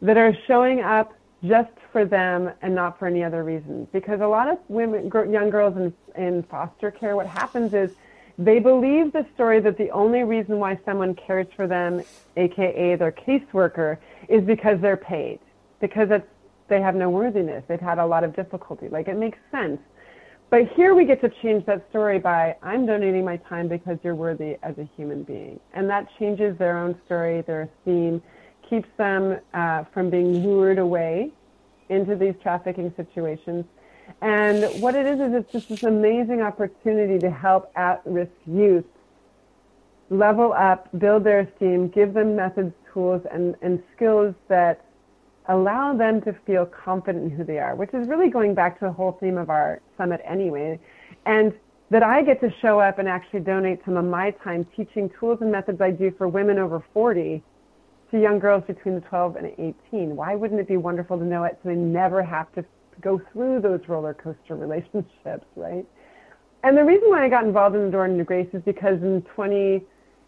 that 0.03 0.17
are 0.17 0.37
showing 0.47 0.81
up 0.81 1.15
just 1.47 1.73
for 1.93 2.05
them 2.05 2.51
and 2.63 2.75
not 2.75 2.99
for 2.99 3.07
any 3.07 3.23
other 3.23 3.45
reason. 3.45 3.87
Because 3.93 4.21
a 4.21 4.27
lot 4.27 4.49
of 4.49 4.59
women, 4.69 5.11
young 5.31 5.51
girls 5.51 5.77
in, 5.77 5.93
in 6.17 6.43
foster 6.45 6.91
care, 6.91 7.17
what 7.17 7.27
happens 7.27 7.75
is 7.75 7.93
they 8.39 8.59
believe 8.59 9.13
the 9.13 9.27
story 9.35 9.61
that 9.61 9.79
the 9.79 9.91
only 9.91 10.25
reason 10.25 10.59
why 10.59 10.79
someone 10.85 11.15
cares 11.15 11.47
for 11.55 11.67
them, 11.67 12.03
aka 12.37 12.97
their 12.97 13.13
caseworker, 13.13 13.99
is 14.29 14.43
because 14.43 14.81
they're 14.81 14.97
paid, 14.97 15.39
because 15.81 16.11
it's, 16.11 16.27
they 16.69 16.81
have 16.81 16.95
no 16.95 17.11
worthiness. 17.11 17.63
They've 17.69 17.81
had 17.81 17.99
a 17.99 18.07
lot 18.07 18.25
of 18.25 18.35
difficulty. 18.35 18.89
Like 18.89 19.07
it 19.07 19.17
makes 19.17 19.39
sense. 19.51 19.81
But 20.51 20.69
here 20.75 20.95
we 20.95 21.05
get 21.05 21.21
to 21.21 21.31
change 21.43 21.67
that 21.67 21.85
story 21.91 22.19
by 22.19 22.57
I'm 22.63 22.87
donating 22.87 23.25
my 23.25 23.37
time 23.37 23.69
because 23.69 23.99
you're 24.03 24.15
worthy 24.15 24.57
as 24.63 24.79
a 24.79 24.89
human 24.97 25.23
being. 25.23 25.61
And 25.73 25.89
that 25.91 26.09
changes 26.19 26.57
their 26.59 26.79
own 26.79 26.97
story, 27.07 27.43
their 27.43 27.63
esteem, 27.63 28.23
keeps 28.75 28.89
them 28.97 29.39
uh, 29.53 29.85
from 29.93 30.11
being 30.11 30.45
lured 30.45 30.79
away 30.79 31.31
into 31.89 32.17
these 32.17 32.35
trafficking 32.43 32.93
situations. 32.97 33.65
And 34.21 34.65
what 34.83 34.95
it 34.97 35.07
is 35.07 35.21
is 35.21 35.33
it's 35.33 35.53
just 35.53 35.69
this 35.69 35.85
amazing 35.85 36.43
opportunity 36.43 37.19
to 37.21 37.31
help 37.31 37.71
at-risk 37.77 38.33
youth 38.47 38.85
level 40.11 40.53
up, 40.53 40.89
build 40.99 41.25
their 41.25 41.41
esteem, 41.41 41.89
give 41.89 42.15
them 42.15 42.35
methods, 42.37 42.75
tools, 42.93 43.23
and, 43.31 43.55
and 43.63 43.83
skills 43.95 44.35
that 44.49 44.85
allow 45.49 45.95
them 45.95 46.21
to 46.23 46.33
feel 46.47 46.67
confident 46.67 47.25
in 47.25 47.31
who 47.31 47.45
they 47.45 47.59
are, 47.59 47.75
which 47.77 47.93
is 47.95 48.09
really 48.09 48.29
going 48.29 48.55
back 48.55 48.79
to 48.79 48.87
the 48.87 48.93
whole 48.93 49.13
theme 49.21 49.39
of 49.39 49.51
our 49.51 49.81
summit 49.97 50.21
anyway. 50.25 50.79
And 51.27 51.53
that 51.91 52.03
I 52.03 52.23
get 52.23 52.41
to 52.41 52.53
show 52.61 52.81
up 52.81 52.99
and 52.99 53.09
actually 53.09 53.41
donate 53.41 53.81
some 53.85 53.97
of 53.97 54.05
my 54.05 54.33
time 54.33 54.67
teaching 54.77 55.11
tools 55.21 55.39
and 55.43 55.53
methods 55.53 55.81
I 55.81 55.91
do 55.91 56.13
for 56.19 56.29
women 56.29 56.59
over 56.59 56.83
40 56.93 57.43
to 58.15 58.21
young 58.21 58.39
girls 58.39 58.63
between 58.67 58.95
the 58.95 59.01
12 59.03 59.37
and 59.37 59.47
18. 59.91 60.15
Why 60.15 60.37
wouldn't 60.37 60.61
it 60.61 60.69
be 60.69 60.77
wonderful 60.77 61.19
to 61.19 61.25
know 61.25 61.45
it 61.45 61.59
so 61.63 61.69
they 61.69 61.75
never 61.75 62.23
have 62.23 62.53
to 62.53 62.65
go 63.01 63.21
through 63.33 63.61
those 63.61 63.81
roller 63.89 64.15
coaster 64.15 64.55
relationships, 64.57 65.47
right? 65.57 65.85
And 66.63 66.79
the 66.79 66.85
reason 66.85 67.11
why 67.11 67.25
I 67.25 67.29
got 67.29 67.45
involved 67.45 67.77
in 67.77 67.85
the 67.85 67.91
Door 67.91 68.09
Grace 68.25 68.49
is 68.53 68.63
because 68.65 69.03
in 69.03 69.23
20, 69.35 69.83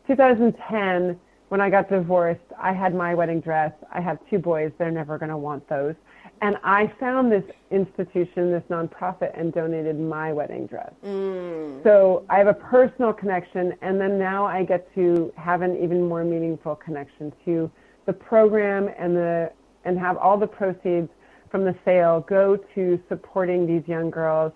2010, 0.07 1.19
when 1.49 1.61
I 1.61 1.71
got 1.71 1.89
divorced, 1.89 2.41
I 2.61 2.73
had 2.73 2.95
my 2.95 3.15
wedding 3.15 3.41
dress. 3.41 3.73
I 3.95 4.01
have 4.01 4.19
two 4.29 4.39
boys. 4.39 4.73
They're 4.79 4.91
never 4.91 5.17
going 5.17 5.31
to 5.31 5.37
want 5.39 5.67
those. 5.69 5.95
And 6.43 6.57
I 6.63 6.93
found 7.01 7.33
this 7.33 7.45
institution, 7.71 8.51
this 8.53 8.63
nonprofit, 8.69 9.39
and 9.39 9.53
donated 9.53 9.99
my 9.99 10.33
wedding 10.33 10.67
dress. 10.67 10.93
Mm. 11.05 11.83
So 11.83 12.25
I 12.29 12.39
have 12.39 12.47
a 12.47 12.55
personal 12.55 13.13
connection, 13.13 13.73
and 13.81 14.01
then 14.01 14.19
now 14.19 14.45
I 14.45 14.65
get 14.65 14.93
to 14.95 15.33
have 15.37 15.63
an 15.63 15.83
even 15.83 16.07
more 16.07 16.25
meaningful 16.25 16.77
connection 16.77 17.33
to 17.47 17.71
the 18.05 18.13
program 18.13 18.91
and 18.99 19.17
the 19.17 19.53
and 19.85 19.99
have 19.99 20.17
all 20.17 20.37
the 20.37 20.47
proceeds 20.47 21.09
from 21.51 21.65
the 21.65 21.75
sale 21.85 22.25
go 22.29 22.57
to 22.75 23.01
supporting 23.09 23.67
these 23.67 23.87
young 23.87 24.11
girls 24.11 24.53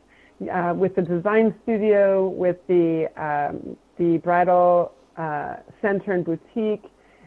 uh, 0.52 0.74
with 0.76 0.94
the 0.96 1.02
design 1.02 1.54
studio, 1.62 2.28
with 2.28 2.56
the 2.66 3.08
um, 3.16 3.76
the 3.96 4.18
bridal 4.18 4.92
uh, 5.16 5.56
center 5.80 6.12
and 6.12 6.24
boutique, 6.24 6.84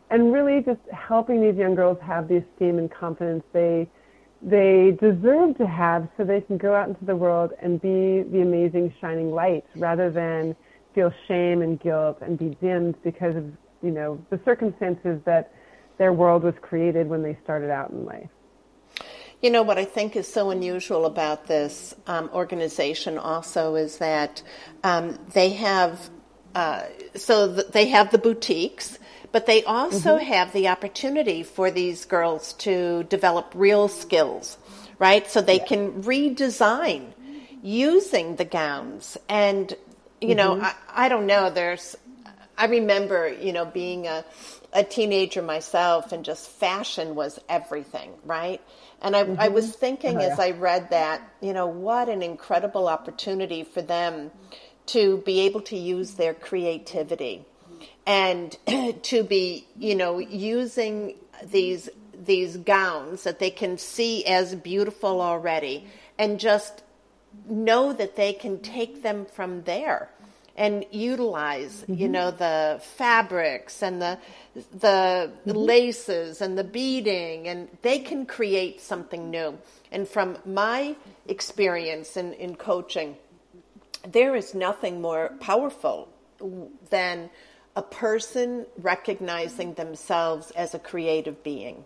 and 0.09 0.33
really 0.33 0.61
just 0.61 0.81
helping 0.91 1.41
these 1.41 1.55
young 1.55 1.75
girls 1.75 1.97
have 2.01 2.27
the 2.27 2.37
esteem 2.37 2.77
and 2.77 2.91
confidence 2.91 3.43
they 3.51 3.87
they 4.43 4.97
deserve 4.99 5.57
to 5.57 5.65
have 5.65 6.07
so 6.17 6.23
they 6.23 6.41
can 6.41 6.57
go 6.57 6.75
out 6.75 6.89
into 6.89 7.05
the 7.05 7.15
world 7.15 7.51
and 7.61 7.81
be 7.81 8.23
the 8.23 8.41
amazing 8.41 8.93
shining 8.99 9.31
light 9.31 9.65
rather 9.75 10.11
than 10.11 10.55
feel 10.93 11.11
shame 11.27 11.61
and 11.61 11.79
guilt 11.79 12.17
and 12.21 12.37
be 12.37 12.55
dimmed 12.61 12.95
because 13.03 13.35
of 13.35 13.45
you 13.81 13.91
know 13.91 14.23
the 14.29 14.39
circumstances 14.45 15.19
that 15.25 15.53
their 15.97 16.13
world 16.13 16.43
was 16.43 16.53
created 16.61 17.07
when 17.07 17.23
they 17.23 17.37
started 17.43 17.69
out 17.69 17.91
in 17.91 18.05
life. 18.05 18.29
You 19.41 19.49
know 19.49 19.63
what 19.63 19.77
I 19.77 19.85
think 19.85 20.15
is 20.15 20.27
so 20.27 20.51
unusual 20.51 21.05
about 21.05 21.47
this 21.47 21.93
um, 22.07 22.29
organization 22.33 23.17
also 23.17 23.75
is 23.75 23.97
that 23.97 24.41
um, 24.83 25.19
they 25.33 25.49
have 25.53 26.09
uh, 26.55 26.83
so 27.15 27.47
they 27.47 27.87
have 27.87 28.11
the 28.11 28.17
boutiques, 28.17 28.99
but 29.33 29.47
they 29.47 29.63
also 29.63 30.17
mm-hmm. 30.17 30.27
have 30.27 30.53
the 30.53 30.69
opportunity 30.69 31.41
for 31.41 31.71
these 31.71 32.05
girls 32.05 32.53
to 32.53 33.03
develop 33.05 33.51
real 33.55 33.87
skills, 33.87 34.57
right? 34.99 35.29
So 35.29 35.41
they 35.41 35.57
yeah. 35.57 35.65
can 35.65 36.03
redesign 36.03 37.13
using 37.63 38.35
the 38.35 38.45
gowns. 38.45 39.17
And, 39.27 39.75
you 40.21 40.35
mm-hmm. 40.35 40.37
know, 40.37 40.61
I, 40.61 40.75
I 40.87 41.09
don't 41.09 41.25
know, 41.25 41.49
there's, 41.49 41.97
I 42.55 42.67
remember, 42.67 43.27
you 43.27 43.53
know, 43.53 43.65
being 43.65 44.05
a, 44.05 44.23
a 44.71 44.83
teenager 44.83 45.41
myself 45.41 46.11
and 46.11 46.23
just 46.23 46.47
fashion 46.47 47.15
was 47.15 47.39
everything, 47.49 48.11
right? 48.23 48.61
And 49.01 49.15
I, 49.15 49.23
mm-hmm. 49.23 49.41
I 49.41 49.47
was 49.47 49.75
thinking 49.75 50.17
oh, 50.17 50.21
yeah. 50.21 50.27
as 50.27 50.39
I 50.39 50.51
read 50.51 50.91
that, 50.91 51.27
you 51.41 51.53
know, 51.53 51.65
what 51.65 52.07
an 52.07 52.21
incredible 52.21 52.87
opportunity 52.87 53.63
for 53.63 53.81
them 53.81 54.29
to 54.85 55.23
be 55.25 55.39
able 55.41 55.61
to 55.61 55.75
use 55.75 56.11
their 56.11 56.35
creativity 56.35 57.45
and 58.05 58.57
to 59.03 59.23
be, 59.23 59.67
you 59.77 59.95
know, 59.95 60.19
using 60.19 61.15
these 61.43 61.89
these 62.25 62.57
gowns 62.57 63.23
that 63.23 63.39
they 63.39 63.49
can 63.49 63.77
see 63.77 64.25
as 64.25 64.55
beautiful 64.55 65.21
already 65.21 65.85
and 66.17 66.39
just 66.39 66.83
know 67.47 67.91
that 67.91 68.15
they 68.15 68.33
can 68.33 68.59
take 68.59 69.03
them 69.03 69.25
from 69.25 69.63
there 69.63 70.09
and 70.55 70.85
utilize 70.91 71.81
mm-hmm. 71.81 71.95
you 71.95 72.07
know 72.07 72.29
the 72.29 72.79
fabrics 72.95 73.81
and 73.81 74.01
the 74.01 74.17
the 74.53 75.31
mm-hmm. 75.47 75.51
laces 75.51 76.41
and 76.41 76.57
the 76.57 76.63
beading 76.63 77.47
and 77.47 77.67
they 77.81 77.99
can 77.99 78.25
create 78.25 78.79
something 78.79 79.31
new 79.31 79.57
and 79.91 80.07
from 80.07 80.37
my 80.45 80.95
experience 81.27 82.15
in, 82.17 82.33
in 82.33 82.55
coaching 82.55 83.17
there 84.07 84.35
is 84.35 84.53
nothing 84.53 85.01
more 85.01 85.31
powerful 85.39 86.07
than 86.89 87.29
a 87.75 87.81
person 87.81 88.65
recognizing 88.77 89.73
themselves 89.73 90.51
as 90.51 90.73
a 90.73 90.79
creative 90.79 91.43
being. 91.43 91.83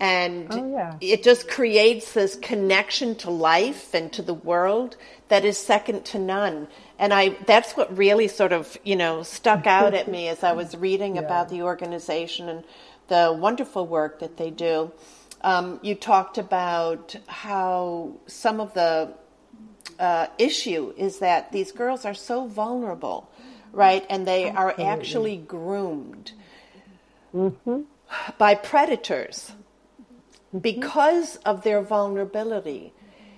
And 0.00 0.48
oh, 0.50 0.72
yeah. 0.72 0.96
it 1.00 1.22
just 1.22 1.48
creates 1.48 2.14
this 2.14 2.34
connection 2.34 3.14
to 3.16 3.30
life 3.30 3.94
and 3.94 4.12
to 4.14 4.22
the 4.22 4.34
world 4.34 4.96
that 5.28 5.44
is 5.44 5.56
second 5.56 6.04
to 6.06 6.18
none. 6.18 6.66
And 6.98 7.14
I 7.14 7.30
that's 7.46 7.76
what 7.76 7.96
really 7.96 8.26
sort 8.26 8.52
of, 8.52 8.76
you 8.82 8.96
know, 8.96 9.22
stuck 9.22 9.68
out 9.68 9.94
at 9.94 10.08
me 10.08 10.26
as 10.28 10.42
I 10.42 10.52
was 10.52 10.76
reading 10.88 11.14
yeah. 11.14 11.22
about 11.22 11.48
the 11.48 11.62
organization 11.62 12.48
and 12.48 12.64
the 13.06 13.36
wonderful 13.38 13.86
work 13.86 14.18
that 14.18 14.36
they 14.36 14.50
do. 14.50 14.90
Um, 15.42 15.78
you 15.82 15.94
talked 15.94 16.38
about 16.38 17.14
how 17.28 18.14
some 18.26 18.60
of 18.60 18.74
the 18.74 19.12
uh, 19.98 20.26
issue 20.38 20.92
is 20.96 21.18
that 21.18 21.52
these 21.52 21.70
girls 21.70 22.04
are 22.04 22.14
so 22.14 22.46
vulnerable, 22.46 23.30
right? 23.74 24.04
And 24.08 24.26
they 24.26 24.50
are 24.50 24.74
actually 24.80 25.36
groomed 25.36 26.32
mm-hmm. 27.34 27.80
by 28.38 28.54
predators 28.54 29.52
mm-hmm. 30.48 30.58
because 30.58 31.36
of 31.44 31.64
their 31.64 31.82
vulnerability. 31.82 32.92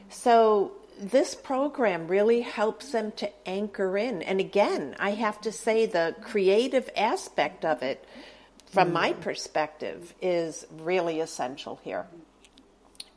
So 0.09 0.73
this 1.01 1.35
program 1.35 2.07
really 2.09 2.43
helps 2.43 2.93
them 2.93 3.13
to 3.17 3.31
anchor 3.49 3.99
in. 3.99 4.23
And 4.23 4.41
again, 4.41 4.97
I 4.99 5.11
have 5.11 5.41
to 5.43 5.53
say 5.53 5.87
the 5.87 6.15
creative 6.21 6.89
aspect 6.97 7.65
of 7.65 7.83
it, 7.83 8.05
from 8.67 8.93
my 8.93 9.13
mm. 9.13 9.21
perspective, 9.21 10.15
is 10.21 10.67
really 10.79 11.21
essential 11.21 11.81
here. 11.83 12.07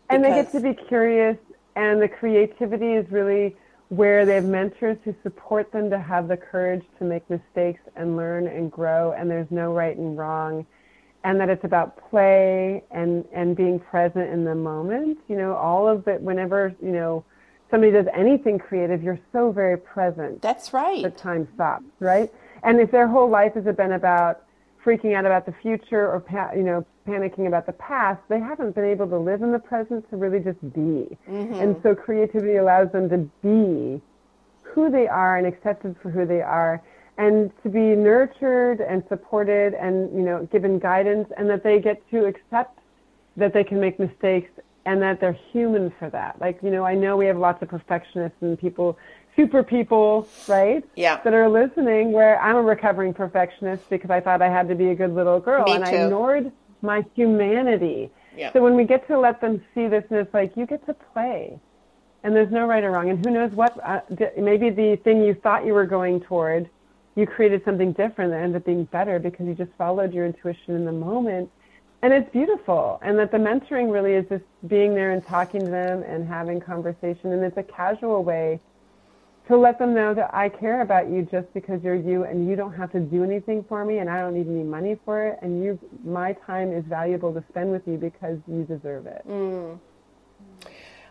And 0.09 0.23
they 0.23 0.29
get 0.29 0.51
to 0.51 0.59
be 0.59 0.73
curious 0.73 1.37
and 1.75 2.01
the 2.01 2.07
creativity 2.07 2.93
is 2.93 3.09
really 3.09 3.55
where 3.89 4.25
they 4.25 4.35
have 4.35 4.45
mentors 4.45 4.97
who 5.03 5.15
support 5.23 5.71
them 5.71 5.89
to 5.89 5.99
have 5.99 6.27
the 6.27 6.37
courage 6.37 6.83
to 6.99 7.03
make 7.03 7.27
mistakes 7.29 7.81
and 7.95 8.15
learn 8.15 8.47
and 8.47 8.71
grow 8.71 9.11
and 9.13 9.29
there's 9.29 9.49
no 9.49 9.73
right 9.73 9.97
and 9.97 10.17
wrong 10.17 10.65
and 11.23 11.39
that 11.39 11.49
it's 11.49 11.63
about 11.63 11.97
play 12.09 12.83
and 12.91 13.25
and 13.33 13.55
being 13.55 13.79
present 13.79 14.29
in 14.29 14.45
the 14.45 14.55
moment 14.55 15.17
you 15.27 15.35
know 15.35 15.55
all 15.55 15.87
of 15.87 16.07
it 16.07 16.21
whenever 16.21 16.73
you 16.81 16.91
know 16.91 17.23
somebody 17.71 17.91
does 17.91 18.05
anything 18.13 18.57
creative 18.57 19.03
you're 19.03 19.19
so 19.31 19.51
very 19.51 19.77
present. 19.77 20.41
That's 20.41 20.73
right. 20.73 21.03
The 21.03 21.09
time 21.09 21.47
stops 21.55 21.85
right? 21.99 22.31
And 22.63 22.79
if 22.79 22.91
their 22.91 23.07
whole 23.07 23.29
life 23.29 23.53
has 23.55 23.63
been 23.75 23.93
about 23.93 24.43
freaking 24.83 25.15
out 25.15 25.25
about 25.25 25.45
the 25.45 25.53
future 25.61 26.07
or 26.07 26.23
you 26.55 26.63
know 26.63 26.85
panicking 27.09 27.47
about 27.47 27.65
the 27.65 27.73
past, 27.73 28.21
they 28.29 28.39
haven't 28.39 28.75
been 28.75 28.85
able 28.85 29.07
to 29.07 29.17
live 29.17 29.41
in 29.41 29.51
the 29.51 29.59
present 29.59 30.09
to 30.09 30.17
really 30.17 30.39
just 30.39 30.61
be. 30.73 31.17
Mm-hmm. 31.27 31.53
And 31.53 31.75
so 31.83 31.95
creativity 31.95 32.57
allows 32.57 32.91
them 32.91 33.09
to 33.09 33.17
be 33.41 34.01
who 34.61 34.91
they 34.91 35.07
are 35.07 35.37
and 35.37 35.47
accepted 35.47 35.95
for 36.01 36.09
who 36.09 36.25
they 36.25 36.41
are 36.41 36.81
and 37.17 37.51
to 37.63 37.69
be 37.69 37.79
nurtured 37.79 38.79
and 38.79 39.03
supported 39.09 39.73
and 39.73 40.15
you 40.15 40.21
know 40.21 40.47
given 40.51 40.79
guidance 40.79 41.27
and 41.37 41.49
that 41.49 41.63
they 41.63 41.79
get 41.79 42.07
to 42.11 42.25
accept 42.25 42.79
that 43.35 43.53
they 43.53 43.63
can 43.63 43.79
make 43.79 43.99
mistakes 43.99 44.51
and 44.85 45.01
that 45.01 45.19
they're 45.19 45.37
human 45.51 45.91
for 45.99 46.09
that. 46.09 46.39
Like, 46.39 46.59
you 46.63 46.71
know, 46.71 46.85
I 46.85 46.95
know 46.95 47.17
we 47.17 47.25
have 47.25 47.37
lots 47.37 47.61
of 47.61 47.69
perfectionists 47.69 48.37
and 48.41 48.57
people 48.57 48.97
super 49.35 49.63
people, 49.63 50.27
right? 50.47 50.83
Yeah. 50.95 51.21
That 51.23 51.33
are 51.33 51.47
listening 51.47 52.11
where 52.11 52.41
I'm 52.41 52.55
a 52.55 52.61
recovering 52.61 53.13
perfectionist 53.13 53.89
because 53.89 54.09
I 54.09 54.19
thought 54.19 54.41
I 54.41 54.49
had 54.49 54.67
to 54.67 54.75
be 54.75 54.89
a 54.89 54.95
good 54.95 55.13
little 55.13 55.39
girl 55.39 55.63
Me 55.65 55.75
and 55.75 55.85
too. 55.85 55.91
I 55.91 56.03
ignored 56.05 56.51
my 56.81 57.03
humanity. 57.15 58.09
Yeah. 58.35 58.53
So 58.53 58.61
when 58.61 58.75
we 58.75 58.83
get 58.85 59.07
to 59.07 59.19
let 59.19 59.41
them 59.41 59.61
see 59.73 59.87
this 59.87 60.03
and 60.09 60.19
it's 60.19 60.33
like 60.33 60.55
you 60.55 60.65
get 60.65 60.85
to 60.85 60.93
play. 61.13 61.59
And 62.23 62.35
there's 62.35 62.51
no 62.51 62.67
right 62.67 62.83
or 62.83 62.91
wrong. 62.91 63.09
And 63.09 63.25
who 63.25 63.31
knows 63.31 63.51
what 63.51 63.77
uh, 63.83 64.01
maybe 64.37 64.69
the 64.69 64.97
thing 65.03 65.23
you 65.23 65.33
thought 65.33 65.65
you 65.65 65.73
were 65.73 65.85
going 65.85 66.19
toward 66.19 66.69
you 67.19 67.27
created 67.27 67.61
something 67.65 67.91
different 67.93 68.31
that 68.31 68.41
ended 68.41 68.57
up 68.61 68.65
being 68.65 68.85
better 68.85 69.19
because 69.19 69.45
you 69.45 69.53
just 69.53 69.71
followed 69.77 70.13
your 70.13 70.25
intuition 70.25 70.75
in 70.75 70.85
the 70.85 70.91
moment. 70.91 71.49
And 72.01 72.13
it's 72.13 72.31
beautiful. 72.31 72.99
And 73.03 73.19
that 73.19 73.31
the 73.31 73.37
mentoring 73.37 73.91
really 73.91 74.13
is 74.13 74.25
just 74.29 74.45
being 74.67 74.95
there 74.95 75.11
and 75.11 75.25
talking 75.25 75.59
to 75.59 75.69
them 75.69 76.03
and 76.03 76.27
having 76.27 76.61
conversation. 76.61 77.33
And 77.33 77.43
it's 77.43 77.57
a 77.57 77.63
casual 77.63 78.23
way 78.23 78.59
to 79.49 79.57
let 79.57 79.77
them 79.79 79.93
know 79.93 80.13
that 80.13 80.29
I 80.33 80.47
care 80.47 80.81
about 80.81 81.09
you 81.09 81.27
just 81.29 81.51
because 81.53 81.83
you're 81.83 81.95
you 81.95 82.23
and 82.23 82.47
you 82.47 82.55
don't 82.55 82.73
have 82.73 82.91
to 82.93 82.99
do 82.99 83.23
anything 83.23 83.65
for 83.67 83.83
me 83.83 83.97
and 83.97 84.09
I 84.09 84.21
don't 84.21 84.33
need 84.35 84.47
any 84.47 84.63
money 84.63 84.97
for 85.03 85.27
it 85.27 85.39
and 85.41 85.61
you 85.63 85.77
my 86.05 86.33
time 86.47 86.71
is 86.71 86.85
valuable 86.85 87.33
to 87.33 87.43
spend 87.49 87.71
with 87.71 87.81
you 87.87 87.97
because 87.97 88.37
you 88.47 88.63
deserve 88.63 89.07
it. 89.07 89.23
Mm. 89.27 89.79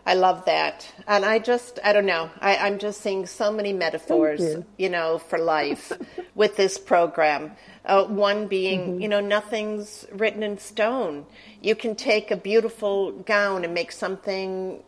I 0.05 0.13
love 0.15 0.45
that. 0.45 0.91
And 1.07 1.23
I 1.23 1.37
just, 1.37 1.79
I 1.83 1.93
don't 1.93 2.05
know, 2.07 2.31
I, 2.41 2.55
I'm 2.57 2.79
just 2.79 3.01
seeing 3.01 3.27
so 3.27 3.51
many 3.51 3.73
metaphors, 3.73 4.39
you. 4.39 4.65
you. 4.77 4.89
know, 4.89 5.19
for 5.19 5.37
life 5.37 5.91
with 6.35 6.55
this 6.55 6.77
program. 6.79 7.51
Uh, 7.85 8.05
one 8.05 8.47
being, 8.47 8.79
Mm-hmm. 8.79 9.01
you 9.01 9.07
know, 9.07 9.19
nothing's 9.19 10.07
written 10.11 10.41
in 10.41 10.57
stone. 10.57 11.25
You 11.61 11.75
can 11.75 11.95
take 11.95 12.31
a 12.31 12.37
beautiful 12.37 13.11
gown 13.11 13.63
and 13.63 13.73
make 13.73 13.91
something 13.91 14.81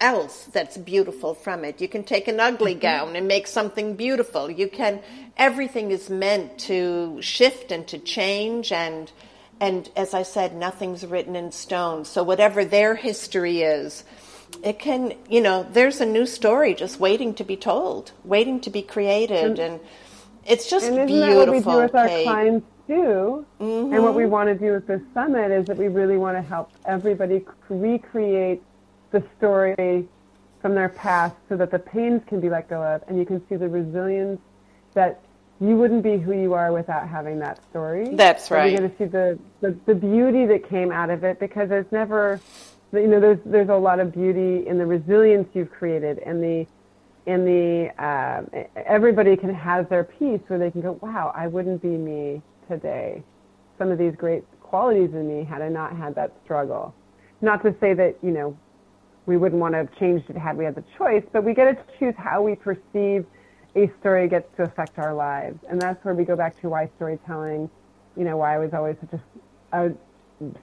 else 0.00 0.44
that's 0.52 0.76
beautiful 0.76 1.34
from 1.34 1.64
it. 1.64 1.80
You 1.80 1.88
can 1.88 2.04
take 2.04 2.28
an 2.28 2.40
ugly 2.40 2.72
Mm-hmm. 2.72 2.80
gown 2.80 3.16
and 3.16 3.26
make 3.28 3.46
something 3.46 3.96
beautiful. 3.96 4.50
You 4.50 4.68
can, 4.68 5.00
everything 5.36 5.90
is 5.90 6.10
meant 6.10 6.58
to 6.60 7.20
shift 7.22 7.72
and 7.72 7.86
to 7.88 7.98
change 7.98 8.72
and, 8.72 9.10
and 9.60 9.88
as 9.96 10.12
I 10.12 10.22
said, 10.22 10.54
nothing's 10.54 11.06
written 11.06 11.34
in 11.34 11.50
stone. 11.52 12.04
So 12.04 12.22
whatever 12.22 12.64
their 12.64 12.94
history 12.94 13.62
is, 13.62 14.04
it 14.62 14.78
can, 14.78 15.14
you 15.28 15.40
know, 15.40 15.66
there's 15.72 16.00
a 16.00 16.06
new 16.06 16.26
story 16.26 16.74
just 16.74 17.00
waiting 17.00 17.34
to 17.34 17.44
be 17.44 17.56
told, 17.56 18.12
waiting 18.24 18.60
to 18.60 18.70
be 18.70 18.82
created. 18.82 19.58
And, 19.58 19.80
it's 20.44 20.70
just 20.70 20.86
And 20.86 20.94
isn't 20.94 21.06
beautiful. 21.08 21.36
that 21.44 21.48
what 21.48 21.50
we 21.50 21.60
do 21.60 21.76
with 21.82 21.94
our 21.96 22.06
Kate. 22.08 22.24
clients 22.24 22.66
too? 22.86 23.44
And 23.58 24.02
what 24.02 24.14
we 24.14 24.26
want 24.26 24.48
to 24.48 24.54
do 24.54 24.72
with 24.74 24.86
this 24.86 25.00
summit 25.12 25.50
is 25.50 25.66
that 25.66 25.76
we 25.76 25.88
really 25.88 26.16
want 26.16 26.36
to 26.36 26.42
help 26.42 26.70
everybody 26.84 27.44
recreate 27.68 28.62
the 29.16 29.24
story 29.38 30.06
from 30.60 30.74
their 30.74 30.88
past 30.88 31.36
so 31.48 31.56
that 31.56 31.70
the 31.70 31.78
pains 31.78 32.22
can 32.26 32.40
be 32.40 32.50
let 32.50 32.68
go 32.68 32.82
of 32.82 33.02
and 33.08 33.18
you 33.18 33.24
can 33.24 33.46
see 33.48 33.56
the 33.56 33.68
resilience 33.68 34.40
that 34.94 35.22
you 35.60 35.76
wouldn't 35.76 36.02
be 36.02 36.18
who 36.18 36.32
you 36.32 36.52
are 36.52 36.72
without 36.72 37.08
having 37.08 37.38
that 37.38 37.58
story. 37.70 38.10
That's 38.12 38.50
right. 38.50 38.70
You're 38.70 38.80
going 38.80 38.90
to 38.90 38.98
see 38.98 39.04
the, 39.04 39.38
the, 39.62 39.76
the 39.86 39.94
beauty 39.94 40.44
that 40.46 40.68
came 40.68 40.92
out 40.92 41.08
of 41.08 41.24
it 41.24 41.40
because 41.40 41.70
there's 41.70 41.90
never, 41.90 42.40
you 42.92 43.06
know, 43.06 43.20
there's, 43.20 43.38
there's 43.46 43.70
a 43.70 43.74
lot 43.74 44.00
of 44.00 44.12
beauty 44.12 44.66
in 44.66 44.76
the 44.76 44.84
resilience 44.84 45.48
you've 45.54 45.70
created 45.70 46.18
and 46.18 46.42
the, 46.42 46.66
in 47.24 47.44
the 47.44 48.04
um, 48.04 48.50
everybody 48.76 49.36
can 49.36 49.52
have 49.52 49.88
their 49.88 50.04
piece 50.04 50.40
where 50.48 50.58
they 50.58 50.70
can 50.70 50.82
go, 50.82 50.98
wow, 51.00 51.32
I 51.34 51.46
wouldn't 51.46 51.80
be 51.80 51.88
me 51.88 52.42
today. 52.68 53.22
Some 53.78 53.90
of 53.90 53.98
these 53.98 54.14
great 54.14 54.44
qualities 54.60 55.10
in 55.14 55.26
me 55.26 55.42
had 55.42 55.62
I 55.62 55.68
not 55.68 55.96
had 55.96 56.14
that 56.16 56.32
struggle. 56.44 56.94
Not 57.40 57.62
to 57.64 57.74
say 57.80 57.94
that 57.94 58.16
you 58.22 58.30
know 58.30 58.56
we 59.26 59.36
wouldn't 59.36 59.60
want 59.60 59.74
to 59.74 59.78
have 59.78 59.94
changed 59.98 60.30
it 60.30 60.36
had 60.36 60.56
we 60.56 60.64
had 60.64 60.74
the 60.74 60.84
choice, 60.96 61.24
but 61.32 61.44
we 61.44 61.52
get 61.52 61.74
to 61.74 61.98
choose 61.98 62.14
how 62.16 62.42
we 62.42 62.54
perceive 62.54 63.26
a 63.74 63.90
story 64.00 64.28
gets 64.28 64.48
to 64.56 64.62
affect 64.62 64.98
our 64.98 65.12
lives, 65.12 65.58
and 65.68 65.80
that's 65.80 66.02
where 66.04 66.14
we 66.14 66.24
go 66.24 66.36
back 66.36 66.58
to 66.62 66.68
why 66.68 66.88
storytelling. 66.96 67.68
You 68.16 68.24
know, 68.24 68.38
why 68.38 68.54
I 68.54 68.58
was 68.58 68.72
always 68.72 68.96
such 69.00 69.20
a, 69.72 69.78
a 69.78 69.92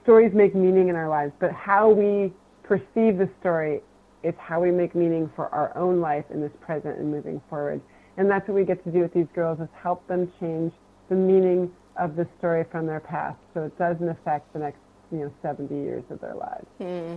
stories 0.02 0.32
make 0.34 0.54
meaning 0.54 0.88
in 0.88 0.96
our 0.96 1.08
lives, 1.08 1.32
but 1.38 1.52
how 1.52 1.90
we 1.90 2.32
perceive 2.62 3.18
the 3.18 3.28
story 3.40 3.80
is 4.24 4.34
how 4.38 4.60
we 4.60 4.70
make 4.70 4.94
meaning 4.94 5.30
for 5.36 5.48
our 5.48 5.76
own 5.76 6.00
life 6.00 6.24
in 6.30 6.40
this 6.40 6.52
present 6.60 6.98
and 6.98 7.10
moving 7.10 7.40
forward. 7.48 7.80
And 8.16 8.30
that's 8.30 8.48
what 8.48 8.54
we 8.54 8.64
get 8.64 8.82
to 8.84 8.90
do 8.90 9.00
with 9.00 9.12
these 9.12 9.26
girls 9.34 9.60
is 9.60 9.68
help 9.80 10.06
them 10.08 10.32
change 10.40 10.72
the 11.08 11.14
meaning 11.14 11.70
of 11.96 12.16
the 12.16 12.26
story 12.38 12.64
from 12.70 12.86
their 12.86 13.00
past 13.00 13.38
so 13.52 13.64
it 13.64 13.78
doesn't 13.78 14.08
affect 14.08 14.52
the 14.52 14.58
next, 14.58 14.78
you 15.12 15.18
know, 15.18 15.32
70 15.42 15.74
years 15.74 16.04
of 16.10 16.20
their 16.20 16.34
lives. 16.34 16.66
Hmm. 16.78 17.16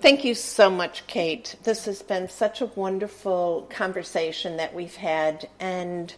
Thank 0.00 0.24
you 0.24 0.34
so 0.34 0.70
much, 0.70 1.06
Kate. 1.06 1.56
This 1.64 1.84
has 1.84 2.00
been 2.00 2.30
such 2.30 2.62
a 2.62 2.66
wonderful 2.74 3.66
conversation 3.68 4.56
that 4.56 4.74
we've 4.74 4.96
had. 4.96 5.46
And 5.60 6.14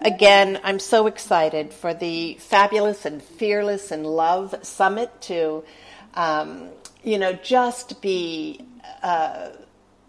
again, 0.00 0.58
I'm 0.64 0.78
so 0.78 1.06
excited 1.06 1.74
for 1.74 1.92
the 1.92 2.38
Fabulous 2.40 3.04
and 3.04 3.22
Fearless 3.22 3.90
and 3.90 4.06
Love 4.06 4.54
Summit 4.62 5.20
to, 5.22 5.62
um, 6.14 6.70
you 7.04 7.18
know, 7.18 7.34
just 7.34 8.00
be 8.00 8.64
uh, 9.02 9.50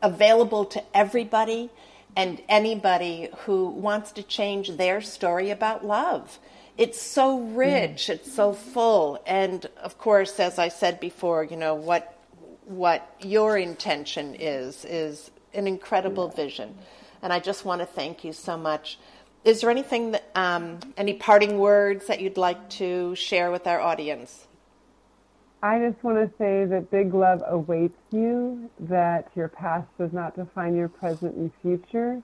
available 0.02 0.64
to 0.64 0.82
everybody 0.94 1.70
and 2.16 2.42
anybody 2.48 3.28
who 3.40 3.68
wants 3.68 4.14
to 4.14 4.24
change 4.24 4.78
their 4.78 5.02
story 5.02 5.50
about 5.50 5.86
love. 5.86 6.40
It's 6.78 7.02
so 7.02 7.42
rich, 7.42 8.10
it's 8.10 8.32
so 8.32 8.54
full. 8.54 9.22
And 9.28 9.66
of 9.76 9.98
course, 9.98 10.40
as 10.40 10.58
I 10.58 10.70
said 10.70 11.02
before, 11.02 11.44
you 11.44 11.58
know, 11.58 11.76
what 11.76 12.16
what 12.70 13.16
your 13.20 13.58
intention 13.58 14.36
is 14.36 14.86
is 14.86 15.32
an 15.54 15.68
incredible 15.68 16.30
vision 16.30 16.76
and 17.22 17.34
i 17.34 17.40
just 17.40 17.66
want 17.66 17.82
to 17.82 17.86
thank 17.86 18.24
you 18.24 18.32
so 18.32 18.56
much 18.56 19.00
is 19.44 19.62
there 19.62 19.70
anything 19.70 20.12
that 20.12 20.30
um, 20.36 20.80
any 20.98 21.14
parting 21.14 21.58
words 21.58 22.08
that 22.08 22.22
you'd 22.22 22.38
like 22.38 22.70
to 22.70 23.16
share 23.16 23.52
with 23.52 23.66
our 23.66 23.80
audience 23.80 24.48
I 25.62 25.80
just 25.80 26.02
want 26.06 26.18
to 26.18 26.38
say 26.38 26.64
that 26.66 26.90
big 26.90 27.14
love 27.14 27.44
awaits 27.46 28.00
you, 28.12 28.70
that 28.80 29.30
your 29.36 29.50
past 29.50 29.88
does 29.98 30.14
not 30.14 30.34
define 30.34 30.74
your 30.74 30.88
present 30.88 31.36
and 31.36 31.52
future, 31.62 32.22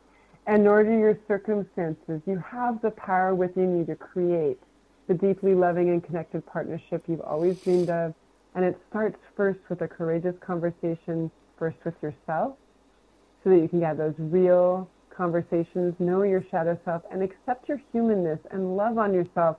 and 0.47 0.63
nor 0.63 0.83
do 0.83 0.97
your 0.97 1.19
circumstances. 1.27 2.21
You 2.25 2.37
have 2.37 2.81
the 2.81 2.91
power 2.91 3.35
within 3.35 3.77
you 3.77 3.85
to 3.85 3.95
create 3.95 4.59
the 5.07 5.15
deeply 5.15 5.53
loving 5.53 5.89
and 5.89 6.01
connected 6.01 6.45
partnership 6.45 7.03
you've 7.07 7.21
always 7.21 7.59
dreamed 7.59 7.89
of. 7.89 8.13
And 8.55 8.63
it 8.63 8.79
starts 8.89 9.17
first 9.35 9.59
with 9.69 9.81
a 9.81 9.87
courageous 9.87 10.35
conversation, 10.39 11.29
first 11.59 11.77
with 11.83 11.95
yourself, 12.01 12.57
so 13.43 13.49
that 13.49 13.57
you 13.57 13.67
can 13.67 13.81
have 13.81 13.97
those 13.97 14.15
real 14.17 14.89
conversations, 15.15 15.93
know 15.99 16.23
your 16.23 16.43
shadow 16.49 16.79
self, 16.85 17.03
and 17.11 17.21
accept 17.21 17.67
your 17.67 17.81
humanness 17.91 18.39
and 18.51 18.75
love 18.75 18.97
on 18.97 19.13
yourself 19.13 19.57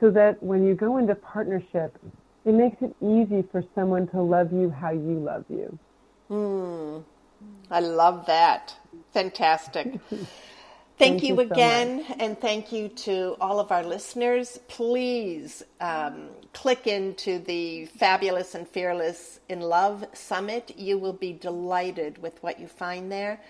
so 0.00 0.10
that 0.10 0.42
when 0.42 0.66
you 0.66 0.74
go 0.74 0.98
into 0.98 1.14
partnership, 1.14 1.96
it 2.44 2.52
makes 2.52 2.76
it 2.80 2.94
easy 3.02 3.42
for 3.50 3.64
someone 3.74 4.06
to 4.08 4.20
love 4.20 4.52
you 4.52 4.70
how 4.70 4.90
you 4.90 5.18
love 5.18 5.44
you. 5.48 5.78
Hmm. 6.28 6.98
i 7.70 7.80
love 7.80 8.26
that. 8.26 8.74
Fantastic 9.12 9.98
Thank, 10.98 11.20
Thank 11.20 11.22
you, 11.24 11.28
you 11.40 11.48
so 11.48 11.52
again, 11.52 12.04
and 12.18 12.40
thank 12.40 12.72
you 12.72 12.88
to 12.88 13.36
all 13.38 13.60
of 13.60 13.70
our 13.70 13.82
listeners. 13.82 14.58
Please 14.66 15.62
um, 15.78 16.28
click 16.54 16.86
into 16.86 17.38
the 17.38 17.84
Fabulous 17.84 18.54
and 18.54 18.66
Fearless 18.66 19.40
in 19.50 19.60
Love 19.60 20.06
Summit. 20.14 20.72
You 20.78 20.96
will 20.96 21.12
be 21.12 21.34
delighted 21.34 22.16
with 22.22 22.42
what 22.42 22.58
you 22.58 22.66
find 22.66 23.12
there. 23.12 23.42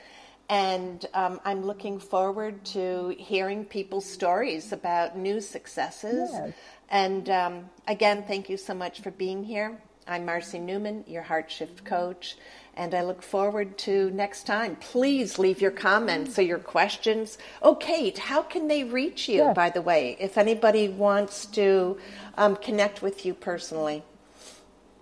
And 0.49 1.07
um, 1.15 1.41
I'm 1.45 1.65
looking 1.65 2.01
forward 2.01 2.65
to 2.67 3.15
hearing 3.17 3.65
people's 3.65 4.07
stories 4.07 4.73
about 4.73 5.17
new 5.17 5.41
successes. 5.41 6.31
Yes. 6.33 6.53
And 6.89 7.31
um, 7.31 7.71
again, 7.87 8.25
thank 8.27 8.49
you 8.49 8.57
so 8.57 8.75
much 8.75 9.03
for 9.03 9.13
being 9.13 9.45
here. 9.45 9.79
I'm 10.09 10.25
Marcy 10.25 10.59
Newman, 10.59 11.05
your 11.09 11.23
Heart 11.23 11.51
Shift 11.51 11.85
coach, 11.85 12.37
and 12.77 12.95
I 12.95 13.03
look 13.03 13.23
forward 13.23 13.79
to 13.79 14.11
next 14.11 14.47
time. 14.47 14.77
Please 14.77 15.39
leave 15.39 15.61
your 15.61 15.71
comments 15.71 16.39
or 16.39 16.43
your 16.43 16.59
questions. 16.59 17.39
Oh, 17.63 17.75
Kate, 17.75 18.19
how 18.19 18.43
can 18.43 18.69
they 18.69 18.85
reach 18.85 19.29
you, 19.29 19.53
by 19.55 19.71
the 19.71 19.83
way, 19.83 20.17
if 20.21 20.37
anybody 20.37 20.89
wants 20.89 21.47
to 21.47 21.99
um, 22.37 22.57
connect 22.57 23.03
with 23.03 23.25
you 23.25 23.35
personally? 23.35 24.03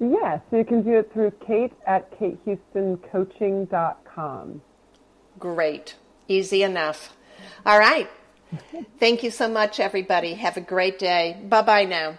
Yes, 0.01 0.41
you 0.51 0.65
can 0.65 0.83
do 0.83 0.99
it 0.99 1.13
through 1.13 1.33
Kate 1.47 1.73
at 1.87 2.19
katehoustoncoaching.com. 2.19 4.63
Great. 5.39 5.95
Easy 6.29 6.63
enough. 6.63 7.17
All 7.67 7.79
right. 7.79 8.09
Thank 8.99 9.23
you 9.23 9.31
so 9.31 9.49
much, 9.49 9.81
everybody. 9.81 10.35
Have 10.35 10.57
a 10.57 10.61
great 10.61 10.99
day. 10.99 11.41
Bye 11.49 11.63
bye 11.63 11.85
now. 11.85 12.19